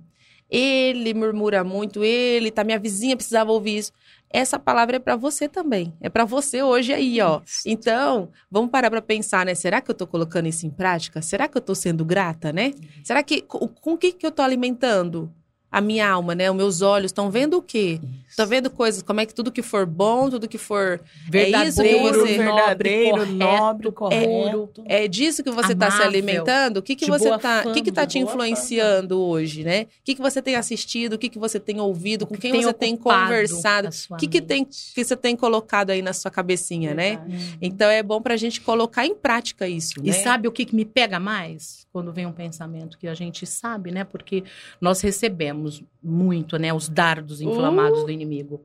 Ele 0.48 1.12
murmura 1.12 1.64
muito, 1.64 2.04
ele, 2.04 2.50
tá, 2.50 2.64
minha 2.64 2.78
vizinha 2.78 3.16
precisava 3.16 3.50
ouvir 3.52 3.78
isso. 3.78 3.92
Essa 4.34 4.58
palavra 4.58 4.96
é 4.96 4.98
pra 4.98 5.14
você 5.14 5.48
também. 5.48 5.94
É 6.00 6.08
pra 6.08 6.24
você 6.24 6.60
hoje 6.60 6.92
aí, 6.92 7.20
ó. 7.20 7.40
Então, 7.64 8.30
vamos 8.50 8.68
parar 8.68 8.90
pra 8.90 9.00
pensar, 9.00 9.46
né? 9.46 9.54
Será 9.54 9.80
que 9.80 9.88
eu 9.88 9.94
tô 9.94 10.08
colocando 10.08 10.48
isso 10.48 10.66
em 10.66 10.70
prática? 10.70 11.22
Será 11.22 11.46
que 11.46 11.56
eu 11.56 11.62
tô 11.62 11.72
sendo 11.72 12.04
grata, 12.04 12.52
né? 12.52 12.72
Será 13.04 13.22
que 13.22 13.42
com, 13.42 13.92
o 13.92 13.96
que 13.96 14.10
que 14.10 14.26
eu 14.26 14.32
tô 14.32 14.42
alimentando 14.42 15.32
a 15.74 15.80
minha 15.80 16.08
alma, 16.08 16.36
né? 16.36 16.48
Os 16.48 16.56
meus 16.56 16.82
olhos 16.82 17.08
estão 17.08 17.32
vendo 17.32 17.56
o 17.56 17.62
quê? 17.62 18.00
Estão 18.28 18.46
vendo 18.46 18.70
coisas, 18.70 19.02
como 19.02 19.20
é 19.20 19.26
que 19.26 19.34
tudo 19.34 19.50
que 19.50 19.60
for 19.60 19.84
bom, 19.84 20.30
tudo 20.30 20.46
que 20.48 20.56
for 20.56 21.00
é 21.32 21.66
isso 21.66 21.82
que 21.82 21.88
verdadeiro, 21.88 22.20
você 22.20 22.38
verdadeiro, 22.38 23.26
nobre, 23.26 23.34
nobre, 23.34 23.92
correto, 23.92 24.70
correto. 24.72 24.84
é 24.86 25.08
disso 25.08 25.42
que 25.42 25.50
você 25.50 25.72
está 25.72 25.90
se 25.90 26.00
alimentando? 26.00 26.76
O 26.76 26.82
que 26.82 26.94
que 26.94 27.06
você 27.06 27.24
boa 27.24 27.40
tá, 27.40 27.64
o 27.66 27.72
que 27.72 27.82
que 27.82 27.90
tá 27.90 28.02
fama, 28.02 28.06
te 28.06 28.18
influenciando 28.20 29.20
hoje, 29.20 29.64
né? 29.64 29.82
O 29.82 29.86
que 30.04 30.14
que 30.14 30.22
você 30.22 30.40
tem 30.40 30.54
assistido, 30.54 31.14
o 31.14 31.18
que 31.18 31.28
que 31.28 31.40
você 31.40 31.58
tem 31.58 31.80
ouvido, 31.80 32.24
com 32.24 32.36
que 32.36 32.42
quem 32.42 32.52
tem 32.52 32.62
você 32.62 32.72
tem 32.72 32.96
conversado? 32.96 33.88
a 33.88 34.14
O 34.14 34.16
que 34.16 34.28
que 34.28 34.40
tem 34.40 34.64
que 34.64 35.04
você 35.04 35.16
tem 35.16 35.34
colocado 35.34 35.90
aí 35.90 36.02
na 36.02 36.12
sua 36.12 36.30
cabecinha, 36.30 36.94
né? 36.94 37.16
Verdade. 37.16 37.58
Então 37.60 37.90
é 37.90 38.02
bom 38.02 38.22
pra 38.22 38.36
gente 38.36 38.60
colocar 38.60 39.04
em 39.04 39.14
prática 39.14 39.66
isso, 39.66 39.94
E 40.04 40.10
né? 40.10 40.12
sabe 40.12 40.46
o 40.46 40.52
que, 40.52 40.64
que 40.64 40.76
me 40.76 40.84
pega 40.84 41.18
mais? 41.18 41.84
Quando 41.92 42.12
vem 42.12 42.26
um 42.26 42.32
pensamento 42.32 42.98
que 42.98 43.06
a 43.06 43.14
gente 43.14 43.44
sabe, 43.46 43.90
né? 43.90 44.04
Porque 44.04 44.44
nós 44.80 45.00
recebemos 45.00 45.63
muito, 46.02 46.56
né? 46.58 46.72
Os 46.72 46.88
dardos 46.88 47.40
inflamados 47.40 48.02
Uh! 48.02 48.06
do 48.06 48.10
inimigo. 48.10 48.60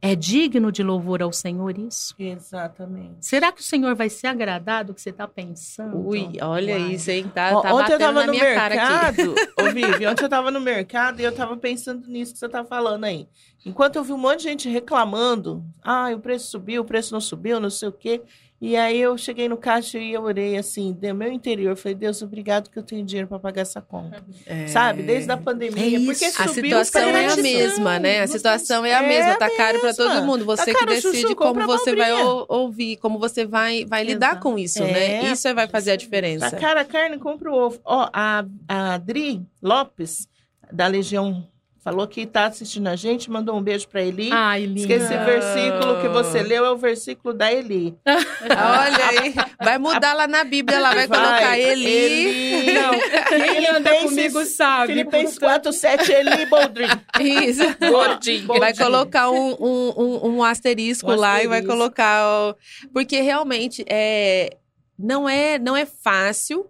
É 0.00 0.14
digno 0.14 0.70
de 0.70 0.80
louvor 0.80 1.20
ao 1.22 1.32
Senhor 1.32 1.76
isso? 1.76 2.14
Exatamente. 2.16 3.16
Será 3.26 3.50
que 3.50 3.60
o 3.60 3.64
Senhor 3.64 3.96
vai 3.96 4.08
se 4.08 4.28
agradar 4.28 4.84
do 4.84 4.94
que 4.94 5.00
você 5.02 5.10
está 5.10 5.26
pensando? 5.26 5.96
Ui, 6.06 6.30
olha 6.40 6.76
Uai. 6.76 6.92
isso, 6.92 7.10
hein? 7.10 7.28
Tá, 7.34 7.50
Ó, 7.52 7.60
tá 7.60 7.74
ontem 7.74 7.92
eu 7.94 7.98
tava 7.98 8.20
na 8.20 8.26
no 8.26 8.30
minha 8.30 8.54
cara 8.54 8.74
aqui. 8.76 9.22
mercado, 9.22 9.34
ô 9.60 9.72
Vivi, 9.72 10.06
ontem 10.06 10.24
eu 10.24 10.28
tava 10.28 10.52
no 10.52 10.60
mercado 10.60 11.18
e 11.20 11.24
eu 11.24 11.32
tava 11.34 11.56
pensando 11.56 12.06
nisso 12.06 12.32
que 12.32 12.38
você 12.38 12.48
tá 12.48 12.64
falando 12.64 13.02
aí. 13.04 13.26
Enquanto 13.66 13.96
eu 13.96 14.04
vi 14.04 14.12
um 14.12 14.18
monte 14.18 14.38
de 14.38 14.44
gente 14.44 14.68
reclamando, 14.68 15.64
ah, 15.82 16.10
o 16.14 16.20
preço 16.20 16.48
subiu, 16.48 16.82
o 16.82 16.84
preço 16.84 17.12
não 17.12 17.20
subiu, 17.20 17.58
não 17.58 17.68
sei 17.70 17.88
o 17.88 17.92
quê. 17.92 18.22
E 18.60 18.76
aí 18.76 19.00
eu 19.00 19.16
cheguei 19.16 19.48
no 19.48 19.56
caixa 19.56 19.98
e 19.98 20.12
eu 20.12 20.22
orei 20.24 20.56
assim, 20.56 20.92
do 20.92 21.14
meu 21.14 21.30
interior, 21.30 21.76
falei, 21.76 21.94
Deus, 21.94 22.20
obrigado 22.22 22.68
que 22.68 22.76
eu 22.76 22.82
tenho 22.82 23.04
dinheiro 23.04 23.28
para 23.28 23.38
pagar 23.38 23.62
essa 23.62 23.80
conta. 23.80 24.20
É. 24.44 24.66
Sabe? 24.66 25.04
Desde 25.04 25.30
a 25.30 25.36
pandemia, 25.36 25.96
É 25.96 26.04
porque. 26.04 26.24
A 26.24 26.48
situação 26.48 27.02
é 27.02 27.26
a 27.28 27.36
mesma, 27.36 27.98
né? 28.00 28.20
A 28.20 28.26
situação 28.26 28.84
é 28.84 28.94
a 28.94 29.02
mesma, 29.02 29.36
tá 29.36 29.48
caro 29.56 29.78
pra 29.78 29.94
todo 29.94 30.24
mundo. 30.24 30.44
Tá 30.44 30.56
Você 30.56 30.72
que 30.72 30.78
caro, 30.80 30.90
decide 30.90 31.20
chuchu, 31.20 31.36
como 31.36 31.64
você 31.66 31.94
vai 31.94 32.10
ouvir, 32.48 32.96
como 32.96 33.18
você 33.20 33.46
vai, 33.46 33.84
vai 33.84 34.02
lidar 34.02 34.40
com 34.40 34.58
isso, 34.58 34.82
É. 34.82 34.92
né? 35.22 35.32
Isso 35.32 35.46
é 35.46 35.54
vai 35.54 35.68
fazer 35.68 35.92
a 35.92 35.96
diferença. 35.96 36.50
Tá 36.50 36.56
cara 36.56 36.80
a 36.80 36.84
carne, 36.84 37.16
compra 37.16 37.52
o 37.52 37.54
ovo. 37.54 37.80
Ó, 37.84 38.08
a, 38.12 38.44
a 38.66 38.94
Adri 38.94 39.40
Lopes, 39.62 40.28
da 40.72 40.88
Legião, 40.88 41.46
falou 41.82 42.06
que 42.06 42.26
tá 42.26 42.46
assistindo 42.46 42.86
a 42.88 42.96
gente, 42.96 43.30
mandou 43.30 43.56
um 43.56 43.62
beijo 43.62 43.88
pra 43.88 44.02
Eli. 44.02 44.30
Ai, 44.32 44.66
linda. 44.66 44.86
que 44.86 44.92
esse 44.92 45.16
versículo 45.16 46.00
que 46.00 46.08
você 46.08 46.42
leu 46.42 46.64
é 46.64 46.70
o 46.70 46.76
versículo 46.76 47.32
da 47.32 47.52
Eli. 47.52 47.96
Olha 48.06 49.06
aí, 49.22 49.34
vai 49.62 49.78
mudar 49.78 50.12
lá 50.14 50.26
na 50.26 50.44
Bíblia, 50.44 50.78
lá 50.78 50.92
vai, 50.94 51.06
colocar 51.08 51.58
Eli. 51.58 51.86
Eli. 51.86 52.72
Não, 52.72 52.90
quem 53.28 53.66
anda 53.68 53.94
comigo 54.00 54.44
sabe. 54.44 54.92
Filipenses 54.94 55.38
4, 55.38 55.72
7, 55.72 56.12
Eli 56.12 56.46
Boldrin. 56.46 56.88
Isso. 57.20 57.62
Boldrin. 57.78 58.46
Vai 58.58 58.74
colocar 58.76 59.30
um, 59.30 59.56
um, 59.60 59.92
um, 59.96 60.28
um 60.36 60.44
asterisco 60.44 61.10
Um 61.12 61.16
lá 61.16 61.42
e 61.42 61.46
vai 61.46 61.58
asterisco. 61.60 61.68
colocar. 61.78 62.26
o- 62.50 62.54
Porque 62.92 63.20
realmente 63.20 63.84
é... 63.88 64.56
Não, 64.98 65.28
é, 65.28 65.58
não 65.60 65.76
é 65.76 65.86
fácil 65.86 66.66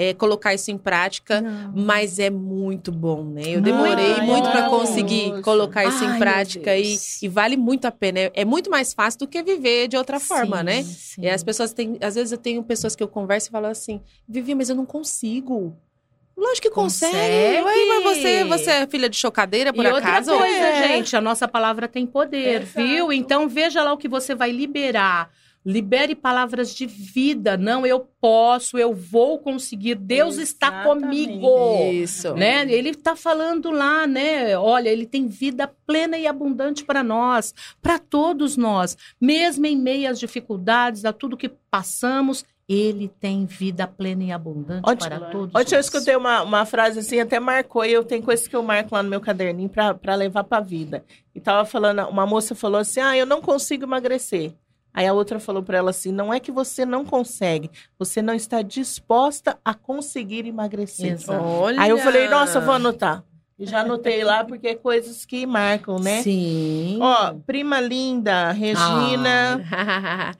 é, 0.00 0.14
colocar 0.14 0.54
isso 0.54 0.70
em 0.70 0.78
prática. 0.78 1.40
Não. 1.42 1.72
Mas 1.74 2.18
é 2.18 2.30
muito 2.30 2.90
bom, 2.90 3.22
né? 3.24 3.42
Eu 3.44 3.60
demorei 3.60 4.14
Ai, 4.14 4.26
muito 4.26 4.50
para 4.50 4.68
conseguir 4.70 5.42
colocar 5.42 5.84
isso 5.84 6.02
Ai, 6.04 6.16
em 6.16 6.18
prática 6.18 6.76
e, 6.76 6.96
e 7.22 7.28
vale 7.28 7.56
muito 7.56 7.84
a 7.84 7.90
pena. 7.90 8.18
É, 8.20 8.32
é 8.36 8.44
muito 8.44 8.70
mais 8.70 8.94
fácil 8.94 9.20
do 9.20 9.26
que 9.28 9.42
viver 9.42 9.88
de 9.88 9.96
outra 9.96 10.18
forma, 10.18 10.58
Sim, 10.58 10.64
né? 10.64 10.82
sim. 10.82 11.22
E 11.22 11.28
as 11.28 11.42
pessoas 11.44 11.72
têm. 11.74 11.98
Às 12.00 12.14
vezes 12.14 12.32
eu 12.32 12.38
tenho 12.38 12.62
pessoas 12.62 12.96
que 12.96 13.02
eu 13.02 13.08
converso 13.08 13.48
e 13.48 13.50
falo 13.50 13.66
assim: 13.66 14.00
Vivi, 14.26 14.54
mas 14.54 14.70
eu 14.70 14.76
não 14.76 14.86
consigo. 14.86 15.76
Lógico 16.36 16.68
que 16.68 16.74
consegue. 16.74 17.12
Consegue. 17.12 17.64
Ué, 17.64 17.86
mas 18.02 18.04
você, 18.16 18.44
você 18.44 18.70
é 18.70 18.86
filha 18.86 19.10
de 19.10 19.16
chocadeira, 19.18 19.74
por 19.74 19.84
e 19.84 19.88
outra 19.88 20.08
acaso? 20.08 20.30
coisa, 20.30 20.46
É. 20.56 20.88
gente, 20.88 21.14
a 21.14 21.20
nossa 21.20 21.46
palavra 21.46 21.86
tem 21.86 22.06
poder, 22.06 22.62
Exato. 22.62 22.86
viu? 22.86 23.12
Então 23.12 23.46
veja 23.46 23.82
lá 23.82 23.92
o 23.92 23.98
que 23.98 24.08
você 24.08 24.34
vai 24.34 24.50
liberar. 24.50 25.30
Libere 25.64 26.14
palavras 26.14 26.74
de 26.74 26.86
vida. 26.86 27.56
Não, 27.56 27.84
eu 27.84 28.00
posso, 28.20 28.78
eu 28.78 28.94
vou 28.94 29.38
conseguir. 29.38 29.94
Deus 29.94 30.38
está 30.38 30.68
Exatamente. 30.68 31.26
comigo. 31.26 31.92
Isso. 31.92 32.34
Né? 32.34 32.62
Ele 32.72 32.90
está 32.90 33.14
falando 33.14 33.70
lá, 33.70 34.06
né? 34.06 34.56
Olha, 34.56 34.88
ele 34.88 35.04
tem 35.04 35.26
vida 35.26 35.68
plena 35.86 36.16
e 36.16 36.26
abundante 36.26 36.82
para 36.84 37.04
nós, 37.04 37.54
para 37.82 37.98
todos 37.98 38.56
nós, 38.56 38.96
mesmo 39.20 39.66
em 39.66 39.76
meio 39.76 40.10
às 40.10 40.18
dificuldades, 40.18 41.04
a 41.04 41.12
tudo 41.12 41.36
que 41.36 41.50
passamos, 41.70 42.44
ele 42.72 43.08
tem 43.08 43.44
vida 43.44 43.84
plena 43.86 44.22
e 44.22 44.30
abundante 44.30 44.96
para 44.96 45.18
todos 45.32 45.52
Ontem 45.52 45.74
eu 45.74 45.80
escutei 45.80 46.14
uma, 46.14 46.42
uma 46.42 46.64
frase 46.64 47.00
assim, 47.00 47.18
até 47.18 47.40
marcou, 47.40 47.84
e 47.84 47.92
eu 47.92 48.04
tenho 48.04 48.22
coisas 48.22 48.46
que 48.46 48.54
eu 48.54 48.62
marco 48.62 48.94
lá 48.94 49.02
no 49.02 49.10
meu 49.10 49.20
caderninho 49.20 49.68
pra 49.68 50.14
levar 50.14 50.44
pra 50.44 50.60
vida. 50.60 51.04
E 51.34 51.40
tava 51.40 51.64
falando, 51.66 52.08
uma 52.08 52.24
moça 52.24 52.54
falou 52.54 52.80
assim: 52.80 53.00
ah, 53.00 53.16
eu 53.16 53.26
não 53.26 53.42
consigo 53.42 53.84
emagrecer. 53.84 54.54
Aí 54.92 55.06
a 55.06 55.12
outra 55.12 55.38
falou 55.38 55.62
pra 55.62 55.78
ela 55.78 55.90
assim: 55.90 56.12
não 56.12 56.32
é 56.32 56.40
que 56.40 56.50
você 56.52 56.84
não 56.84 57.04
consegue, 57.04 57.70
você 57.98 58.20
não 58.20 58.34
está 58.34 58.62
disposta 58.62 59.58
a 59.64 59.74
conseguir 59.74 60.46
emagrecer. 60.46 61.12
Exato. 61.12 61.42
Olha. 61.42 61.80
Aí 61.80 61.90
eu 61.90 61.98
falei, 61.98 62.28
nossa, 62.28 62.60
vou 62.60 62.74
anotar. 62.74 63.24
E 63.60 63.66
já 63.66 63.80
anotei 63.80 64.24
lá, 64.24 64.42
porque 64.42 64.68
é 64.68 64.74
coisas 64.74 65.26
que 65.26 65.44
marcam, 65.44 65.98
né? 65.98 66.22
Sim. 66.22 66.98
Ó, 66.98 67.34
prima 67.46 67.78
linda, 67.78 68.52
Regina, 68.52 69.60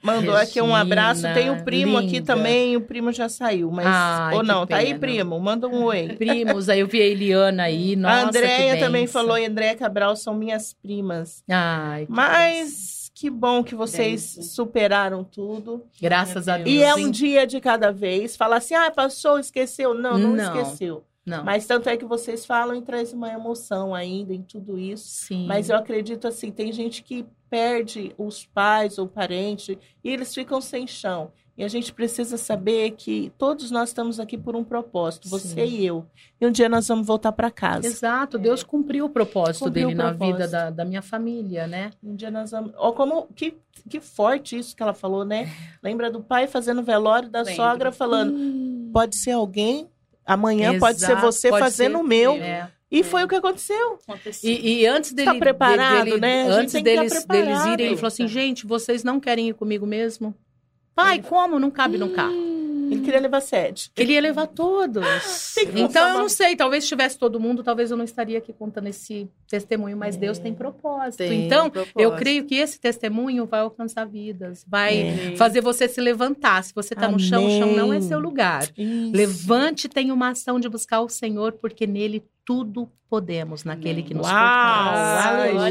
mandou 0.01 0.35
aqui 0.35 0.59
um 0.59 0.75
abraço. 0.75 1.21
Tem 1.21 1.47
o 1.47 1.51
Regina, 1.51 1.63
primo 1.63 1.97
aqui 1.99 2.13
linda. 2.13 2.33
também, 2.33 2.75
o 2.75 2.81
primo 2.81 3.11
já 3.11 3.29
saiu, 3.29 3.69
mas. 3.69 3.85
Ai, 3.87 4.33
ou 4.33 4.41
não, 4.41 4.65
tá 4.65 4.77
aí, 4.77 4.97
primo? 4.97 5.39
Manda 5.39 5.67
um 5.67 5.83
oi. 5.83 6.15
Primos, 6.17 6.67
aí 6.67 6.79
eu 6.79 6.87
vi 6.87 6.99
a 6.99 7.05
Eliana 7.05 7.63
aí, 7.63 7.95
nossa, 7.95 8.15
a 8.15 8.27
Andréia 8.27 8.79
também 8.79 9.05
falou, 9.05 9.37
e 9.37 9.45
Andréia 9.45 9.75
Cabral 9.75 10.15
são 10.15 10.33
minhas 10.33 10.73
primas. 10.73 11.43
Ai, 11.47 12.07
que. 12.07 12.11
Mas 12.11 13.00
que 13.21 13.29
bom 13.29 13.63
que 13.63 13.75
vocês 13.75 14.39
superaram 14.41 15.23
tudo. 15.23 15.85
graças 16.01 16.47
a 16.47 16.57
Deus. 16.57 16.67
E 16.67 16.81
é 16.81 16.95
um 16.95 17.11
dia 17.11 17.45
de 17.45 17.61
cada 17.61 17.91
vez. 17.91 18.35
Falar 18.35 18.55
assim, 18.57 18.73
ah, 18.73 18.89
passou, 18.89 19.37
esqueceu. 19.37 19.93
Não, 19.93 20.17
não, 20.17 20.35
Não. 20.35 20.59
esqueceu. 20.59 21.03
Não, 21.23 21.43
Mas 21.43 21.67
tanto 21.67 21.87
é 21.87 21.95
que 21.95 22.03
vocês 22.03 22.47
falam 22.47 22.75
e 22.75 22.81
traz 22.81 23.13
uma 23.13 23.29
emoção 23.31 23.93
ainda 23.93 24.33
em 24.33 24.41
tudo 24.41 24.79
isso. 24.79 25.07
sim. 25.07 25.45
Mas 25.45 25.69
eu 25.69 25.75
acredito 25.77 26.27
assim, 26.27 26.49
tem 26.49 26.73
gente 26.73 27.03
que 27.03 27.23
perde 27.47 28.11
os 28.17 28.43
pais 28.43 28.97
ou 28.97 29.07
parente 29.07 29.77
e 30.03 30.09
eles 30.09 30.33
ficam 30.33 30.59
sem 30.59 30.87
chão. 30.87 31.31
E 31.57 31.63
a 31.63 31.67
gente 31.67 31.93
precisa 31.93 32.37
saber 32.37 32.91
que 32.91 33.31
todos 33.37 33.69
nós 33.69 33.89
estamos 33.89 34.19
aqui 34.19 34.37
por 34.37 34.55
um 34.55 34.63
propósito, 34.63 35.27
você 35.29 35.47
Sim. 35.49 35.61
e 35.61 35.85
eu. 35.85 36.05
E 36.39 36.47
um 36.47 36.51
dia 36.51 36.67
nós 36.69 36.87
vamos 36.87 37.05
voltar 37.05 37.31
para 37.33 37.51
casa. 37.51 37.85
Exato, 37.85 38.39
Deus 38.39 38.63
cumpriu 38.63 39.05
o 39.05 39.09
propósito 39.09 39.65
Cumpriu 39.65 39.89
dele 39.89 39.93
o 39.93 40.03
na 40.03 40.09
propósito. 40.09 40.35
vida 40.37 40.47
da, 40.47 40.69
da 40.69 40.85
minha 40.85 41.01
família, 41.01 41.67
né? 41.67 41.91
Um 42.01 42.15
dia 42.15 42.31
nós 42.31 42.51
vamos. 42.51 42.71
Ó, 42.77 42.93
como 42.93 43.27
que, 43.35 43.53
que 43.89 43.99
forte 43.99 44.57
isso 44.57 44.75
que 44.75 44.81
ela 44.81 44.93
falou, 44.93 45.25
né? 45.25 45.49
Lembra 45.83 46.09
do 46.09 46.21
pai 46.23 46.47
fazendo 46.47 46.81
velório 46.81 47.29
da 47.29 47.39
Lembro. 47.41 47.55
sogra 47.55 47.91
falando: 47.91 48.33
Hum. 48.33 48.89
pode 48.93 49.17
ser 49.17 49.31
alguém, 49.31 49.87
amanhã 50.25 50.79
pode 50.79 50.99
ser 50.99 51.11
Exato, 51.11 51.21
você 51.21 51.49
pode 51.49 51.63
fazendo 51.63 51.99
o 51.99 52.03
meu. 52.03 52.31
É. 52.33 52.71
E 52.89 53.03
foi 53.03 53.23
o 53.23 53.27
que 53.27 53.35
aconteceu. 53.35 53.99
Aconteceu. 54.07 54.49
E, 54.49 54.79
e 54.81 54.85
antes 54.87 55.13
dele, 55.13 55.37
preparado, 55.37 56.05
dele- 56.05 56.17
né? 56.19 56.43
Antes 56.47 56.73
estar 56.73 56.83
deles, 56.83 57.13
preparado. 57.13 57.45
deles 57.45 57.65
irem, 57.65 57.85
ele 57.87 57.95
falou 57.97 58.07
assim: 58.07 58.27
gente, 58.27 58.65
vocês 58.65 59.03
não 59.03 59.19
querem 59.19 59.49
ir 59.49 59.53
comigo 59.53 59.85
mesmo? 59.85 60.33
Pai, 61.03 61.21
como? 61.21 61.59
Não 61.59 61.71
cabe 61.71 61.97
no 61.97 62.09
carro. 62.09 62.51
Ele 62.91 62.99
queria 62.99 63.21
levar 63.21 63.39
sede. 63.39 63.89
Ele 63.95 64.11
ia 64.13 64.19
levar 64.21 64.47
todos. 64.47 65.01
Então 65.73 66.09
eu 66.09 66.17
não 66.19 66.27
sei, 66.29 66.55
talvez 66.55 66.83
se 66.83 66.89
tivesse 66.89 67.17
todo 67.17 67.39
mundo, 67.39 67.63
talvez 67.63 67.89
eu 67.91 67.95
não 67.95 68.03
estaria 68.03 68.37
aqui 68.37 68.51
contando 68.51 68.87
esse 68.87 69.29
testemunho, 69.47 69.95
mas 69.95 70.17
Deus 70.17 70.39
tem 70.39 70.53
propósito. 70.53 71.19
Tem 71.19 71.45
então, 71.45 71.69
propósito. 71.69 71.99
eu 71.99 72.11
creio 72.15 72.43
que 72.45 72.55
esse 72.55 72.79
testemunho 72.79 73.45
vai 73.45 73.61
alcançar 73.61 74.05
vidas, 74.05 74.65
vai 74.67 74.97
É. 75.31 75.35
fazer 75.37 75.61
você 75.61 75.87
se 75.87 76.01
levantar. 76.01 76.63
Se 76.63 76.73
você 76.73 76.93
está 76.93 77.07
no 77.07 77.19
chão, 77.19 77.45
o 77.45 77.49
chão 77.59 77.71
não 77.73 77.93
é 77.93 78.01
seu 78.01 78.19
lugar. 78.19 78.63
Isso. 78.77 79.11
Levante, 79.15 79.87
tenha 79.87 80.13
uma 80.13 80.29
ação 80.29 80.59
de 80.59 80.67
buscar 80.67 81.01
o 81.01 81.07
Senhor, 81.09 81.53
porque 81.53 81.85
nele 81.87 82.23
tudo 82.43 82.89
podemos 83.07 83.63
naquele 83.63 84.01
que 84.01 84.13
nos 84.13 84.25
Uau! 84.25 84.33
fortalece. 84.33 85.70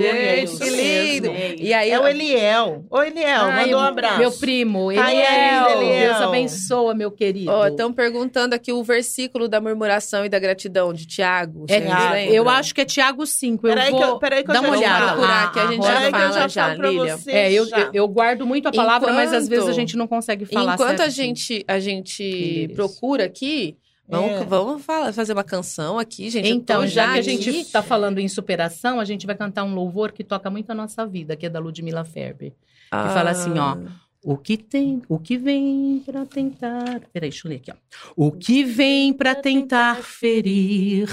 E 1.71 1.75
aí, 1.75 1.91
É 1.93 2.01
o 2.01 2.09
Eliel. 2.09 2.85
Ô, 2.91 3.01
Eliel, 3.01 3.43
Ai, 3.43 3.65
mandou 3.67 3.79
um 3.81 3.85
abraço. 3.85 4.19
Meu 4.19 4.33
primo, 4.33 4.91
Ai, 4.91 4.97
Eliel. 5.17 5.69
lindo, 5.69 5.83
Eliel. 5.85 6.09
Deus 6.15 6.21
abençoa, 6.23 6.95
meu 6.95 7.13
querido. 7.13 7.51
estão 7.69 7.93
perguntando 7.93 8.55
aqui 8.55 8.73
o 8.73 8.83
versículo 8.83 9.47
da 9.49 9.61
murmuração 9.61 10.25
e 10.25 10.29
da 10.29 10.39
gratidão 10.41 10.93
de 10.93 11.07
Tiago. 11.07 11.67
É, 11.69 11.81
Tiago. 11.81 12.17
eu 12.35 12.49
acho 12.49 12.75
que 12.75 12.81
é 12.81 12.85
Tiago 12.85 13.25
5. 13.25 13.69
Eu 13.69 13.75
Peraí 13.75 13.91
vou 13.93 14.01
que 14.01 14.05
eu- 14.07 14.19
peraí 14.19 14.43
que 14.43 14.51
eu 14.51 14.55
dar 14.55 14.61
já 14.63 14.67
uma 14.67 14.75
vou 14.77 14.79
olhada. 14.85 15.07
procurar, 15.13 15.53
que 15.53 15.59
a 15.61 15.67
gente 15.69 15.83
já 15.87 16.03
eu 16.05 16.11
fala 16.11 16.49
já, 16.49 16.75
Lília. 16.75 17.17
você 17.17 17.31
É, 17.31 17.53
eu, 17.53 17.67
já. 17.67 17.91
eu, 17.93 18.09
guardo 18.09 18.45
muito 18.45 18.67
a 18.67 18.73
palavra, 18.73 19.13
mas 19.13 19.33
às 19.33 19.45
Enquanto- 19.45 19.51
vezes 19.51 19.69
a 19.69 19.73
gente 19.73 19.97
não 19.97 20.09
consegue 20.09 20.45
falar 20.47 20.75
Enquanto 20.75 21.01
a 21.03 21.11
certinho. 21.11 21.37
gente, 21.37 21.65
a 21.69 21.79
gente 21.79 22.65
Isso. 22.65 22.75
procura 22.75 23.25
aqui, 23.27 23.77
vamos, 24.11 24.31
É. 24.31 24.45
vamos 24.45 24.85
falar, 24.85 25.13
fazer 25.13 25.33
uma 25.33 25.45
canção 25.45 25.99
aqui, 25.99 26.29
gente. 26.31 26.49
Então, 26.49 26.87
já 26.87 27.13
que 27.15 27.19
a 27.19 27.23
gente 27.23 27.49
está 27.51 27.83
falando 27.83 28.19
em 28.19 28.29
superação, 28.29 28.99
a 29.01 29.05
gente 29.05 29.27
vai 29.27 29.37
cantar 29.37 29.65
um 29.65 29.75
louvor 29.75 30.13
que 30.13 30.25
toca 30.25 30.51
muito 30.51 30.71
a 30.71 30.75
nossa 30.75 31.07
vida, 31.07 31.37
que 31.37 31.47
é 31.47 31.49
da 31.49 31.59
Ludmilla 31.59 32.05
Ferber. 32.05 32.53
Ah, 32.91 33.07
que 33.09 33.15
fala 33.15 33.31
assim, 33.31 33.59
ó. 33.59 33.77
O 34.23 34.37
que 34.37 34.59
tem, 34.59 35.01
o 35.09 35.19
que 35.19 35.39
vem 35.39 36.03
pra 36.05 36.27
tentar. 36.27 37.01
Peraí, 37.11 37.31
deixa 37.31 37.49
eu 37.49 37.51
ler 37.51 37.57
aqui, 37.57 37.71
ó. 37.73 37.75
O 38.15 38.31
que 38.31 38.63
vem 38.65 39.15
pra 39.15 39.35
tentar 39.35 40.03
ferir 40.03 41.09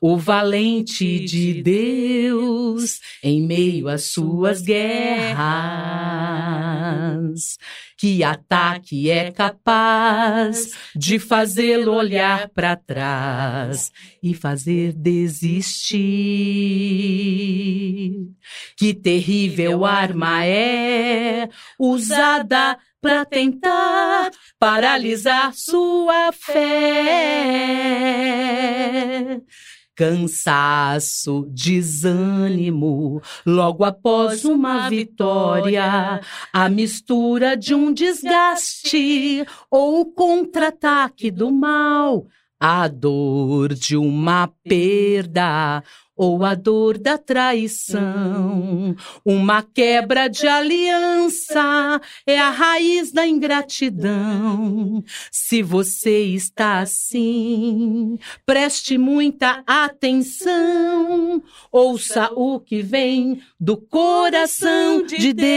o 0.00 0.16
valente 0.16 1.18
de 1.24 1.60
Deus 1.60 3.00
em 3.20 3.42
meio 3.42 3.88
às 3.88 4.04
suas 4.04 4.62
guerras. 6.22 7.58
Que 8.02 8.24
ataque 8.24 9.08
é 9.08 9.30
capaz 9.30 10.72
de 10.92 11.20
fazê-lo 11.20 11.94
olhar 11.94 12.48
pra 12.48 12.74
trás 12.74 13.92
e 14.20 14.34
fazer 14.34 14.92
desistir. 14.92 16.00
Que 18.76 18.92
terrível 18.92 19.84
arma 19.84 20.44
é 20.44 21.48
usada 21.78 22.76
para 23.00 23.24
tentar 23.24 24.32
paralisar 24.58 25.54
sua 25.54 26.32
fé. 26.32 26.60
Cansaço, 29.94 31.46
desânimo, 31.50 33.20
logo 33.44 33.84
após 33.84 34.44
uma 34.44 34.88
vitória, 34.88 36.20
a 36.52 36.68
mistura 36.68 37.56
de 37.56 37.74
um 37.74 37.92
desgaste 37.92 39.44
ou 39.70 40.00
o 40.00 40.06
contra-ataque 40.06 41.30
do 41.30 41.50
mal, 41.50 42.26
a 42.64 42.86
dor 42.86 43.74
de 43.74 43.96
uma 43.96 44.48
perda 44.62 45.82
ou 46.16 46.44
a 46.44 46.54
dor 46.54 46.96
da 46.96 47.18
traição. 47.18 48.94
Uma 49.24 49.64
quebra 49.64 50.28
de 50.28 50.46
aliança 50.46 52.00
é 52.24 52.38
a 52.38 52.50
raiz 52.50 53.10
da 53.10 53.26
ingratidão. 53.26 55.02
Se 55.32 55.60
você 55.60 56.22
está 56.22 56.78
assim, 56.78 58.16
preste 58.46 58.96
muita 58.96 59.64
atenção. 59.66 61.42
Ouça 61.72 62.30
o 62.32 62.60
que 62.60 62.80
vem 62.80 63.42
do 63.58 63.76
coração 63.76 65.02
de 65.04 65.32
Deus. 65.32 65.52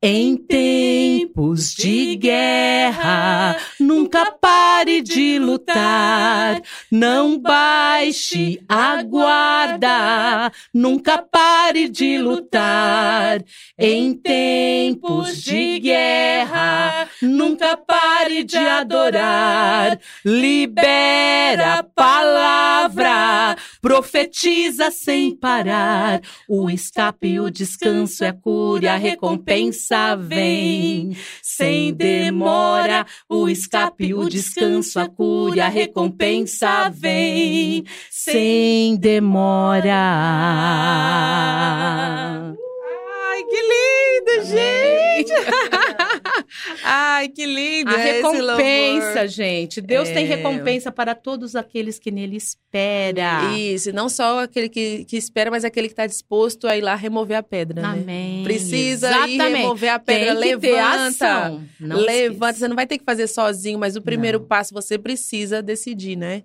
Em 0.00 0.36
tempos 0.36 1.74
de 1.74 2.14
guerra, 2.14 3.56
nunca 3.80 4.30
pare 4.30 5.02
de 5.02 5.40
lutar, 5.40 6.62
não 6.88 7.36
baixe 7.36 8.60
a 8.68 9.02
guarda, 9.02 10.52
nunca 10.72 11.18
pare 11.18 11.88
de 11.88 12.16
lutar. 12.16 13.42
Em 13.76 14.14
tempos 14.14 15.42
de 15.42 15.80
guerra, 15.80 17.08
nunca 17.20 17.76
pare 17.76 18.44
de 18.44 18.56
adorar, 18.56 19.98
libera 20.24 21.74
a 21.80 21.82
palavra, 21.82 23.56
profetiza 23.80 24.92
sem 24.92 25.34
parar. 25.34 26.20
O 26.48 26.70
escape 26.70 27.40
o 27.40 27.50
descanso 27.50 28.22
é 28.22 28.28
a 28.28 28.32
cura, 28.32 28.92
a 28.92 28.96
recompensa 28.96 29.87
vem. 30.16 31.16
Sem 31.42 31.92
demora, 31.92 33.06
o 33.28 33.48
escape, 33.48 34.14
o 34.14 34.28
descanso, 34.28 34.98
a 35.00 35.08
cura, 35.08 35.66
a 35.66 35.68
recompensa 35.68 36.90
vem. 36.90 37.84
Sem 38.10 38.96
demora. 38.96 39.94
Ai, 43.26 43.42
que 43.44 43.60
lindo, 43.62 44.44
gente! 44.46 45.32
Ai, 46.82 47.28
que 47.28 47.44
lindo! 47.46 47.90
A 47.90 47.94
esse 47.98 48.12
recompensa, 48.22 49.26
gente. 49.28 49.80
Deus 49.80 50.08
tem 50.08 50.24
É. 50.24 50.28
recompensa 50.36 50.90
para 50.92 51.14
todos 51.14 51.54
aqueles 51.56 51.98
que 51.98 52.10
nele 52.10 52.36
esperam. 52.36 53.56
Isso, 53.56 53.92
não 53.92 54.08
só 54.08 54.40
aquele 54.40 54.68
que, 54.68 55.04
que 55.04 55.16
espera, 55.16 55.50
mas 55.50 55.64
aquele 55.64 55.88
que 55.88 55.92
está 55.92 56.06
disposto 56.06 56.66
a 56.66 56.76
ir 56.76 56.80
lá 56.80 56.94
remover 56.94 57.36
a 57.36 57.42
pedra, 57.42 57.82
né? 57.82 57.88
Amém. 58.02 58.42
Precisa 58.42 59.08
ir 59.26 59.34
Exatamente. 59.34 59.56
remover 59.62 59.90
a 59.90 59.98
pedra, 59.98 60.26
Tem 60.26 60.34
levanta. 60.56 61.60
Não 61.80 61.96
levanta, 61.98 62.50
esqueça. 62.50 62.52
você 62.60 62.68
não 62.68 62.76
vai 62.76 62.86
ter 62.86 62.98
que 62.98 63.04
fazer 63.04 63.26
sozinho, 63.26 63.78
mas 63.78 63.96
o 63.96 64.02
primeiro 64.02 64.38
Não. 64.40 64.46
passo 64.46 64.72
você 64.74 64.98
precisa 64.98 65.62
decidir, 65.62 66.16
né? 66.16 66.42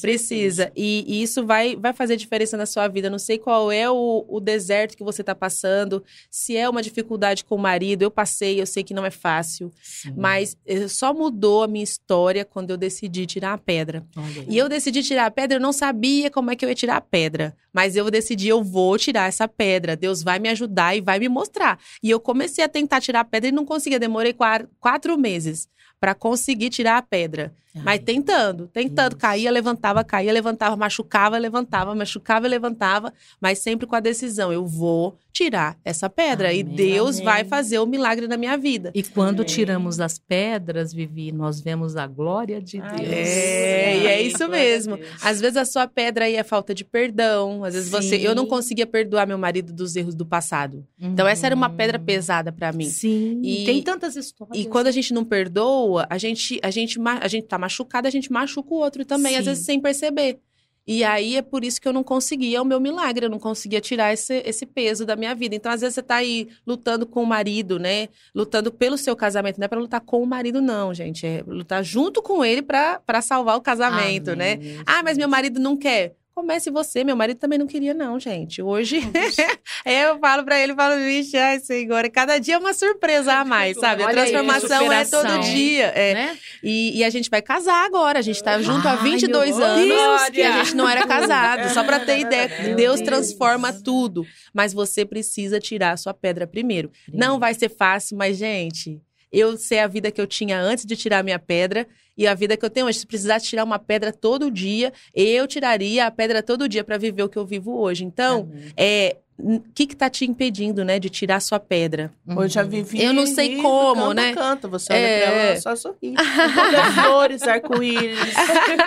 Precisa. 0.00 0.70
E, 0.76 1.04
e 1.06 1.22
isso 1.22 1.44
vai, 1.46 1.76
vai 1.76 1.92
fazer 1.92 2.16
diferença 2.16 2.56
na 2.56 2.66
sua 2.66 2.88
vida. 2.88 3.08
Não 3.10 3.18
sei 3.18 3.38
qual 3.38 3.70
é 3.72 3.90
o, 3.90 4.24
o 4.28 4.40
deserto 4.40 4.96
que 4.96 5.04
você 5.04 5.22
está 5.22 5.34
passando, 5.34 6.02
se 6.30 6.56
é 6.56 6.68
uma 6.68 6.82
dificuldade 6.82 7.44
com 7.44 7.54
o 7.54 7.58
marido. 7.58 8.02
Eu 8.02 8.10
passei, 8.10 8.60
eu 8.60 8.66
sei 8.66 8.82
que 8.82 8.94
não 8.94 9.04
é 9.04 9.10
fácil, 9.10 9.72
Sim. 9.82 10.14
mas 10.16 10.56
eh, 10.66 10.88
só 10.88 11.14
mudou 11.14 11.62
a 11.62 11.68
minha 11.68 11.84
história 11.84 12.44
quando 12.44 12.70
eu 12.70 12.76
decidi 12.76 13.26
tirar 13.26 13.52
a 13.54 13.58
pedra. 13.58 14.04
Olha. 14.16 14.44
E 14.48 14.56
eu 14.56 14.68
decidi 14.68 15.02
tirar 15.02 15.26
a 15.26 15.30
pedra, 15.30 15.56
eu 15.56 15.60
não 15.60 15.72
sabia 15.72 16.30
como 16.30 16.50
é 16.50 16.56
que 16.56 16.64
eu 16.64 16.68
ia 16.68 16.74
tirar 16.74 16.96
a 16.96 17.00
pedra. 17.00 17.56
Mas 17.72 17.94
eu 17.94 18.10
decidi, 18.10 18.48
eu 18.48 18.64
vou 18.64 18.98
tirar 18.98 19.28
essa 19.28 19.46
pedra. 19.46 19.96
Deus 19.96 20.22
vai 20.22 20.38
me 20.38 20.48
ajudar 20.48 20.96
e 20.96 21.00
vai 21.00 21.18
me 21.20 21.28
mostrar. 21.28 21.78
E 22.02 22.10
eu 22.10 22.18
comecei 22.18 22.64
a 22.64 22.68
tentar 22.68 23.00
tirar 23.00 23.20
a 23.20 23.24
pedra 23.24 23.48
e 23.48 23.52
não 23.52 23.64
conseguia. 23.64 23.98
Demorei 23.98 24.32
qua- 24.32 24.66
quatro 24.80 25.16
meses 25.16 25.68
para 26.00 26.14
conseguir 26.14 26.70
tirar 26.70 26.96
a 26.96 27.02
pedra. 27.02 27.52
Mas 27.72 27.86
Ai. 27.86 27.98
tentando, 28.00 28.66
tentando. 28.66 29.12
Isso. 29.12 29.18
Caía, 29.20 29.48
levantava, 29.48 30.02
caía, 30.02 30.32
levantava, 30.32 30.74
machucava, 30.76 31.38
levantava, 31.38 31.94
machucava, 31.94 32.48
levantava. 32.48 33.12
Mas 33.40 33.60
sempre 33.60 33.86
com 33.86 33.94
a 33.94 34.00
decisão, 34.00 34.52
eu 34.52 34.66
vou 34.66 35.16
tirar 35.32 35.78
essa 35.84 36.10
pedra. 36.10 36.52
e 36.52 36.62
Amém. 36.62 36.74
Deus 36.74 37.16
Amém. 37.16 37.24
vai 37.26 37.44
fazer 37.44 37.78
o 37.78 37.86
milagre 37.86 38.26
na 38.26 38.36
minha 38.36 38.56
vida. 38.58 38.90
E 38.92 39.04
quando 39.04 39.42
Amém. 39.42 39.54
tiramos 39.54 40.00
as 40.00 40.18
pedras, 40.18 40.92
Vivi, 40.92 41.30
nós 41.30 41.60
vemos 41.60 41.96
a 41.96 42.08
glória 42.08 42.60
de 42.60 42.80
Ai, 42.80 42.96
Deus. 42.96 43.08
É, 43.12 43.96
e 43.98 44.06
é 44.08 44.22
isso 44.22 44.48
mesmo. 44.48 44.98
Às 45.22 45.40
vezes 45.40 45.56
a 45.56 45.64
sua 45.64 45.86
pedra 45.86 46.24
aí 46.24 46.34
é 46.34 46.42
falta 46.42 46.74
de 46.74 46.84
perdão. 46.84 47.62
Às 47.62 47.74
vezes 47.74 47.88
você. 47.88 48.18
Sim. 48.18 48.24
Eu 48.24 48.34
não 48.34 48.46
conseguia 48.46 48.84
perdoar 48.86 49.28
meu 49.28 49.38
marido 49.38 49.72
dos 49.72 49.94
erros 49.94 50.16
do 50.16 50.26
passado. 50.26 50.84
Então 51.00 51.24
essa 51.28 51.46
era 51.46 51.54
uma 51.54 51.70
pedra 51.70 52.00
Hum. 52.00 52.04
pesada 52.04 52.50
pra 52.50 52.72
mim. 52.72 52.90
Sim. 52.90 53.40
E- 53.44 53.64
Tem 53.64 53.80
tantas 53.80 54.16
histórias. 54.16 54.58
E 54.58 54.68
quando 54.68 54.88
a 54.88 54.90
gente 54.90 55.14
não 55.14 55.24
perdoa, 55.24 55.89
a 55.98 56.18
gente, 56.18 56.58
a 56.62 56.70
gente, 56.70 56.98
a 57.20 57.28
gente 57.28 57.46
tá 57.46 57.58
machucada, 57.58 58.08
a 58.08 58.10
gente 58.10 58.30
machuca 58.32 58.72
o 58.72 58.78
outro 58.78 59.04
também, 59.04 59.36
às 59.36 59.44
Sim. 59.44 59.50
vezes 59.50 59.64
sem 59.64 59.80
perceber. 59.80 60.38
E 60.86 61.04
aí 61.04 61.36
é 61.36 61.42
por 61.42 61.62
isso 61.62 61.80
que 61.80 61.86
eu 61.86 61.92
não 61.92 62.02
conseguia, 62.02 62.58
é 62.58 62.60
o 62.60 62.64
meu 62.64 62.80
milagre, 62.80 63.26
eu 63.26 63.30
não 63.30 63.38
conseguia 63.38 63.80
tirar 63.80 64.12
esse, 64.12 64.42
esse 64.44 64.66
peso 64.66 65.04
da 65.04 65.14
minha 65.14 65.34
vida. 65.34 65.54
Então, 65.54 65.70
às 65.70 65.82
vezes, 65.82 65.94
você 65.94 66.02
tá 66.02 66.16
aí 66.16 66.48
lutando 66.66 67.06
com 67.06 67.22
o 67.22 67.26
marido, 67.26 67.78
né? 67.78 68.08
Lutando 68.34 68.72
pelo 68.72 68.98
seu 68.98 69.14
casamento. 69.14 69.58
Não 69.58 69.66
é 69.66 69.68
pra 69.68 69.78
lutar 69.78 70.00
com 70.00 70.20
o 70.22 70.26
marido, 70.26 70.60
não, 70.60 70.92
gente. 70.92 71.24
É 71.26 71.44
lutar 71.46 71.84
junto 71.84 72.20
com 72.22 72.44
ele 72.44 72.62
pra 72.62 72.98
pra 73.06 73.20
salvar 73.22 73.56
o 73.56 73.60
casamento, 73.60 74.34
né? 74.34 74.54
Amém, 74.54 74.82
Ah, 74.86 75.02
mas 75.04 75.16
meu 75.16 75.28
marido 75.28 75.60
não 75.60 75.76
quer. 75.76 76.16
Comece 76.40 76.70
você, 76.70 77.04
meu 77.04 77.14
marido 77.14 77.36
também 77.36 77.58
não 77.58 77.66
queria, 77.66 77.92
não, 77.92 78.18
gente. 78.18 78.62
Hoje, 78.62 79.00
eu 79.84 80.18
falo 80.18 80.42
pra 80.42 80.58
ele, 80.58 80.74
falo, 80.74 80.96
vixe, 80.96 81.36
ai, 81.36 81.60
Senhor, 81.60 82.08
cada 82.10 82.38
dia 82.38 82.54
é 82.54 82.58
uma 82.58 82.72
surpresa 82.72 83.34
a 83.34 83.44
mais, 83.44 83.78
sabe? 83.78 84.02
A 84.02 84.06
Olha 84.06 84.22
aí, 84.22 84.30
transformação 84.32 84.90
é 84.90 85.04
todo 85.04 85.38
dia. 85.40 85.86
é. 85.94 86.14
Né? 86.14 86.38
E, 86.62 86.98
e 86.98 87.04
a 87.04 87.10
gente 87.10 87.28
vai 87.28 87.42
casar 87.42 87.84
agora. 87.84 88.20
A 88.20 88.22
gente 88.22 88.42
tá 88.42 88.58
junto 88.62 88.88
há 88.88 88.92
Ai, 88.92 89.02
22 89.02 89.56
meu 89.58 89.66
anos 89.66 89.86
Deus, 89.86 90.30
e 90.32 90.42
a 90.42 90.52
gente 90.64 90.74
não 90.74 90.88
era 90.88 91.06
casado. 91.06 91.68
Só 91.74 91.84
pra 91.84 92.00
ter 92.00 92.20
ideia, 92.24 92.48
Meu 92.62 92.74
Deus 92.76 92.96
Deus. 93.00 93.00
transforma 93.06 93.70
tudo. 93.70 94.26
Mas 94.54 94.72
você 94.72 95.04
precisa 95.04 95.60
tirar 95.60 95.92
a 95.92 95.96
sua 95.98 96.14
pedra 96.14 96.46
primeiro. 96.46 96.90
Não 97.12 97.38
vai 97.38 97.52
ser 97.52 97.68
fácil, 97.68 98.16
mas, 98.16 98.38
gente, 98.38 98.98
eu 99.32 99.56
sei 99.56 99.78
a 99.80 99.86
vida 99.86 100.10
que 100.10 100.20
eu 100.20 100.26
tinha 100.26 100.60
antes 100.60 100.84
de 100.84 100.96
tirar 100.96 101.18
a 101.18 101.22
minha 101.22 101.38
pedra 101.38 101.86
e 102.16 102.26
a 102.26 102.34
vida 102.34 102.56
que 102.56 102.64
eu 102.64 102.70
tenho 102.70 102.86
hoje. 102.86 102.98
Se 102.98 103.06
precisasse 103.06 103.46
tirar 103.46 103.64
uma 103.64 103.78
pedra 103.78 104.12
todo 104.12 104.50
dia, 104.50 104.92
eu 105.14 105.46
tiraria 105.46 106.06
a 106.06 106.10
pedra 106.10 106.42
todo 106.42 106.68
dia 106.68 106.84
pra 106.84 106.98
viver 106.98 107.22
o 107.22 107.28
que 107.28 107.38
eu 107.38 107.46
vivo 107.46 107.78
hoje. 107.78 108.04
Então, 108.04 108.48
Amém. 108.50 108.72
é, 108.76 109.16
o 109.42 109.60
que 109.74 109.86
que 109.86 109.96
tá 109.96 110.08
te 110.10 110.24
impedindo, 110.24 110.84
né, 110.84 110.98
de 110.98 111.08
tirar 111.10 111.36
a 111.36 111.40
sua 111.40 111.58
pedra? 111.60 112.10
Hoje 112.36 112.58
a 112.58 112.62
Vivi 112.62 113.02
Eu 113.02 113.12
não 113.12 113.26
sei 113.26 113.56
como, 113.56 114.02
canta, 114.02 114.14
né? 114.14 114.34
Canta, 114.34 114.68
você 114.68 114.92
olha 114.92 114.98
É. 115.00 115.20
pra 115.22 115.30
ela, 115.32 115.42
ela 115.52 115.60
só 115.60 115.76
sorri. 115.76 116.14
É 116.14 116.92
flores, 117.02 117.42
arco-íris, 117.42 118.18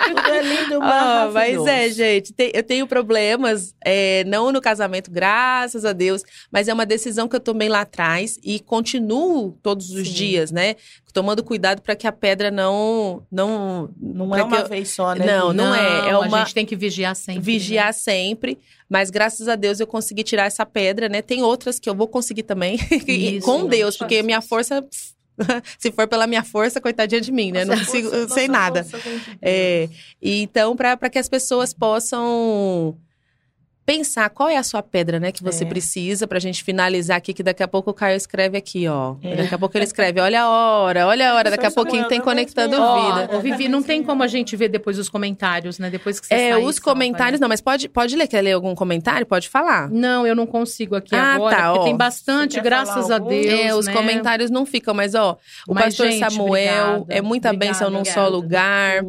tudo 0.08 0.20
é 0.30 0.42
lindo, 0.42 0.78
Ah, 0.82 1.30
mas 1.32 1.66
é, 1.66 1.88
gente, 1.90 2.32
tem- 2.32 2.50
eu 2.54 2.62
tenho 2.62 2.86
problemas, 2.86 3.74
é, 3.84 4.24
não 4.24 4.50
no 4.52 4.60
casamento, 4.60 5.10
graças 5.10 5.84
a 5.84 5.92
Deus, 5.92 6.22
mas 6.50 6.68
é 6.68 6.74
uma 6.74 6.86
decisão 6.86 7.28
que 7.28 7.36
eu 7.36 7.40
tomei 7.40 7.68
lá 7.68 7.82
atrás 7.82 8.38
e 8.42 8.60
continuo 8.60 9.52
todos 9.62 9.90
os 9.90 10.08
Sim. 10.08 10.14
dias, 10.14 10.50
né? 10.50 10.76
Tomando 11.14 11.42
cuidado 11.42 11.80
para 11.80 11.94
que 11.96 12.06
a 12.06 12.12
pedra 12.12 12.50
não. 12.50 13.22
Não, 13.30 13.88
Não 13.98 14.34
é 14.36 14.42
uma 14.42 14.58
eu- 14.58 14.68
vez 14.68 14.90
só, 14.90 15.14
né? 15.14 15.24
Não, 15.24 15.46
Vivi? 15.52 15.56
não 15.56 15.74
é, 15.74 16.10
é 16.10 16.18
uma- 16.18 16.38
A 16.38 16.44
gente 16.44 16.54
tem 16.54 16.66
que 16.66 16.74
vigiar 16.76 17.14
sempre. 17.16 17.34
né? 17.36 17.40
vigiar 17.40 17.94
sempre, 17.94 18.58
mas 18.90 19.08
graças 19.10 19.46
a 19.48 19.54
Deus 19.54 19.78
eu 19.80 19.86
consegui 19.86 20.24
tirar 20.24 20.44
essa 20.46 20.66
pedra, 20.66 21.08
né? 21.08 21.22
Tem 21.22 21.42
outras 21.42 21.78
que 21.78 21.88
eu 21.88 21.94
vou 21.94 22.08
conseguir 22.08 22.42
também, 22.42 22.76
e 23.08 23.36
Isso, 23.36 23.46
com 23.46 23.60
não 23.60 23.68
Deus, 23.68 23.96
porque 23.96 24.22
minha 24.22 24.42
força. 24.42 24.84
Se 25.80 25.90
for 25.90 26.06
pela 26.06 26.26
minha 26.28 26.44
força, 26.44 26.80
coitadinha 26.80 27.20
de 27.20 27.32
mim, 27.32 27.50
né? 27.50 27.64
Não 27.64 27.74
Nossa 27.74 27.86
consigo, 27.86 28.08
força- 28.10 28.28
sei 28.34 28.46
nossa 28.48 28.60
nada. 28.60 28.84
força. 28.84 29.08
É, 29.42 29.88
então, 30.22 30.76
para 30.76 31.08
que 31.10 31.18
as 31.18 31.28
pessoas 31.28 31.72
possam 31.74 32.96
pensar 33.86 34.30
qual 34.30 34.48
é 34.48 34.56
a 34.56 34.62
sua 34.62 34.82
pedra, 34.82 35.20
né, 35.20 35.30
que 35.30 35.42
você 35.42 35.64
É. 35.64 35.66
precisa, 35.66 36.26
pra 36.26 36.38
gente 36.38 36.64
finalizar 36.64 37.16
aqui, 37.18 37.34
que 37.34 37.42
daqui 37.42 37.62
a 37.62 37.68
pouco 37.68 37.90
o 37.90 37.94
Caio 37.94 38.16
escreve 38.16 38.56
aqui, 38.56 38.88
ó. 38.88 39.16
É. 39.22 39.36
Daqui 39.36 39.54
a 39.54 39.58
pouco 39.58 39.76
ele 39.76 39.84
escreve, 39.84 40.20
olha 40.20 40.42
a 40.42 40.48
hora, 40.48 41.06
olha 41.06 41.30
a 41.30 41.34
hora, 41.34 41.50
daqui 41.50 41.66
a 41.66 41.70
pouquinho 41.70 42.08
tem 42.08 42.18
Samuel, 42.18 42.24
Conectando 42.24 42.76
Vida. 42.76 43.28
Ó, 43.32 43.36
ô, 43.36 43.40
Vivi, 43.40 43.68
não 43.68 43.82
tem 43.82 44.02
como 44.02 44.22
a 44.22 44.26
gente 44.26 44.56
ver 44.56 44.68
depois 44.68 44.98
os 44.98 45.08
comentários, 45.08 45.78
né? 45.78 45.90
Depois 45.90 46.18
que 46.18 46.26
você 46.26 46.34
É, 46.34 46.56
os 46.56 46.78
comentários, 46.78 47.38
né? 47.40 47.44
não, 47.44 47.48
mas 47.48 47.60
pode, 47.60 47.88
pode 47.88 48.16
ler, 48.16 48.26
quer 48.26 48.40
ler 48.40 48.52
algum 48.52 48.74
comentário? 48.74 49.26
Pode 49.26 49.48
falar. 49.48 49.90
Não, 49.90 50.26
eu 50.26 50.34
não 50.34 50.46
consigo 50.46 50.94
aqui 50.96 51.14
Ah, 51.14 51.34
agora, 51.34 51.56
tá, 51.56 51.66
porque 51.68 51.80
ó. 51.80 51.84
tem 51.84 51.96
bastante, 51.96 52.60
graças 52.60 53.10
a? 53.10 53.18
Deus. 53.18 53.46
é, 53.60 53.74
os 53.74 53.86
né? 53.86 53.92
comentários 53.92 54.50
não 54.50 54.64
ficam, 54.64 54.94
mas 54.94 55.14
ó, 55.14 55.36
o 55.68 55.74
Mas, 55.74 55.84
pastor 55.86 56.10
gente, 56.10 56.20
Samuel 56.32 57.00
obrigada. 57.02 57.04
é 57.14 57.20
muita 57.20 57.48
Obrigada, 57.50 57.72
bênção 57.72 57.90
num 57.90 58.04
só 58.04 58.28
lugar. 58.28 59.04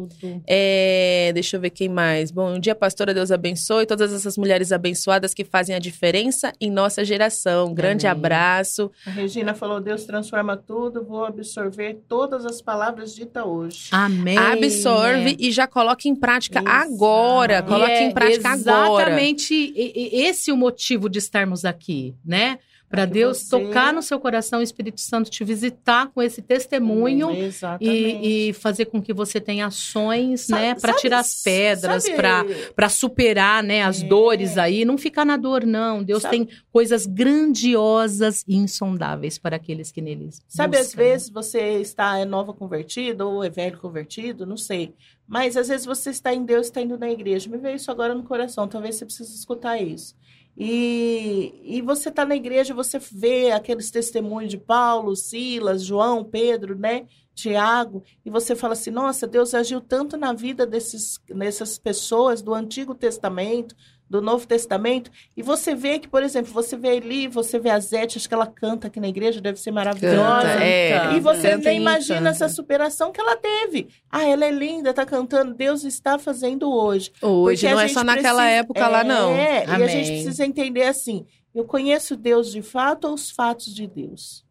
É, 0.46 1.30
deixa 1.34 1.56
eu 1.56 1.60
ver 1.60 1.70
quem 1.70 1.88
mais. 1.88 2.30
Bom 2.30 2.58
dia, 2.58 2.74
pastora, 2.74 3.14
Deus 3.14 3.30
abençoe 3.30 3.86
todas 3.86 4.12
essas 4.12 4.36
mulheres 4.36 4.65
abençoadas 4.72 5.32
que 5.34 5.44
fazem 5.44 5.74
a 5.74 5.78
diferença 5.78 6.52
em 6.60 6.70
nossa 6.70 7.04
geração. 7.04 7.72
Grande 7.74 8.06
Amém. 8.06 8.18
abraço. 8.18 8.90
A 9.06 9.10
Regina 9.10 9.54
falou: 9.54 9.80
Deus 9.80 10.04
transforma 10.04 10.56
tudo, 10.56 11.04
vou 11.04 11.24
absorver 11.24 11.98
todas 12.08 12.44
as 12.44 12.60
palavras 12.62 13.14
ditas 13.14 13.44
hoje. 13.44 13.88
Amém. 13.92 14.36
Absorve 14.38 15.24
né? 15.32 15.36
e 15.38 15.50
já 15.52 15.66
coloca 15.66 16.08
em 16.08 16.14
prática 16.14 16.60
Exato. 16.60 16.92
agora. 16.94 17.62
Coloque 17.62 17.92
E 17.92 18.02
em 18.02 18.12
prática 18.12 18.50
agora. 18.50 19.02
Exatamente 19.04 19.54
e- 19.54 19.92
e- 19.94 20.22
esse 20.26 20.50
é 20.50 20.54
o 20.54 20.56
motivo 20.56 21.08
de 21.08 21.18
estarmos 21.18 21.64
aqui, 21.64 22.14
né? 22.24 22.58
Para 22.88 23.04
Deus 23.04 23.38
você- 23.38 23.50
tocar 23.50 23.92
no 23.92 24.00
seu 24.00 24.18
coração, 24.20 24.60
o 24.60 24.62
Espírito 24.62 25.00
Santo 25.00 25.28
te 25.28 25.42
visitar 25.42 26.06
com 26.14 26.22
esse 26.22 26.40
testemunho 26.40 27.30
Exatamente. 27.32 27.84
e, 27.92 28.48
e 28.50 28.52
fazer 28.52 28.86
com 28.86 29.02
que 29.02 29.12
você 29.12 29.40
tenha 29.40 29.66
ações, 29.66 30.42
Sa- 30.42 30.56
né, 30.56 30.74
para 30.74 30.92
sabe- 30.92 31.00
tirar 31.00 31.18
as 31.18 31.42
pedras, 31.42 32.04
sabe- 32.04 32.72
para 32.76 32.88
superar, 32.88 33.62
né, 33.62 33.82
as 33.82 34.02
É. 34.02 34.06
dores 34.06 34.56
aí, 34.56 34.84
não 34.84 34.96
ficar 34.96 35.24
na 35.24 35.36
dor 35.36 35.66
não. 35.66 36.00
Deus 36.02 36.22
Sabe- 36.22 36.36
tem 36.46 36.48
coisas 36.72 37.06
grandiosas 37.06 38.44
e 38.46 38.56
insondáveis 38.56 39.38
para 39.38 39.56
aqueles 39.56 39.90
que 39.90 40.00
neles 40.00 40.40
Sabe, 40.46 40.76
às 40.78 40.94
né? 40.94 41.02
vezes 41.04 41.28
você 41.30 41.80
está 41.80 42.18
é 42.18 42.24
nova 42.24 42.52
convertido 42.52 43.28
ou 43.28 43.42
é 43.44 43.50
velho 43.50 43.78
convertido, 43.78 44.46
não 44.46 44.56
sei. 44.56 44.94
Mas 45.26 45.56
às 45.56 45.68
vezes 45.68 45.84
você 45.86 46.10
está 46.10 46.32
em 46.32 46.44
Deus, 46.44 46.66
está 46.66 46.80
indo 46.80 46.96
na 46.98 47.10
igreja. 47.10 47.50
Me 47.50 47.58
veio 47.58 47.76
isso 47.76 47.90
agora 47.90 48.14
no 48.14 48.22
coração, 48.22 48.68
talvez 48.68 48.94
você 48.94 49.04
precise 49.04 49.34
escutar 49.34 49.76
isso. 49.82 50.14
E, 50.56 51.54
e 51.62 51.82
você 51.82 52.08
está 52.08 52.24
na 52.24 52.34
igreja, 52.34 52.72
você 52.72 52.98
vê 52.98 53.50
aqueles 53.50 53.90
testemunhos 53.90 54.50
de 54.50 54.56
Paulo, 54.56 55.14
Silas, 55.14 55.84
João, 55.84 56.24
Pedro, 56.24 56.74
né? 56.74 57.06
Tiago, 57.34 58.02
e 58.24 58.30
você 58.30 58.56
fala 58.56 58.72
assim: 58.72 58.90
nossa, 58.90 59.26
Deus 59.26 59.52
agiu 59.52 59.78
tanto 59.78 60.16
na 60.16 60.32
vida 60.32 60.66
desses, 60.66 61.20
dessas 61.28 61.78
pessoas 61.78 62.40
do 62.40 62.54
Antigo 62.54 62.94
Testamento, 62.94 63.76
do 64.08 64.22
Novo 64.22 64.46
Testamento, 64.46 65.10
e 65.36 65.42
você 65.42 65.74
vê 65.74 65.98
que, 65.98 66.06
por 66.06 66.22
exemplo, 66.22 66.52
você 66.52 66.76
vê 66.76 66.96
Eli, 66.96 67.26
você 67.26 67.58
vê 67.58 67.70
a 67.70 67.80
Zete, 67.80 68.18
acho 68.18 68.28
que 68.28 68.34
ela 68.34 68.46
canta 68.46 68.86
aqui 68.86 69.00
na 69.00 69.08
igreja, 69.08 69.40
deve 69.40 69.58
ser 69.58 69.72
maravilhosa. 69.72 70.42
Canta, 70.52 70.64
é. 70.64 71.14
E 71.16 71.20
você 71.20 71.50
Canta 71.50 71.68
nem 71.70 71.80
imagina 71.80 72.18
canta. 72.18 72.28
essa 72.30 72.48
superação 72.48 73.10
que 73.10 73.20
ela 73.20 73.34
teve. 73.36 73.88
Ah, 74.08 74.24
ela 74.24 74.44
é 74.44 74.50
linda, 74.50 74.94
tá 74.94 75.04
cantando. 75.04 75.54
Deus 75.54 75.82
está 75.82 76.18
fazendo 76.18 76.72
hoje. 76.72 77.10
Hoje, 77.20 77.62
Porque 77.62 77.74
não 77.74 77.80
é 77.80 77.88
só 77.88 78.04
naquela 78.04 78.42
precisa- 78.42 78.60
época 78.60 78.88
lá, 78.88 79.02
não. 79.02 79.32
É, 79.34 79.64
e 79.64 79.70
a 79.70 79.74
Amém. 79.74 79.88
gente 79.88 80.06
precisa 80.12 80.46
entender 80.46 80.84
assim: 80.84 81.26
eu 81.52 81.64
conheço 81.64 82.16
Deus 82.16 82.52
de 82.52 82.62
fato 82.62 83.08
ou 83.08 83.14
os 83.14 83.30
fatos 83.32 83.74
de 83.74 83.88
Deus? 83.88 84.45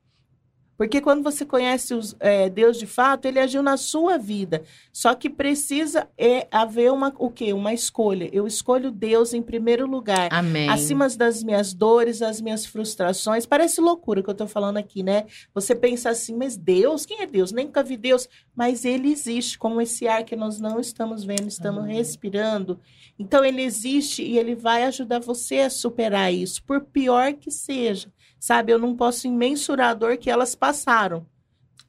Porque 0.77 0.99
quando 0.99 1.23
você 1.23 1.45
conhece 1.45 1.93
os, 1.93 2.15
é, 2.19 2.49
Deus 2.49 2.77
de 2.77 2.85
fato, 2.85 3.25
ele 3.25 3.39
agiu 3.39 3.63
na 3.63 3.77
sua 3.77 4.17
vida. 4.17 4.63
Só 4.91 5.15
que 5.15 5.29
precisa 5.29 6.07
é, 6.17 6.47
haver 6.51 6.91
uma, 6.91 7.13
o 7.17 7.29
quê? 7.29 7.53
Uma 7.53 7.73
escolha. 7.73 8.29
Eu 8.31 8.45
escolho 8.45 8.91
Deus 8.91 9.33
em 9.33 9.41
primeiro 9.41 9.87
lugar. 9.87 10.29
Amém. 10.31 10.69
Acima 10.69 11.07
das 11.09 11.43
minhas 11.43 11.73
dores, 11.73 12.19
das 12.19 12.41
minhas 12.41 12.65
frustrações. 12.65 13.45
Parece 13.45 13.79
loucura 13.79 14.21
que 14.21 14.29
eu 14.29 14.35
tô 14.35 14.47
falando 14.47 14.77
aqui, 14.77 15.01
né? 15.01 15.25
Você 15.53 15.73
pensa 15.73 16.09
assim, 16.09 16.35
mas 16.35 16.57
Deus, 16.57 17.05
quem 17.05 17.21
é 17.21 17.25
Deus? 17.25 17.51
Nunca 17.51 17.81
vi 17.81 17.95
Deus. 17.95 18.27
Mas 18.55 18.83
ele 18.83 19.11
existe, 19.11 19.57
como 19.57 19.81
esse 19.81 20.07
ar 20.07 20.23
que 20.23 20.35
nós 20.35 20.59
não 20.59 20.79
estamos 20.79 21.23
vendo, 21.23 21.47
estamos 21.47 21.83
Amém. 21.83 21.95
respirando. 21.95 22.79
Então 23.17 23.45
ele 23.45 23.61
existe 23.61 24.23
e 24.23 24.37
ele 24.37 24.55
vai 24.55 24.83
ajudar 24.83 25.19
você 25.19 25.59
a 25.59 25.69
superar 25.69 26.33
isso, 26.33 26.61
por 26.63 26.81
pior 26.81 27.33
que 27.33 27.49
seja. 27.49 28.11
Sabe, 28.45 28.71
eu 28.71 28.77
não 28.77 28.95
posso 28.95 29.25
imensurar 29.25 29.89
a 29.89 29.93
dor 29.95 30.17
que 30.17 30.29
elas 30.29 30.53
passaram. 30.53 31.25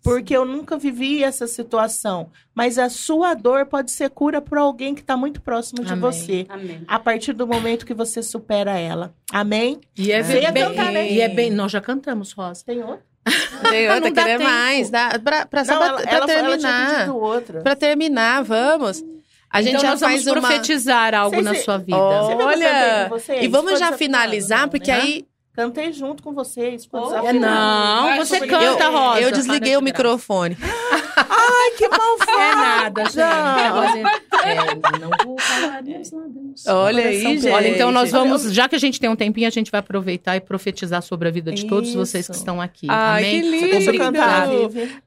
Porque 0.02 0.34
eu 0.34 0.46
nunca 0.46 0.78
vivi 0.78 1.22
essa 1.22 1.46
situação. 1.46 2.30
Mas 2.54 2.78
a 2.78 2.88
sua 2.88 3.34
dor 3.34 3.66
pode 3.66 3.90
ser 3.90 4.08
cura 4.08 4.40
para 4.40 4.62
alguém 4.62 4.94
que 4.94 5.02
está 5.02 5.18
muito 5.18 5.42
próximo 5.42 5.84
de 5.84 5.92
Amém. 5.92 6.00
você 6.00 6.46
Amém. 6.48 6.80
a 6.88 6.98
partir 6.98 7.34
do 7.34 7.46
momento 7.46 7.84
que 7.84 7.92
você 7.92 8.22
supera 8.22 8.78
ela. 8.78 9.12
Amém? 9.30 9.78
E 9.98 10.10
é, 10.10 10.22
Você 10.22 10.40
ia 10.40 10.50
bem, 10.50 10.64
cantar, 10.64 10.92
né? 10.92 11.12
e 11.12 11.20
é 11.20 11.28
bem, 11.28 11.50
nós 11.50 11.70
já 11.72 11.80
cantamos, 11.82 12.32
Rosa. 12.32 12.64
Tem 12.64 12.82
outro? 12.82 13.04
Tem 13.68 13.90
outra, 13.90 14.00
Não 14.00 14.12
dá 14.14 14.22
querer 14.24 14.38
mais. 14.38 14.88
Dá, 14.88 15.18
pra, 15.22 15.44
pra, 15.44 15.62
só 15.62 15.72
Não, 15.72 15.78
pra, 15.80 15.88
ela, 15.88 16.00
pra 16.00 16.10
ela, 16.12 16.32
ela 16.32 16.48
terminar. 16.56 17.14
outra. 17.14 17.60
Pra 17.60 17.76
terminar, 17.76 18.42
vamos. 18.44 19.04
A 19.50 19.60
gente 19.60 19.72
então 19.76 19.82
já 19.82 19.90
nós 19.90 20.00
vamos 20.00 20.24
faz 20.24 20.26
uma... 20.26 20.40
profetizar 20.40 21.14
algo 21.14 21.36
Vocês- 21.36 21.44
na 21.44 21.54
sua 21.56 21.76
vida. 21.76 21.98
Olha? 21.98 23.10
E 23.42 23.46
vamos 23.46 23.78
já 23.78 23.92
finalizar, 23.92 24.62
não, 24.62 24.68
porque 24.70 24.90
né? 24.90 25.00
aí 25.02 25.26
Cantei 25.56 25.90
junto 25.90 26.22
com 26.22 26.34
vocês. 26.34 26.86
Oh. 26.92 27.32
Não, 27.32 28.02
Vai, 28.02 28.18
você 28.18 28.46
canta, 28.46 28.84
eu, 28.84 28.92
Rosa. 28.92 29.20
eu 29.22 29.32
desliguei 29.32 29.74
o 29.78 29.80
microfone. 29.80 30.54
Ai, 31.48 31.70
que 31.76 31.88
malvado! 31.88 32.30
É 32.30 32.54
nada, 32.54 33.04
gente. 33.04 33.16
Não. 33.16 33.84
É, 34.42 34.98
não 34.98 35.10
vou 35.24 35.38
falar 35.38 35.82
meus 35.82 36.10
lábios. 36.10 36.66
Olha 36.66 37.04
aí, 37.04 37.20
gente. 37.20 37.48
Olha, 37.48 37.68
então 37.68 37.90
nós 37.90 38.10
vamos, 38.10 38.52
já 38.52 38.68
que 38.68 38.74
a 38.74 38.78
gente 38.78 39.00
tem 39.00 39.08
um 39.08 39.16
tempinho, 39.16 39.46
a 39.46 39.50
gente 39.50 39.70
vai 39.70 39.80
aproveitar 39.80 40.36
e 40.36 40.40
profetizar 40.40 41.02
sobre 41.02 41.28
a 41.28 41.30
vida 41.30 41.52
de 41.52 41.66
todos 41.66 41.90
Isso. 41.90 41.98
vocês 41.98 42.26
que 42.26 42.34
estão 42.34 42.60
aqui. 42.60 42.86
Ai, 42.88 43.22
Amém? 43.22 43.40
que 43.40 43.48
lindo. 43.48 43.70
Deixa 43.70 43.90
eu 43.90 43.98
cantar. 43.98 44.48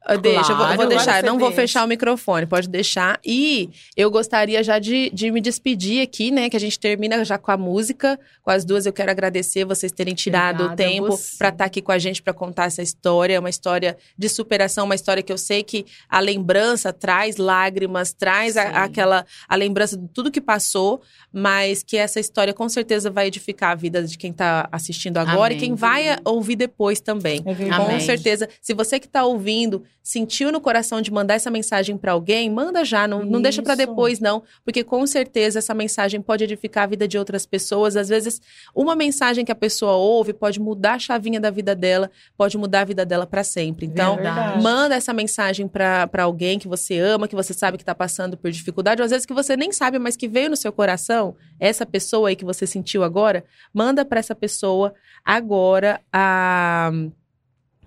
Ah, 0.04 0.16
Deixa, 0.16 0.52
eu 0.52 0.56
vou, 0.56 0.76
vou 0.76 0.86
deixar, 0.86 1.22
não 1.22 1.38
vou 1.38 1.52
fechar 1.52 1.84
o 1.84 1.88
microfone, 1.88 2.46
pode 2.46 2.68
deixar. 2.68 3.18
E 3.24 3.70
eu 3.96 4.10
gostaria 4.10 4.62
já 4.62 4.78
de, 4.78 5.10
de 5.10 5.30
me 5.30 5.40
despedir 5.40 6.02
aqui, 6.02 6.30
né? 6.30 6.48
Que 6.48 6.56
a 6.56 6.60
gente 6.60 6.78
termina 6.78 7.24
já 7.24 7.38
com 7.38 7.50
a 7.50 7.56
música. 7.56 8.18
Com 8.42 8.50
as 8.50 8.64
duas, 8.64 8.86
eu 8.86 8.92
quero 8.92 9.10
agradecer 9.10 9.64
vocês 9.64 9.92
terem 9.92 10.14
tirado 10.14 10.64
Obrigada 10.64 10.72
o 10.72 10.76
tempo 10.76 11.20
para 11.38 11.48
estar 11.48 11.64
aqui 11.64 11.82
com 11.82 11.92
a 11.92 11.98
gente 11.98 12.22
para 12.22 12.32
contar 12.32 12.66
essa 12.66 12.82
história. 12.82 13.34
É 13.34 13.38
uma 13.38 13.50
história 13.50 13.96
de 14.16 14.28
superação, 14.28 14.84
uma 14.84 14.94
história 14.94 15.22
que 15.22 15.32
eu 15.32 15.38
sei 15.38 15.62
que 15.62 15.86
a 16.08 16.20
lembrança 16.30 16.92
traz 16.92 17.36
lágrimas, 17.36 18.12
traz 18.12 18.56
a- 18.56 18.84
aquela 18.84 19.24
a 19.48 19.56
lembrança 19.56 19.96
de 19.96 20.08
tudo 20.08 20.30
que 20.30 20.40
passou, 20.40 21.00
mas 21.32 21.82
que 21.82 21.96
essa 21.96 22.18
história 22.20 22.52
com 22.54 22.68
certeza 22.68 23.10
vai 23.10 23.26
edificar 23.26 23.70
a 23.72 23.74
vida 23.74 24.02
de 24.02 24.16
quem 24.16 24.32
tá 24.32 24.68
assistindo 24.72 25.18
agora 25.18 25.52
e 25.52 25.56
Amém. 25.56 25.68
quem 25.68 25.74
vai 25.74 26.08
a- 26.08 26.18
ouvir 26.24 26.56
depois 26.56 27.00
também. 27.00 27.42
É. 27.46 27.54
Com 27.54 27.74
Amém. 27.84 28.00
certeza. 28.00 28.48
Se 28.60 28.72
você 28.74 28.98
que 28.98 29.06
está 29.06 29.24
ouvindo 29.24 29.82
sentiu 30.02 30.50
no 30.50 30.60
coração 30.60 31.00
de 31.00 31.12
mandar 31.12 31.34
essa 31.34 31.50
mensagem 31.50 31.96
para 31.96 32.12
alguém, 32.12 32.50
manda 32.50 32.84
já, 32.84 33.06
não, 33.06 33.22
não 33.24 33.40
deixa 33.40 33.62
para 33.62 33.74
depois 33.74 34.18
não, 34.18 34.42
porque 34.64 34.82
com 34.82 35.06
certeza 35.06 35.58
essa 35.60 35.74
mensagem 35.74 36.20
pode 36.20 36.42
edificar 36.42 36.84
a 36.84 36.86
vida 36.86 37.06
de 37.06 37.16
outras 37.18 37.44
pessoas. 37.46 37.96
Às 37.96 38.08
vezes, 38.08 38.40
uma 38.74 38.96
mensagem 38.96 39.44
que 39.44 39.52
a 39.52 39.54
pessoa 39.54 39.92
ouve 39.92 40.32
pode 40.32 40.58
mudar 40.58 40.94
a 40.94 40.98
chavinha 40.98 41.38
da 41.38 41.50
vida 41.50 41.74
dela, 41.76 42.10
pode 42.36 42.56
mudar 42.58 42.80
a 42.80 42.84
vida 42.84 43.04
dela 43.04 43.26
para 43.26 43.44
sempre. 43.44 43.86
Então, 43.86 44.16
Verdade. 44.16 44.62
manda 44.62 44.94
essa 44.96 45.12
mensagem 45.12 45.68
para 45.68 46.19
alguém 46.22 46.58
que 46.58 46.68
você 46.68 46.98
ama, 46.98 47.28
que 47.28 47.34
você 47.34 47.52
sabe 47.52 47.76
que 47.76 47.82
está 47.82 47.94
passando 47.94 48.36
por 48.36 48.50
dificuldade, 48.50 49.00
ou 49.00 49.04
às 49.04 49.10
vezes 49.10 49.26
que 49.26 49.34
você 49.34 49.56
nem 49.56 49.72
sabe, 49.72 49.98
mas 49.98 50.16
que 50.16 50.28
veio 50.28 50.50
no 50.50 50.56
seu 50.56 50.72
coração, 50.72 51.34
essa 51.58 51.84
pessoa 51.84 52.28
aí 52.28 52.36
que 52.36 52.44
você 52.44 52.66
sentiu 52.66 53.02
agora, 53.02 53.44
manda 53.72 54.04
para 54.04 54.20
essa 54.20 54.34
pessoa 54.34 54.94
agora 55.24 56.00
a 56.12 56.90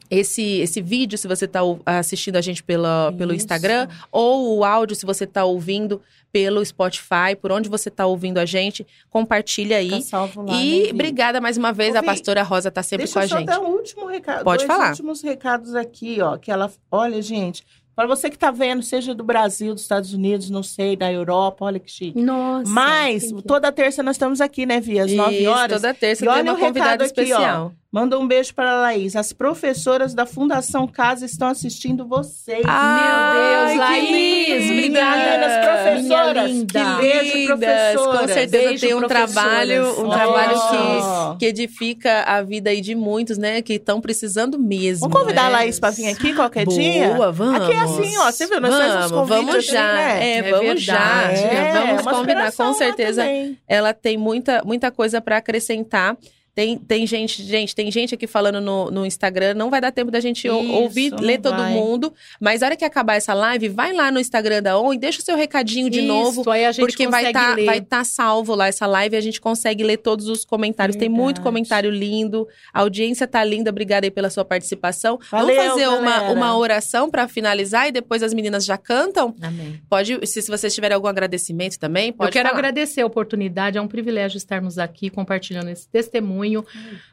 esse, 0.09 0.59
esse 0.59 0.79
vídeo, 0.79 1.17
se 1.17 1.27
você 1.27 1.45
está 1.45 1.61
assistindo 1.86 2.36
a 2.36 2.41
gente 2.41 2.63
pela, 2.63 3.11
pelo. 3.17 3.34
Instagram, 3.34 3.88
ou 4.11 4.57
o 4.57 4.63
áudio, 4.63 4.95
se 4.95 5.05
você 5.05 5.23
está 5.23 5.43
ouvindo 5.43 5.99
pelo 6.31 6.63
Spotify, 6.63 7.36
por 7.39 7.51
onde 7.51 7.67
você 7.67 7.89
está 7.89 8.05
ouvindo 8.05 8.38
a 8.38 8.45
gente, 8.45 8.86
compartilha 9.09 9.77
aí. 9.77 10.03
Salvo 10.03 10.43
lá, 10.43 10.53
e 10.53 10.84
né, 10.84 10.89
obrigada 10.91 11.41
mais 11.41 11.57
uma 11.57 11.73
vez, 11.73 11.95
a 11.95 12.03
pastora 12.03 12.43
Rosa 12.43 12.69
está 12.69 12.84
sempre 12.84 13.07
com 13.07 13.19
a 13.19 13.23
eu 13.23 13.29
só 13.29 13.38
gente. 13.38 13.47
dar 13.47 13.59
um 13.59 13.71
último 13.71 14.05
recado. 14.05 14.43
Pode 14.43 14.65
falar. 14.67 14.89
últimos 14.89 15.21
recados 15.21 15.73
aqui, 15.73 16.21
ó. 16.21 16.38
Que 16.38 16.51
ela. 16.51 16.71
Olha, 16.91 17.21
gente. 17.21 17.63
Para 17.95 18.07
você 18.07 18.29
que 18.29 18.37
tá 18.37 18.49
vendo, 18.49 18.81
seja 18.81 19.13
do 19.13 19.23
Brasil, 19.23 19.73
dos 19.73 19.83
Estados 19.83 20.13
Unidos, 20.13 20.49
não 20.49 20.63
sei, 20.63 20.95
da 20.95 21.11
Europa, 21.11 21.65
olha 21.65 21.79
que 21.79 21.91
chique. 21.91 22.19
Nossa. 22.19 22.69
Mas, 22.69 23.31
toda 23.45 23.71
terça 23.71 24.01
nós 24.01 24.15
estamos 24.15 24.41
aqui, 24.41 24.65
né, 24.65 24.79
Vi? 24.79 24.99
Às 24.99 25.11
nove 25.11 25.41
Isso, 25.41 25.49
horas. 25.51 25.81
Toda 25.81 25.93
terça 25.93 26.23
E 26.23 26.27
tem 26.27 26.35
olha 26.35 26.51
uma 26.51 26.59
convidada 26.59 27.05
aqui, 27.05 27.31
ó. 27.33 27.69
Manda 27.93 28.17
um 28.17 28.27
beijo 28.27 28.55
para 28.55 28.71
a 28.71 28.75
Laís. 28.81 29.15
As 29.15 29.31
professoras 29.31 30.15
da 30.15 30.25
Fundação 30.25 30.87
Casa 30.87 31.27
estão 31.27 31.47
assistindo 31.47 32.07
vocês. 32.07 32.63
Ai, 32.67 33.67
Deus, 33.67 33.77
Laís, 33.77 34.71
obrigada. 34.71 35.17
Meninas 35.17 35.65
professoras. 35.67 36.49
Linda. 36.51 36.79
Que 36.79 37.01
beijo, 37.01 37.37
Lindas, 37.37 37.59
professoras. 37.59 38.19
Com 38.21 38.27
certeza 38.27 38.67
Beijo, 38.67 38.87
tem 38.87 38.95
um 38.95 39.07
trabalho, 39.07 40.01
um 40.01 40.07
Ó. 40.07 40.11
trabalho 40.11 40.55
que, 40.55 41.37
que 41.37 41.45
edifica 41.45 42.23
a 42.23 42.41
vida 42.41 42.71
aí 42.71 42.81
de 42.81 42.95
muitos, 42.95 43.37
né? 43.37 43.61
Que 43.61 43.73
estão 43.73 44.01
precisando 44.01 44.57
mesmo. 44.57 45.07
Vamos 45.07 45.19
convidar 45.21 45.43
a 45.43 45.49
né? 45.49 45.55
Laís 45.57 45.79
para 45.79 45.91
vir 45.91 46.07
aqui 46.07 46.33
qualquer 46.33 46.65
dia? 46.65 47.09
Boa, 47.13 47.31
vamos. 47.31 47.61
Aqui 47.61 47.73
é 47.73 47.79
assim, 47.79 48.17
ó. 48.17 48.31
Você 48.31 48.47
viu? 48.47 48.59
Nós 48.59 48.73
fazemos 48.73 49.11
vamos, 49.11 49.29
convites 49.29 49.45
vamos 49.45 49.55
assim, 49.55 49.71
já. 49.71 49.93
né? 49.93 50.29
É, 50.29 50.37
É 50.39 50.51
vamos 50.51 50.81
já. 50.81 51.31
É, 51.31 51.73
vamos 51.73 52.01
combinar, 52.01 52.21
inspiração 52.47 52.67
com 52.69 52.73
certeza. 52.73 53.23
Ela 53.67 53.93
tem 53.93 54.17
muita, 54.17 54.63
muita 54.65 54.89
coisa 54.89 55.21
para 55.21 55.37
acrescentar. 55.37 56.17
Tem, 56.56 56.78
tem 56.78 57.08
gente, 57.08 57.41
gente, 57.41 57.74
tem 57.74 57.89
gente 57.91 58.14
aqui 58.14 58.28
falando 58.28 58.62
no, 58.62 58.91
no 58.91 59.06
Instagram, 59.06 59.56
não 59.56 59.72
vai 59.72 59.82
dar 59.82 59.91
tempo 59.91 60.12
da 60.12 60.20
gente 60.20 60.47
Isso, 60.47 60.72
ouvir, 60.72 61.12
ler 61.20 61.39
todo 61.39 61.58
vai. 61.58 61.74
mundo, 61.74 62.14
mas 62.39 62.62
a 62.62 62.68
hora 62.68 62.76
que 62.76 62.86
acabar 62.86 63.16
essa 63.16 63.34
live, 63.34 63.70
vai 63.70 63.91
lá 63.91 64.12
no 64.12 64.20
Instagram 64.20 64.62
da 64.62 64.78
ON 64.78 64.93
e 64.93 64.97
deixa 64.99 65.20
o 65.20 65.24
seu 65.24 65.36
recadinho 65.36 65.89
de 65.89 65.99
Isso, 65.99 66.08
novo, 66.08 66.51
aí 66.51 66.64
a 66.66 66.72
gente 66.72 66.86
porque 66.86 67.08
vai 67.08 67.26
estar 67.26 67.56
ler. 67.56 67.66
vai 67.66 67.82
tá 67.82 68.04
salvo 68.04 68.54
lá 68.54 68.68
essa 68.68 68.86
live 68.86 69.16
e 69.16 69.18
a 69.18 69.22
gente 69.22 69.41
consegue 69.41 69.84
ler 69.84 69.97
todos 69.97 70.28
os 70.28 70.45
comentários. 70.45 70.95
Tem 70.95 71.10
muito 71.10 71.38
Verdade. 71.38 71.43
comentário 71.43 71.89
lindo, 71.89 72.47
a 72.72 72.82
audiência 72.82 73.28
tá 73.28 73.43
linda, 73.43 73.72
obrigada 73.72 74.06
aí 74.06 74.12
pela 74.12 74.30
sua 74.30 74.45
participação. 74.45 75.20
Valeu, 75.32 75.56
Vamos 75.56 75.72
fazer 75.72 75.88
uma, 75.88 76.32
uma 76.32 76.56
oração 76.56 77.10
para 77.10 77.28
finalizar 77.28 77.88
e 77.88 77.91
depois 77.91 78.22
as 78.22 78.32
meninas 78.32 78.64
já 78.64 78.78
cantam? 78.78 79.34
Amém. 79.41 79.82
Pode, 79.89 80.20
se, 80.28 80.39
se 80.39 80.51
vocês 80.51 80.74
tiverem 80.76 80.93
algum 80.93 81.08
agradecimento 81.08 81.80
também, 81.80 82.14
pode 82.14 82.30
Eu 82.30 82.34
quero 82.34 82.49
falar. 82.49 82.60
agradecer 82.60 83.01
a 83.01 83.06
oportunidade, 83.08 83.78
é 83.78 83.82
um 83.82 83.88
privilégio 83.88 84.38
estarmos 84.38 84.78
aqui 84.78 85.10
compartilhando 85.10 85.70
esse 85.70 85.88
testemunho. 85.89 86.42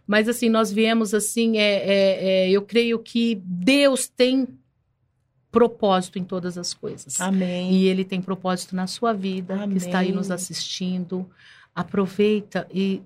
Mas 0.07 0.29
assim, 0.29 0.49
nós 0.49 0.73
viemos 0.73 1.15
assim, 1.15 1.59
é, 1.59 1.63
é, 1.63 2.25
é, 2.25 2.51
eu 2.51 2.63
creio 2.63 2.99
que 2.99 3.41
Deus 3.45 4.09
tem 4.09 4.49
propósito 5.51 6.19
em 6.19 6.25
todas 6.25 6.57
as 6.57 6.73
coisas. 6.73 7.21
Amém. 7.21 7.73
E 7.73 7.87
Ele 7.87 8.05
tem 8.05 8.21
propósito 8.21 8.75
na 8.75 8.87
sua 8.87 9.13
vida, 9.13 9.55
Amém. 9.55 9.71
que 9.71 9.79
está 9.79 10.01
aí 10.01 10.13
nos 10.13 10.31
assistindo. 10.31 11.29
Aproveita 11.75 12.67
e 12.73 13.03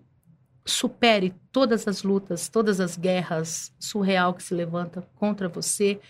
supere 0.65 1.35
todas 1.53 1.87
as 1.87 2.03
lutas, 2.03 2.49
todas 2.49 2.81
as 2.81 2.97
guerras 2.97 3.73
surreal 3.79 4.35
que 4.35 4.43
se 4.43 4.55
levanta 4.55 5.07
contra 5.17 5.49
você. 5.49 6.01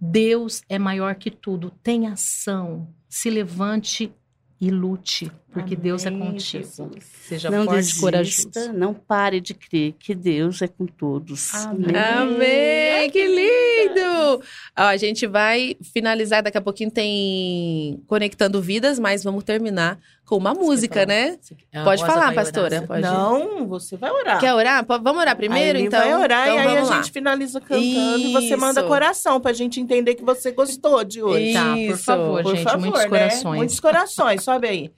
Deus 0.00 0.62
é 0.68 0.78
maior 0.78 1.14
que 1.14 1.30
tudo. 1.30 1.70
Tenha 1.82 2.12
ação. 2.12 2.88
Se 3.08 3.30
levante 3.30 4.12
e 4.60 4.70
lute, 4.70 5.30
porque 5.56 5.74
Amém, 5.74 5.82
Deus 5.84 6.04
é 6.04 6.10
contigo. 6.10 6.38
Jesus. 6.64 7.04
Seja 7.26 7.50
não 7.50 7.64
forte 7.64 7.74
e 7.74 7.78
desista, 7.78 8.00
corajoso. 8.00 8.72
não 8.74 8.92
pare 8.92 9.40
de 9.40 9.54
crer 9.54 9.94
que 9.98 10.14
Deus 10.14 10.60
é 10.60 10.68
com 10.68 10.84
todos. 10.86 11.54
Amém. 11.54 11.96
Amém! 11.96 13.10
Que 13.10 13.24
lindo! 13.26 14.42
Ó, 14.78 14.82
a 14.82 14.96
gente 14.98 15.26
vai 15.26 15.76
finalizar, 15.94 16.42
daqui 16.42 16.58
a 16.58 16.60
pouquinho 16.60 16.90
tem 16.90 18.02
Conectando 18.06 18.60
Vidas, 18.60 18.98
mas 18.98 19.24
vamos 19.24 19.44
terminar 19.44 19.98
com 20.26 20.36
uma 20.36 20.52
música, 20.52 20.94
falar? 20.94 21.06
né? 21.06 21.38
A 21.72 21.84
Pode 21.84 22.04
falar, 22.04 22.34
pastora. 22.34 22.82
Pode. 22.82 23.00
Não, 23.00 23.66
você 23.68 23.96
vai 23.96 24.10
orar. 24.10 24.40
Quer 24.40 24.52
orar? 24.54 24.84
Vamos 24.84 25.20
orar 25.20 25.36
primeiro, 25.36 25.78
então? 25.78 26.00
vai 26.00 26.14
orar 26.14 26.48
então 26.48 26.56
e 26.56 26.66
aí 26.66 26.76
a 26.78 26.82
lá. 26.82 26.96
gente 26.96 27.12
finaliza 27.12 27.60
cantando 27.60 28.18
e 28.18 28.32
você 28.32 28.56
manda 28.56 28.80
Isso. 28.80 28.88
coração 28.88 29.40
pra 29.40 29.52
gente 29.52 29.80
entender 29.80 30.16
que 30.16 30.24
você 30.24 30.50
gostou 30.50 31.04
de 31.04 31.22
hoje. 31.22 31.52
Isso. 31.52 31.54
Tá, 31.54 31.76
por 31.76 31.96
favor, 31.98 32.42
Por 32.42 32.56
gente, 32.56 32.64
favor, 32.64 32.80
muitos 32.80 33.02
né? 33.02 33.08
corações. 33.08 33.56
Muitos 33.56 33.80
corações, 33.80 34.42
sobe 34.42 34.66
aí. 34.66 34.90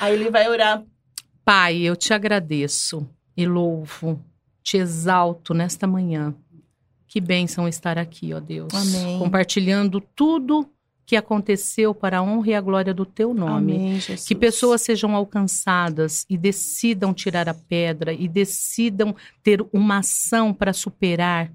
Aí 0.00 0.14
ele 0.14 0.30
vai 0.30 0.48
orar. 0.48 0.82
Pai, 1.44 1.78
eu 1.78 1.94
te 1.94 2.12
agradeço 2.14 3.08
e 3.36 3.46
louvo, 3.46 4.22
te 4.62 4.76
exalto 4.76 5.52
nesta 5.52 5.86
manhã. 5.86 6.34
Que 7.06 7.20
bênção 7.20 7.68
estar 7.68 7.98
aqui, 7.98 8.32
ó 8.32 8.40
Deus. 8.40 8.72
Amém. 8.74 9.18
Compartilhando 9.18 10.00
tudo 10.00 10.68
que 11.06 11.16
aconteceu 11.16 11.94
para 11.94 12.18
a 12.18 12.22
honra 12.22 12.50
e 12.50 12.54
a 12.54 12.60
glória 12.60 12.94
do 12.94 13.04
teu 13.04 13.34
nome. 13.34 13.74
Amém, 13.74 14.00
Jesus. 14.00 14.26
Que 14.26 14.34
pessoas 14.34 14.82
sejam 14.82 15.14
alcançadas 15.14 16.24
e 16.28 16.36
decidam 16.36 17.12
tirar 17.12 17.48
a 17.48 17.54
pedra 17.54 18.12
e 18.12 18.26
decidam 18.26 19.14
ter 19.42 19.64
uma 19.72 19.98
ação 19.98 20.52
para 20.52 20.72
superar 20.72 21.52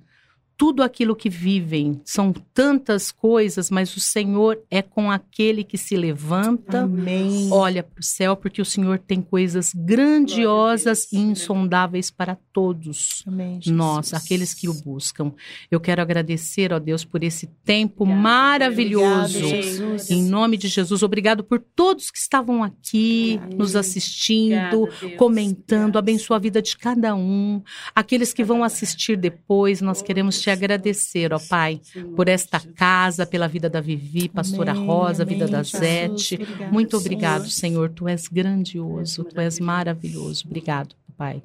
tudo 0.60 0.84
aquilo 0.84 1.16
que 1.16 1.30
vivem. 1.30 2.02
São 2.04 2.34
tantas 2.34 3.14
coisas, 3.14 3.72
mas 3.72 3.96
o 3.96 4.00
Senhor 4.02 4.60
é 4.70 4.82
com 4.82 5.10
aquele 5.10 5.64
que 5.64 5.78
se 5.78 5.96
levanta. 5.96 6.82
Amém. 6.82 7.48
Olha 7.50 7.82
para 7.82 8.02
o 8.02 8.04
céu, 8.04 8.36
porque 8.36 8.62
o 8.62 8.66
Senhor 8.66 9.00
tem 9.00 9.22
coisas 9.22 9.72
grandiosas 9.74 11.08
e 11.14 11.18
insondáveis 11.18 12.12
para 12.12 12.38
todos 12.52 13.24
Amém, 13.26 13.62
nós, 13.68 14.14
aqueles 14.14 14.54
que 14.54 14.68
o 14.68 14.74
buscam. 14.74 15.32
Eu 15.72 15.80
quero 15.80 16.02
agradecer, 16.02 16.74
ó 16.74 16.80
Deus, 16.80 17.06
por 17.06 17.24
esse 17.24 17.48
tempo 17.64 18.04
Obrigada, 18.04 18.22
maravilhoso. 18.22 19.38
Obrigado, 19.38 19.64
Jesus. 19.64 20.12
Em 20.12 20.24
nome 20.24 20.58
de 20.58 20.68
Jesus, 20.68 21.02
obrigado 21.04 21.42
por 21.42 21.64
todos 21.74 22.12
que 22.12 22.18
estavam 22.18 22.62
aqui 22.62 23.40
nos 23.56 23.78
assistindo, 23.78 24.84
Obrigada, 24.84 25.16
comentando. 25.16 25.98
Abençoa 25.98 26.36
a 26.36 26.40
vida 26.42 26.62
de 26.62 26.76
cada 26.76 27.16
um. 27.16 27.62
Aqueles 27.96 28.34
que 28.34 28.44
vão 28.44 28.62
assistir 28.62 29.16
depois, 29.16 29.80
nós 29.80 30.02
queremos 30.02 30.42
te 30.42 30.49
agradecer, 30.50 31.34
ó 31.34 31.40
Pai, 31.40 31.80
por 32.16 32.28
esta 32.28 32.60
casa, 32.60 33.26
pela 33.26 33.48
vida 33.48 33.70
da 33.70 33.82
Vivi, 33.82 34.30
pastora 34.30 34.72
Amém, 34.72 34.86
Rosa, 34.86 35.24
a 35.24 35.26
vida 35.26 35.46
amém, 35.46 35.52
da 35.52 35.64
Jesus. 35.64 35.82
Zete. 35.82 36.36
Obrigada, 36.36 36.72
Muito 36.72 36.90
Senhor. 36.92 37.02
obrigado, 37.02 37.50
Senhor. 37.50 37.90
Tu 37.90 38.08
és 38.08 38.28
grandioso, 38.28 39.24
tu 39.24 39.40
és 39.40 39.60
maravilhoso. 39.60 40.44
Obrigado, 40.46 40.96
Pai. 41.18 41.42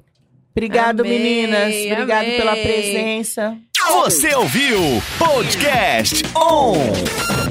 Obrigado, 0.51 1.01
Amém, 1.01 1.19
meninas. 1.19 1.75
Obrigado 1.91 2.25
amém. 2.25 2.37
pela 2.37 2.55
presença. 2.55 3.57
Você 4.03 4.33
ouviu 4.33 4.79
Podcast 5.19 6.23
On! 6.35 7.44